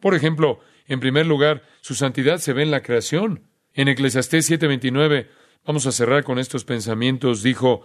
Por 0.00 0.14
ejemplo, 0.14 0.60
en 0.86 1.00
primer 1.00 1.26
lugar, 1.26 1.62
su 1.80 1.94
santidad 1.94 2.38
se 2.38 2.52
ve 2.52 2.62
en 2.62 2.70
la 2.70 2.82
creación. 2.82 3.48
En 3.74 3.88
Eclesiastés 3.88 4.50
7:29, 4.50 5.28
vamos 5.64 5.86
a 5.86 5.92
cerrar 5.92 6.24
con 6.24 6.38
estos 6.38 6.64
pensamientos, 6.64 7.42
dijo, 7.42 7.84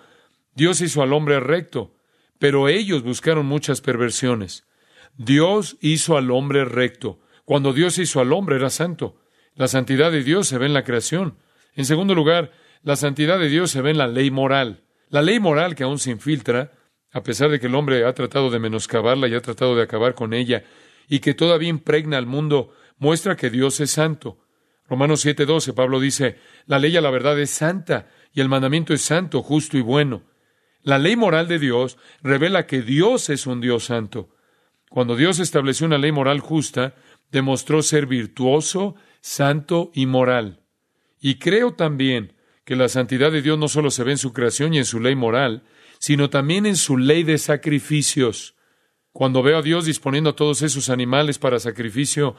Dios 0.56 0.82
hizo 0.82 1.02
al 1.02 1.14
hombre 1.14 1.40
recto, 1.40 1.96
pero 2.40 2.70
ellos 2.70 3.04
buscaron 3.04 3.46
muchas 3.46 3.82
perversiones. 3.82 4.66
Dios 5.18 5.78
hizo 5.82 6.18
al 6.18 6.32
hombre 6.32 6.66
recto. 6.66 7.20
Cuando 7.46 7.74
Dios 7.74 7.98
hizo 8.00 8.20
al 8.20 8.34
hombre 8.34 8.56
era 8.56 8.70
santo. 8.70 9.22
La 9.54 9.68
santidad 9.68 10.12
de 10.12 10.24
Dios 10.24 10.48
se 10.48 10.58
ve 10.58 10.66
en 10.66 10.74
la 10.74 10.84
creación. 10.84 11.38
En 11.76 11.86
segundo 11.86 12.16
lugar, 12.16 12.52
la 12.84 12.96
santidad 12.96 13.40
de 13.40 13.50
Dios 13.50 13.72
se 13.72 13.82
ve 13.82 13.92
en 13.92 13.98
la 13.98 14.08
ley 14.08 14.32
moral. 14.32 14.85
La 15.10 15.22
ley 15.22 15.40
moral 15.40 15.76
que 15.76 15.84
aún 15.84 16.00
se 16.00 16.12
infiltra, 16.12 16.74
a 17.12 17.24
pesar 17.24 17.50
de 17.50 17.60
que 17.60 17.68
el 17.68 17.76
hombre 17.76 18.06
ha 18.06 18.14
tratado 18.14 18.50
de 18.50 18.60
menoscabarla 18.60 19.28
y 19.28 19.36
ha 19.36 19.42
tratado 19.42 19.76
de 19.76 19.84
acabar 19.84 20.16
con 20.16 20.34
ella, 20.34 20.64
y 21.08 21.20
que 21.20 21.34
todavía 21.34 21.70
impregna 21.70 22.18
al 22.18 22.26
mundo, 22.26 22.74
muestra 22.98 23.36
que 23.36 23.50
Dios 23.50 23.80
es 23.80 23.92
santo. 23.92 24.40
Romanos 24.88 25.26
7:12, 25.26 25.74
Pablo 25.74 26.00
dice, 26.00 26.38
la 26.66 26.80
ley 26.80 26.96
a 26.98 27.02
la 27.02 27.12
verdad 27.12 27.40
es 27.40 27.52
santa, 27.52 28.10
y 28.34 28.42
el 28.42 28.50
mandamiento 28.50 28.94
es 28.94 29.02
santo, 29.02 29.42
justo 29.42 29.78
y 29.78 29.82
bueno. 29.82 30.24
La 30.82 31.00
ley 31.00 31.16
moral 31.16 31.48
de 31.48 31.58
Dios 31.58 31.98
revela 32.22 32.68
que 32.68 32.82
Dios 32.82 33.30
es 33.30 33.48
un 33.48 33.62
Dios 33.62 33.86
santo. 33.86 34.30
Cuando 34.90 35.16
Dios 35.16 35.40
estableció 35.40 35.88
una 35.88 35.98
ley 35.98 36.12
moral 36.12 36.40
justa, 36.40 36.96
demostró 37.32 37.82
ser 37.82 38.06
virtuoso, 38.06 38.96
santo 39.20 39.90
y 39.96 40.06
moral. 40.06 40.62
Y 41.20 41.40
creo 41.40 41.74
también 41.74 42.35
que 42.66 42.76
la 42.76 42.90
santidad 42.90 43.32
de 43.32 43.42
Dios 43.42 43.58
no 43.58 43.68
solo 43.68 43.92
se 43.92 44.04
ve 44.04 44.12
en 44.12 44.18
su 44.18 44.34
creación 44.34 44.74
y 44.74 44.80
en 44.80 44.86
su 44.86 45.00
ley 45.00 45.16
moral, 45.16 45.64
sino 46.00 46.30
también 46.30 46.66
en 46.66 46.76
su 46.76 46.98
ley 46.98 47.24
de 47.24 47.38
sacrificios. 47.38 48.56
Cuando 49.12 49.44
veo 49.44 49.60
a 49.60 49.62
Dios 49.62 49.86
disponiendo 49.86 50.32
a 50.32 50.36
todos 50.36 50.62
esos 50.64 50.90
animales 50.90 51.38
para 51.38 51.60
sacrificio, 51.60 52.36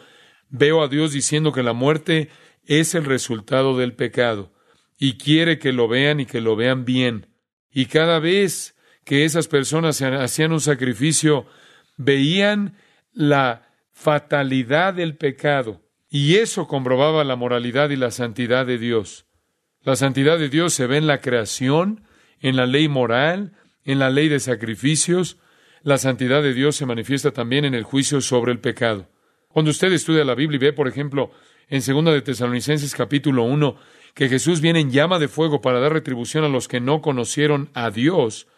veo 0.51 0.83
a 0.83 0.89
Dios 0.89 1.12
diciendo 1.12 1.53
que 1.53 1.62
la 1.62 1.72
muerte 1.72 2.29
es 2.64 2.95
el 2.95 3.05
resultado 3.05 3.79
del 3.79 3.95
pecado, 3.95 4.53
y 4.99 5.16
quiere 5.16 5.59
que 5.59 5.72
lo 5.72 5.89
vean 5.89 6.20
y 6.20 6.27
que 6.27 6.41
lo 6.41 6.57
vean 6.57 6.85
bien. 6.85 7.29
Y 7.70 7.87
cada 7.87 8.18
vez 8.18 8.77
que 9.05 9.24
esas 9.24 9.47
personas 9.47 10.03
hacían 10.03 10.53
un 10.53 10.61
sacrificio, 10.61 11.47
veían 11.97 12.77
la 13.12 13.68
fatalidad 13.93 14.95
del 14.95 15.16
pecado, 15.16 15.83
y 16.11 16.37
eso 16.37 16.66
comprobaba 16.66 17.22
la 17.22 17.37
moralidad 17.37 17.91
y 17.91 17.97
la 17.97 18.11
santidad 18.11 18.66
de 18.66 18.79
Dios. 18.79 19.26
La 19.87 19.95
santidad 19.95 20.37
de 20.37 20.49
Dios 20.49 20.74
se 20.74 20.89
ve 20.89 20.97
en 20.97 21.07
la 21.07 21.20
creación, 21.20 22.03
en 22.41 22.57
la 22.57 22.66
ley 22.66 22.89
moral, 22.89 23.53
en 23.84 24.01
la 24.01 24.11
ley 24.11 24.28
de 24.28 24.41
sacrificios. 24.41 25.39
La 25.84 25.97
santidad 25.97 26.43
de 26.43 26.55
Dios 26.55 26.74
se 26.74 26.87
manifiesta 26.87 27.30
también 27.30 27.64
en 27.64 27.72
el 27.72 27.84
juicio 27.84 28.20
sobre 28.20 28.51
el 28.51 28.59
pecado. 28.59 29.09
Cuando 29.47 29.70
usted 29.70 29.93
estudia 29.93 30.24
la 30.24 30.34
Biblia 30.34 30.57
y 30.57 30.59
ve, 30.59 30.72
por 30.72 30.89
ejemplo, 30.89 31.30
en 31.68 31.84
2 31.87 32.05
de 32.07 32.20
Tesalonicenses 32.20 32.97
capítulo 32.97 33.45
1, 33.45 33.76
que 34.12 34.28
Jesús 34.28 34.61
viene 34.61 34.80
en 34.80 34.91
llama 34.91 35.20
de 35.20 35.28
fuego 35.28 35.61
para 35.61 35.78
dar 35.78 35.93
retribución 35.93 36.43
a 36.43 36.49
los 36.49 36.66
que 36.66 36.80
no 36.80 37.01
conocieron 37.01 37.70
a 37.72 37.93
Dios 37.93 38.49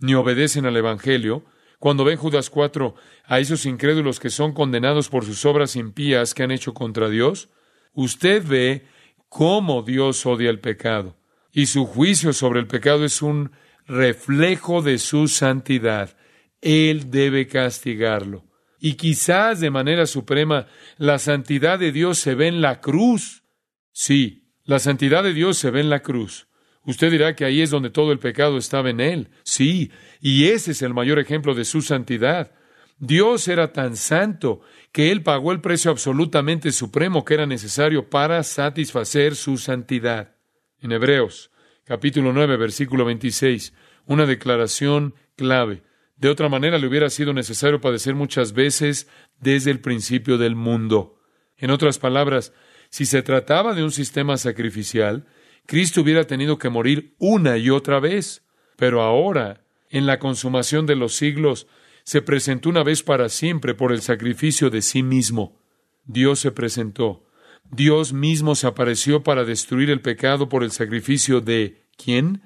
ni 0.00 0.16
obedecen 0.16 0.66
al 0.66 0.76
Evangelio, 0.76 1.44
cuando 1.78 2.02
ve 2.02 2.14
en 2.14 2.18
Judas 2.18 2.50
4 2.50 2.96
a 3.26 3.38
esos 3.38 3.66
incrédulos 3.66 4.18
que 4.18 4.30
son 4.30 4.52
condenados 4.52 5.08
por 5.08 5.24
sus 5.24 5.44
obras 5.46 5.76
impías 5.76 6.34
que 6.34 6.42
han 6.42 6.50
hecho 6.50 6.74
contra 6.74 7.08
Dios, 7.08 7.50
usted 7.94 8.44
ve 8.44 8.84
cómo 9.32 9.80
Dios 9.82 10.26
odia 10.26 10.50
el 10.50 10.60
pecado. 10.60 11.16
Y 11.52 11.64
su 11.64 11.86
juicio 11.86 12.34
sobre 12.34 12.60
el 12.60 12.66
pecado 12.66 13.02
es 13.02 13.22
un 13.22 13.52
reflejo 13.86 14.82
de 14.82 14.98
su 14.98 15.26
santidad. 15.26 16.18
Él 16.60 17.10
debe 17.10 17.46
castigarlo. 17.46 18.44
Y 18.78 18.94
quizás 18.94 19.58
de 19.60 19.70
manera 19.70 20.04
suprema 20.04 20.66
la 20.98 21.18
santidad 21.18 21.78
de 21.78 21.92
Dios 21.92 22.18
se 22.18 22.34
ve 22.34 22.48
en 22.48 22.60
la 22.60 22.82
cruz. 22.82 23.42
Sí, 23.90 24.50
la 24.64 24.78
santidad 24.78 25.22
de 25.22 25.32
Dios 25.32 25.56
se 25.56 25.70
ve 25.70 25.80
en 25.80 25.88
la 25.88 26.02
cruz. 26.02 26.46
Usted 26.84 27.10
dirá 27.10 27.34
que 27.34 27.46
ahí 27.46 27.62
es 27.62 27.70
donde 27.70 27.88
todo 27.88 28.12
el 28.12 28.18
pecado 28.18 28.58
estaba 28.58 28.90
en 28.90 29.00
Él. 29.00 29.30
Sí, 29.44 29.92
y 30.20 30.48
ese 30.48 30.72
es 30.72 30.82
el 30.82 30.92
mayor 30.92 31.18
ejemplo 31.18 31.54
de 31.54 31.64
su 31.64 31.80
santidad. 31.80 32.52
Dios 32.98 33.48
era 33.48 33.72
tan 33.72 33.96
santo 33.96 34.60
que 34.92 35.10
Él 35.10 35.22
pagó 35.22 35.52
el 35.52 35.60
precio 35.60 35.90
absolutamente 35.90 36.70
supremo 36.70 37.24
que 37.24 37.34
era 37.34 37.46
necesario 37.46 38.10
para 38.10 38.42
satisfacer 38.42 39.34
su 39.34 39.56
santidad. 39.56 40.36
En 40.80 40.92
Hebreos, 40.92 41.50
capítulo 41.84 42.32
9, 42.32 42.58
versículo 42.58 43.06
26, 43.06 43.72
una 44.06 44.26
declaración 44.26 45.14
clave. 45.34 45.82
De 46.16 46.28
otra 46.28 46.48
manera 46.50 46.78
le 46.78 46.86
hubiera 46.86 47.08
sido 47.08 47.32
necesario 47.32 47.80
padecer 47.80 48.14
muchas 48.14 48.52
veces 48.52 49.08
desde 49.40 49.70
el 49.70 49.80
principio 49.80 50.36
del 50.36 50.54
mundo. 50.54 51.18
En 51.56 51.70
otras 51.70 51.98
palabras, 51.98 52.52
si 52.90 53.06
se 53.06 53.22
trataba 53.22 53.74
de 53.74 53.82
un 53.82 53.92
sistema 53.92 54.36
sacrificial, 54.36 55.26
Cristo 55.66 56.02
hubiera 56.02 56.26
tenido 56.26 56.58
que 56.58 56.68
morir 56.68 57.14
una 57.18 57.56
y 57.56 57.70
otra 57.70 57.98
vez. 57.98 58.44
Pero 58.76 59.00
ahora, 59.00 59.64
en 59.88 60.06
la 60.06 60.18
consumación 60.18 60.84
de 60.86 60.96
los 60.96 61.14
siglos, 61.14 61.66
se 62.04 62.22
presentó 62.22 62.68
una 62.68 62.82
vez 62.82 63.02
para 63.02 63.28
siempre 63.28 63.74
por 63.74 63.92
el 63.92 64.02
sacrificio 64.02 64.70
de 64.70 64.82
sí 64.82 65.02
mismo. 65.02 65.60
Dios 66.04 66.40
se 66.40 66.52
presentó. 66.52 67.24
Dios 67.70 68.12
mismo 68.12 68.54
se 68.54 68.66
apareció 68.66 69.22
para 69.22 69.44
destruir 69.44 69.90
el 69.90 70.00
pecado 70.00 70.48
por 70.48 70.62
el 70.62 70.72
sacrificio 70.72 71.40
de 71.40 71.86
¿quién? 71.96 72.42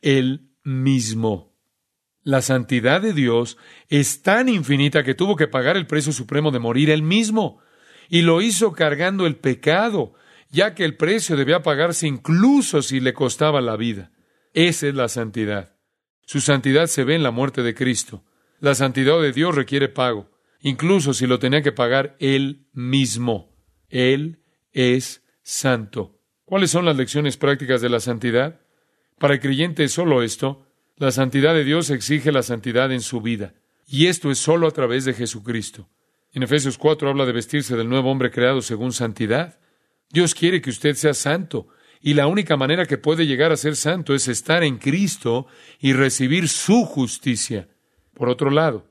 Él 0.00 0.50
mismo. 0.62 1.50
La 2.22 2.42
santidad 2.42 3.00
de 3.00 3.12
Dios 3.12 3.56
es 3.88 4.22
tan 4.22 4.48
infinita 4.48 5.02
que 5.02 5.14
tuvo 5.14 5.36
que 5.36 5.48
pagar 5.48 5.76
el 5.76 5.86
precio 5.86 6.12
supremo 6.12 6.50
de 6.50 6.58
morir 6.58 6.90
él 6.90 7.02
mismo, 7.02 7.60
y 8.08 8.22
lo 8.22 8.42
hizo 8.42 8.72
cargando 8.72 9.26
el 9.26 9.36
pecado, 9.36 10.14
ya 10.50 10.74
que 10.74 10.84
el 10.84 10.96
precio 10.96 11.36
debía 11.36 11.62
pagarse 11.62 12.06
incluso 12.06 12.82
si 12.82 13.00
le 13.00 13.14
costaba 13.14 13.60
la 13.60 13.76
vida. 13.76 14.10
Esa 14.52 14.88
es 14.88 14.94
la 14.94 15.08
santidad. 15.08 15.76
Su 16.26 16.40
santidad 16.40 16.86
se 16.86 17.04
ve 17.04 17.14
en 17.14 17.22
la 17.22 17.30
muerte 17.30 17.62
de 17.62 17.74
Cristo. 17.74 18.24
La 18.60 18.74
santidad 18.74 19.18
de 19.22 19.32
Dios 19.32 19.54
requiere 19.54 19.88
pago, 19.88 20.30
incluso 20.60 21.14
si 21.14 21.26
lo 21.26 21.38
tenía 21.38 21.62
que 21.62 21.72
pagar 21.72 22.14
Él 22.20 22.66
mismo. 22.74 23.56
Él 23.88 24.42
es 24.72 25.24
santo. 25.42 26.20
¿Cuáles 26.44 26.70
son 26.70 26.84
las 26.84 26.96
lecciones 26.96 27.38
prácticas 27.38 27.80
de 27.80 27.88
la 27.88 28.00
santidad? 28.00 28.60
Para 29.18 29.34
el 29.34 29.40
creyente 29.40 29.84
es 29.84 29.92
solo 29.92 30.22
esto. 30.22 30.66
La 30.96 31.10
santidad 31.10 31.54
de 31.54 31.64
Dios 31.64 31.88
exige 31.88 32.32
la 32.32 32.42
santidad 32.42 32.92
en 32.92 33.00
su 33.00 33.22
vida. 33.22 33.54
Y 33.86 34.08
esto 34.08 34.30
es 34.30 34.38
solo 34.38 34.66
a 34.66 34.72
través 34.72 35.06
de 35.06 35.14
Jesucristo. 35.14 35.88
En 36.34 36.42
Efesios 36.42 36.76
4 36.76 37.08
habla 37.08 37.24
de 37.24 37.32
vestirse 37.32 37.76
del 37.76 37.88
nuevo 37.88 38.10
hombre 38.10 38.30
creado 38.30 38.60
según 38.60 38.92
santidad. 38.92 39.58
Dios 40.10 40.34
quiere 40.34 40.60
que 40.60 40.70
usted 40.70 40.96
sea 40.96 41.14
santo, 41.14 41.68
y 42.02 42.12
la 42.12 42.26
única 42.26 42.58
manera 42.58 42.84
que 42.84 42.98
puede 42.98 43.26
llegar 43.26 43.52
a 43.52 43.56
ser 43.56 43.74
santo 43.74 44.14
es 44.14 44.28
estar 44.28 44.62
en 44.62 44.76
Cristo 44.76 45.46
y 45.78 45.94
recibir 45.94 46.48
su 46.48 46.84
justicia. 46.84 47.69
Por 48.20 48.28
otro 48.28 48.50
lado, 48.50 48.86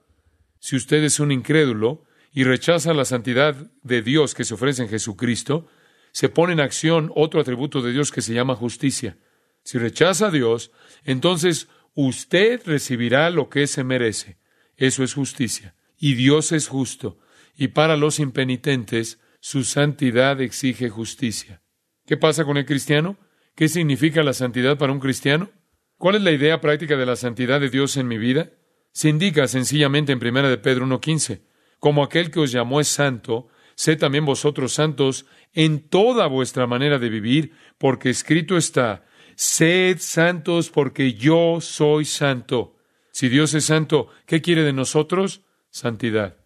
si 0.58 0.76
usted 0.76 1.04
es 1.04 1.20
un 1.20 1.32
incrédulo 1.32 2.04
y 2.34 2.46
rechaza 2.46 2.96
la 2.96 3.06
santidad 3.06 3.56
de 3.84 4.02
Dios 4.02 4.34
que 4.34 4.44
se 4.44 4.56
ofrece 4.56 4.82
en 4.82 4.90
Jesucristo, 4.90 5.68
se 6.12 6.30
pone 6.30 6.54
en 6.54 6.60
acción 6.60 7.12
otro 7.16 7.40
atributo 7.40 7.84
de 7.84 7.92
Dios 7.92 8.12
que 8.12 8.24
se 8.24 8.34
llama 8.34 8.56
justicia. 8.56 9.20
Si 9.62 9.78
rechaza 9.78 10.30
a 10.30 10.32
Dios, 10.32 10.72
entonces 11.04 11.68
usted 11.94 12.64
recibirá 12.66 13.30
lo 13.30 13.50
que 13.50 13.68
se 13.68 13.84
merece. 13.84 14.40
Eso 14.78 15.04
es 15.04 15.14
justicia. 15.14 15.76
Y 15.96 16.16
Dios 16.16 16.52
es 16.52 16.68
justo. 16.68 17.20
Y 17.56 17.68
para 17.68 17.98
los 17.98 18.18
impenitentes, 18.18 19.20
su 19.42 19.64
santidad 19.64 20.42
exige 20.42 20.90
justicia. 20.90 21.62
¿Qué 22.08 22.18
pasa 22.18 22.46
con 22.46 22.58
el 22.58 22.66
cristiano? 22.66 23.16
¿Qué 23.54 23.68
significa 23.68 24.24
la 24.24 24.34
santidad 24.34 24.80
para 24.80 24.92
un 24.92 25.00
cristiano? 25.00 25.52
¿Cuál 26.00 26.16
es 26.16 26.24
la 26.24 26.32
idea 26.32 26.62
práctica 26.62 26.98
de 26.98 27.06
la 27.06 27.16
santidad 27.16 27.62
de 27.62 27.70
Dios 27.70 27.96
en 27.96 28.08
mi 28.08 28.18
vida? 28.18 28.54
Se 28.92 29.10
indica 29.10 29.48
sencillamente 29.48 30.12
en 30.12 30.26
1 30.26 30.50
de 30.50 30.58
Pedro 30.58 30.86
1.15, 30.86 31.42
como 31.80 32.04
aquel 32.04 32.32
que 32.32 32.42
os 32.42 32.52
llamó 32.52 32.82
es 32.82 32.88
santo, 32.88 33.48
sé 33.76 33.96
también 33.96 34.26
vosotros 34.26 34.74
santos 34.74 35.26
en 35.54 35.88
toda 35.88 36.28
vuestra 36.28 36.68
manera 36.68 37.00
de 37.00 37.10
vivir, 37.10 37.54
porque 37.78 38.10
escrito 38.10 38.58
está, 38.58 39.06
sed 39.36 39.98
santos 40.00 40.70
porque 40.70 41.14
yo 41.14 41.60
soy 41.62 42.06
santo. 42.06 42.76
Si 43.12 43.30
Dios 43.30 43.54
es 43.54 43.66
santo, 43.66 44.10
¿qué 44.26 44.42
quiere 44.42 44.64
de 44.64 44.74
nosotros? 44.74 45.42
Santidad. 45.70 46.38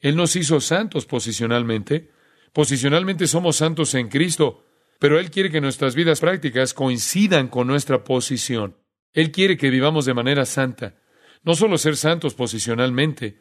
Él 0.00 0.16
nos 0.16 0.34
hizo 0.36 0.60
santos 0.60 1.06
posicionalmente. 1.06 2.10
Posicionalmente 2.52 3.26
somos 3.26 3.56
santos 3.56 3.94
en 3.94 4.08
Cristo, 4.08 4.64
pero 4.98 5.20
Él 5.20 5.30
quiere 5.30 5.50
que 5.50 5.60
nuestras 5.60 5.94
vidas 5.94 6.20
prácticas 6.20 6.74
coincidan 6.74 7.48
con 7.48 7.66
nuestra 7.66 8.02
posición. 8.02 8.76
Él 9.12 9.30
quiere 9.30 9.56
que 9.56 9.70
vivamos 9.70 10.04
de 10.04 10.14
manera 10.14 10.44
santa 10.46 10.99
no 11.42 11.54
solo 11.54 11.78
ser 11.78 11.96
santos 11.96 12.34
posicionalmente, 12.34 13.40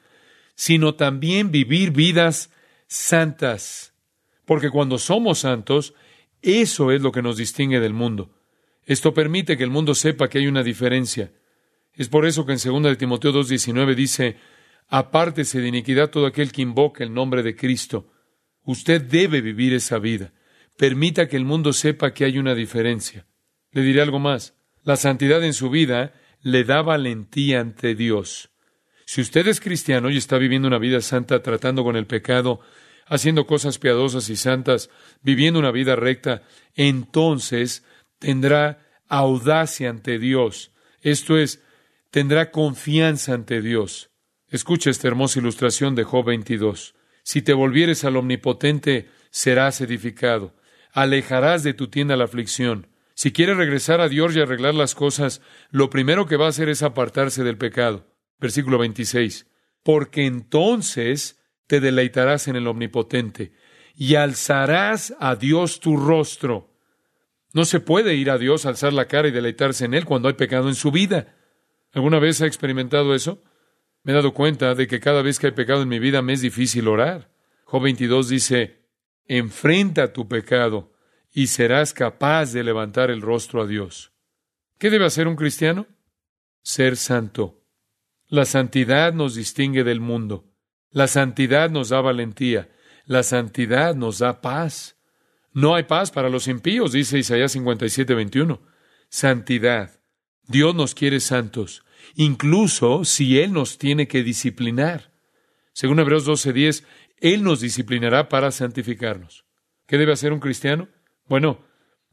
sino 0.56 0.96
también 0.96 1.52
vivir 1.52 1.92
vidas 1.92 2.52
santas. 2.88 3.94
Porque 4.46 4.70
cuando 4.70 4.98
somos 4.98 5.40
santos, 5.40 5.94
eso 6.42 6.92
es 6.92 7.02
lo 7.02 7.12
que 7.12 7.22
nos 7.22 7.38
distingue 7.38 7.80
del 7.80 7.94
mundo. 7.94 8.32
Esto 8.86 9.14
permite 9.14 9.58
que 9.58 9.64
el 9.64 9.70
mundo 9.70 9.94
sepa 9.94 10.30
que 10.30 10.40
hay 10.40 10.48
una 10.48 10.64
diferencia. 10.64 11.32
Es 11.94 12.10
por 12.10 12.26
eso 12.26 12.46
que 12.46 12.54
en 12.54 12.60
2 12.64 12.84
de 12.84 12.96
Timoteo 12.96 13.32
2.19 13.32 13.94
dice, 13.94 14.38
apártese 14.88 15.62
de 15.62 15.68
iniquidad 15.68 16.10
todo 16.10 16.26
aquel 16.26 16.52
que 16.52 16.62
invoca 16.62 17.04
el 17.04 17.14
nombre 17.14 17.44
de 17.44 17.56
Cristo. 17.56 18.12
Usted 18.64 19.02
debe 19.02 19.42
vivir 19.42 19.74
esa 19.74 20.00
vida. 20.00 20.34
Permita 20.78 21.28
que 21.28 21.36
el 21.36 21.46
mundo 21.46 21.74
sepa 21.74 22.14
que 22.14 22.26
hay 22.26 22.38
una 22.38 22.56
diferencia. 22.56 23.26
Le 23.72 23.82
diré 23.82 24.02
algo 24.02 24.20
más. 24.20 24.56
La 24.84 24.96
santidad 24.96 25.44
en 25.44 25.54
su 25.54 25.70
vida 25.70 26.14
le 26.42 26.64
da 26.64 26.82
valentía 26.82 27.60
ante 27.60 27.96
Dios. 27.96 28.50
Si 29.06 29.22
usted 29.22 29.48
es 29.48 29.60
cristiano 29.60 30.10
y 30.10 30.18
está 30.18 30.38
viviendo 30.38 30.68
una 30.68 30.78
vida 30.78 31.02
santa, 31.02 31.42
tratando 31.42 31.84
con 31.84 31.96
el 31.96 32.06
pecado, 32.06 32.60
haciendo 33.08 33.48
cosas 33.48 33.80
piadosas 33.80 34.30
y 34.30 34.36
santas, 34.36 34.90
viviendo 35.22 35.60
una 35.60 35.72
vida 35.72 35.96
recta, 35.96 36.44
entonces 36.76 37.84
tendrá 38.20 38.86
audacia 39.08 39.90
ante 39.90 40.20
Dios. 40.20 40.72
Esto 41.02 41.38
es, 41.38 41.64
tendrá 42.12 42.52
confianza 42.52 43.34
ante 43.34 43.62
Dios. 43.62 44.12
Escucha 44.48 44.90
esta 44.90 45.08
hermosa 45.08 45.40
ilustración 45.40 45.96
de 45.96 46.04
Job 46.04 46.26
22. 46.26 46.96
Si 47.24 47.42
te 47.42 47.54
volvieres 47.54 48.04
al 48.04 48.18
Omnipotente, 48.18 49.10
serás 49.32 49.82
edificado. 49.82 50.56
Alejarás 50.92 51.64
de 51.64 51.74
tu 51.74 51.88
tienda 51.88 52.16
la 52.16 52.26
aflicción. 52.26 52.89
Si 53.20 53.34
quiere 53.34 53.54
regresar 53.54 54.00
a 54.00 54.08
Dios 54.08 54.34
y 54.34 54.40
arreglar 54.40 54.76
las 54.76 54.96
cosas, 54.96 55.42
lo 55.72 55.90
primero 55.90 56.26
que 56.26 56.38
va 56.38 56.46
a 56.46 56.50
hacer 56.52 56.70
es 56.70 56.84
apartarse 56.84 57.44
del 57.44 57.58
pecado. 57.58 58.08
Versículo 58.40 58.78
26. 58.78 59.46
Porque 59.84 60.26
entonces 60.26 61.38
te 61.68 61.82
deleitarás 61.82 62.48
en 62.48 62.56
el 62.56 62.66
Omnipotente 62.66 63.52
y 63.94 64.16
alzarás 64.16 65.14
a 65.20 65.36
Dios 65.36 65.82
tu 65.82 65.98
rostro. 65.98 66.74
No 67.52 67.66
se 67.66 67.82
puede 67.82 68.16
ir 68.16 68.32
a 68.32 68.38
Dios, 68.38 68.66
alzar 68.66 68.94
la 68.94 69.10
cara 69.10 69.28
y 69.28 69.32
deleitarse 69.32 69.84
en 69.84 69.96
Él 69.96 70.06
cuando 70.06 70.30
hay 70.30 70.36
pecado 70.36 70.70
en 70.70 70.76
su 70.76 70.90
vida. 70.90 71.36
¿Alguna 71.92 72.20
vez 72.20 72.42
ha 72.42 72.48
experimentado 72.48 73.14
eso? 73.14 73.44
Me 74.02 74.14
he 74.14 74.16
dado 74.16 74.34
cuenta 74.34 74.76
de 74.76 74.88
que 74.88 75.02
cada 75.02 75.22
vez 75.22 75.40
que 75.40 75.48
hay 75.48 75.54
pecado 75.54 75.82
en 75.82 75.90
mi 75.90 76.00
vida 76.00 76.22
me 76.22 76.32
es 76.32 76.40
difícil 76.40 76.88
orar. 76.88 77.34
Job 77.66 77.84
22 77.84 78.30
dice, 78.30 78.86
enfrenta 79.26 80.14
tu 80.14 80.30
pecado 80.30 80.89
y 81.32 81.48
serás 81.48 81.94
capaz 81.94 82.54
de 82.54 82.64
levantar 82.64 83.12
el 83.12 83.22
rostro 83.22 83.62
a 83.62 83.68
Dios. 83.68 84.12
¿Qué 84.78 84.90
debe 84.90 85.06
hacer 85.06 85.28
un 85.28 85.36
cristiano? 85.36 85.88
Ser 86.62 86.98
santo. 86.98 87.64
La 88.28 88.46
santidad 88.46 89.14
nos 89.14 89.36
distingue 89.36 89.84
del 89.84 90.00
mundo. 90.00 90.46
La 90.92 91.08
santidad 91.08 91.70
nos 91.70 91.90
da 91.90 92.02
valentía. 92.02 92.70
La 93.06 93.24
santidad 93.24 93.96
nos 93.96 94.20
da 94.20 94.42
paz. 94.42 94.98
No 95.52 95.76
hay 95.76 95.84
paz 95.84 96.12
para 96.12 96.30
los 96.30 96.48
impíos, 96.48 96.92
dice 96.92 97.18
Isaías 97.18 97.52
57, 97.52 98.14
21. 98.14 98.62
Santidad. 99.10 100.00
Dios 100.48 100.74
nos 100.76 100.96
quiere 100.96 101.20
santos, 101.20 101.84
incluso 102.16 103.04
si 103.06 103.40
Él 103.40 103.54
nos 103.54 103.78
tiene 103.78 104.08
que 104.08 104.24
disciplinar. 104.24 105.12
Según 105.74 106.00
Hebreos 106.00 106.26
12:10, 106.26 106.84
Él 107.18 107.44
nos 107.44 107.62
disciplinará 107.62 108.30
para 108.30 108.52
santificarnos. 108.52 109.46
¿Qué 109.88 109.98
debe 109.98 110.14
hacer 110.14 110.34
un 110.34 110.40
cristiano? 110.40 110.88
Bueno, 111.30 111.60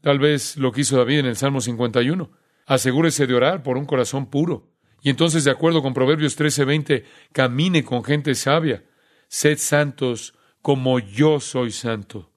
tal 0.01 0.19
vez 0.19 0.57
lo 0.57 0.71
que 0.71 0.81
hizo 0.81 0.95
David 0.95 1.19
en 1.19 1.25
el 1.25 1.35
Salmo 1.35 1.59
51. 1.59 2.31
Asegúrese 2.67 3.25
de 3.25 3.33
orar 3.33 3.63
por 3.63 3.77
un 3.77 3.85
corazón 3.85 4.29
puro. 4.29 4.71
Y 5.01 5.09
entonces, 5.09 5.43
de 5.43 5.51
acuerdo 5.51 5.81
con 5.81 5.93
Proverbios 5.93 6.37
13:20, 6.37 7.03
camine 7.31 7.83
con 7.83 8.03
gente 8.03 8.35
sabia. 8.35 8.85
Sed 9.27 9.57
santos 9.57 10.35
como 10.61 10.99
yo 10.99 11.39
soy 11.39 11.71
santo. 11.71 12.31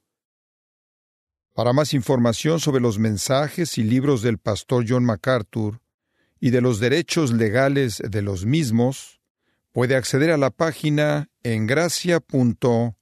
Para 1.54 1.72
más 1.72 1.92
información 1.94 2.60
sobre 2.60 2.80
los 2.80 2.98
mensajes 2.98 3.76
y 3.76 3.82
libros 3.82 4.22
del 4.22 4.38
pastor 4.38 4.84
John 4.88 5.04
MacArthur 5.04 5.80
y 6.38 6.50
de 6.50 6.62
los 6.62 6.80
derechos 6.80 7.32
legales 7.32 8.02
de 8.08 8.22
los 8.22 8.46
mismos, 8.46 9.20
puede 9.72 9.96
acceder 9.96 10.30
a 10.30 10.38
la 10.38 10.50
página 10.50 11.28
en 11.42 11.66
gracia.org 11.66 12.94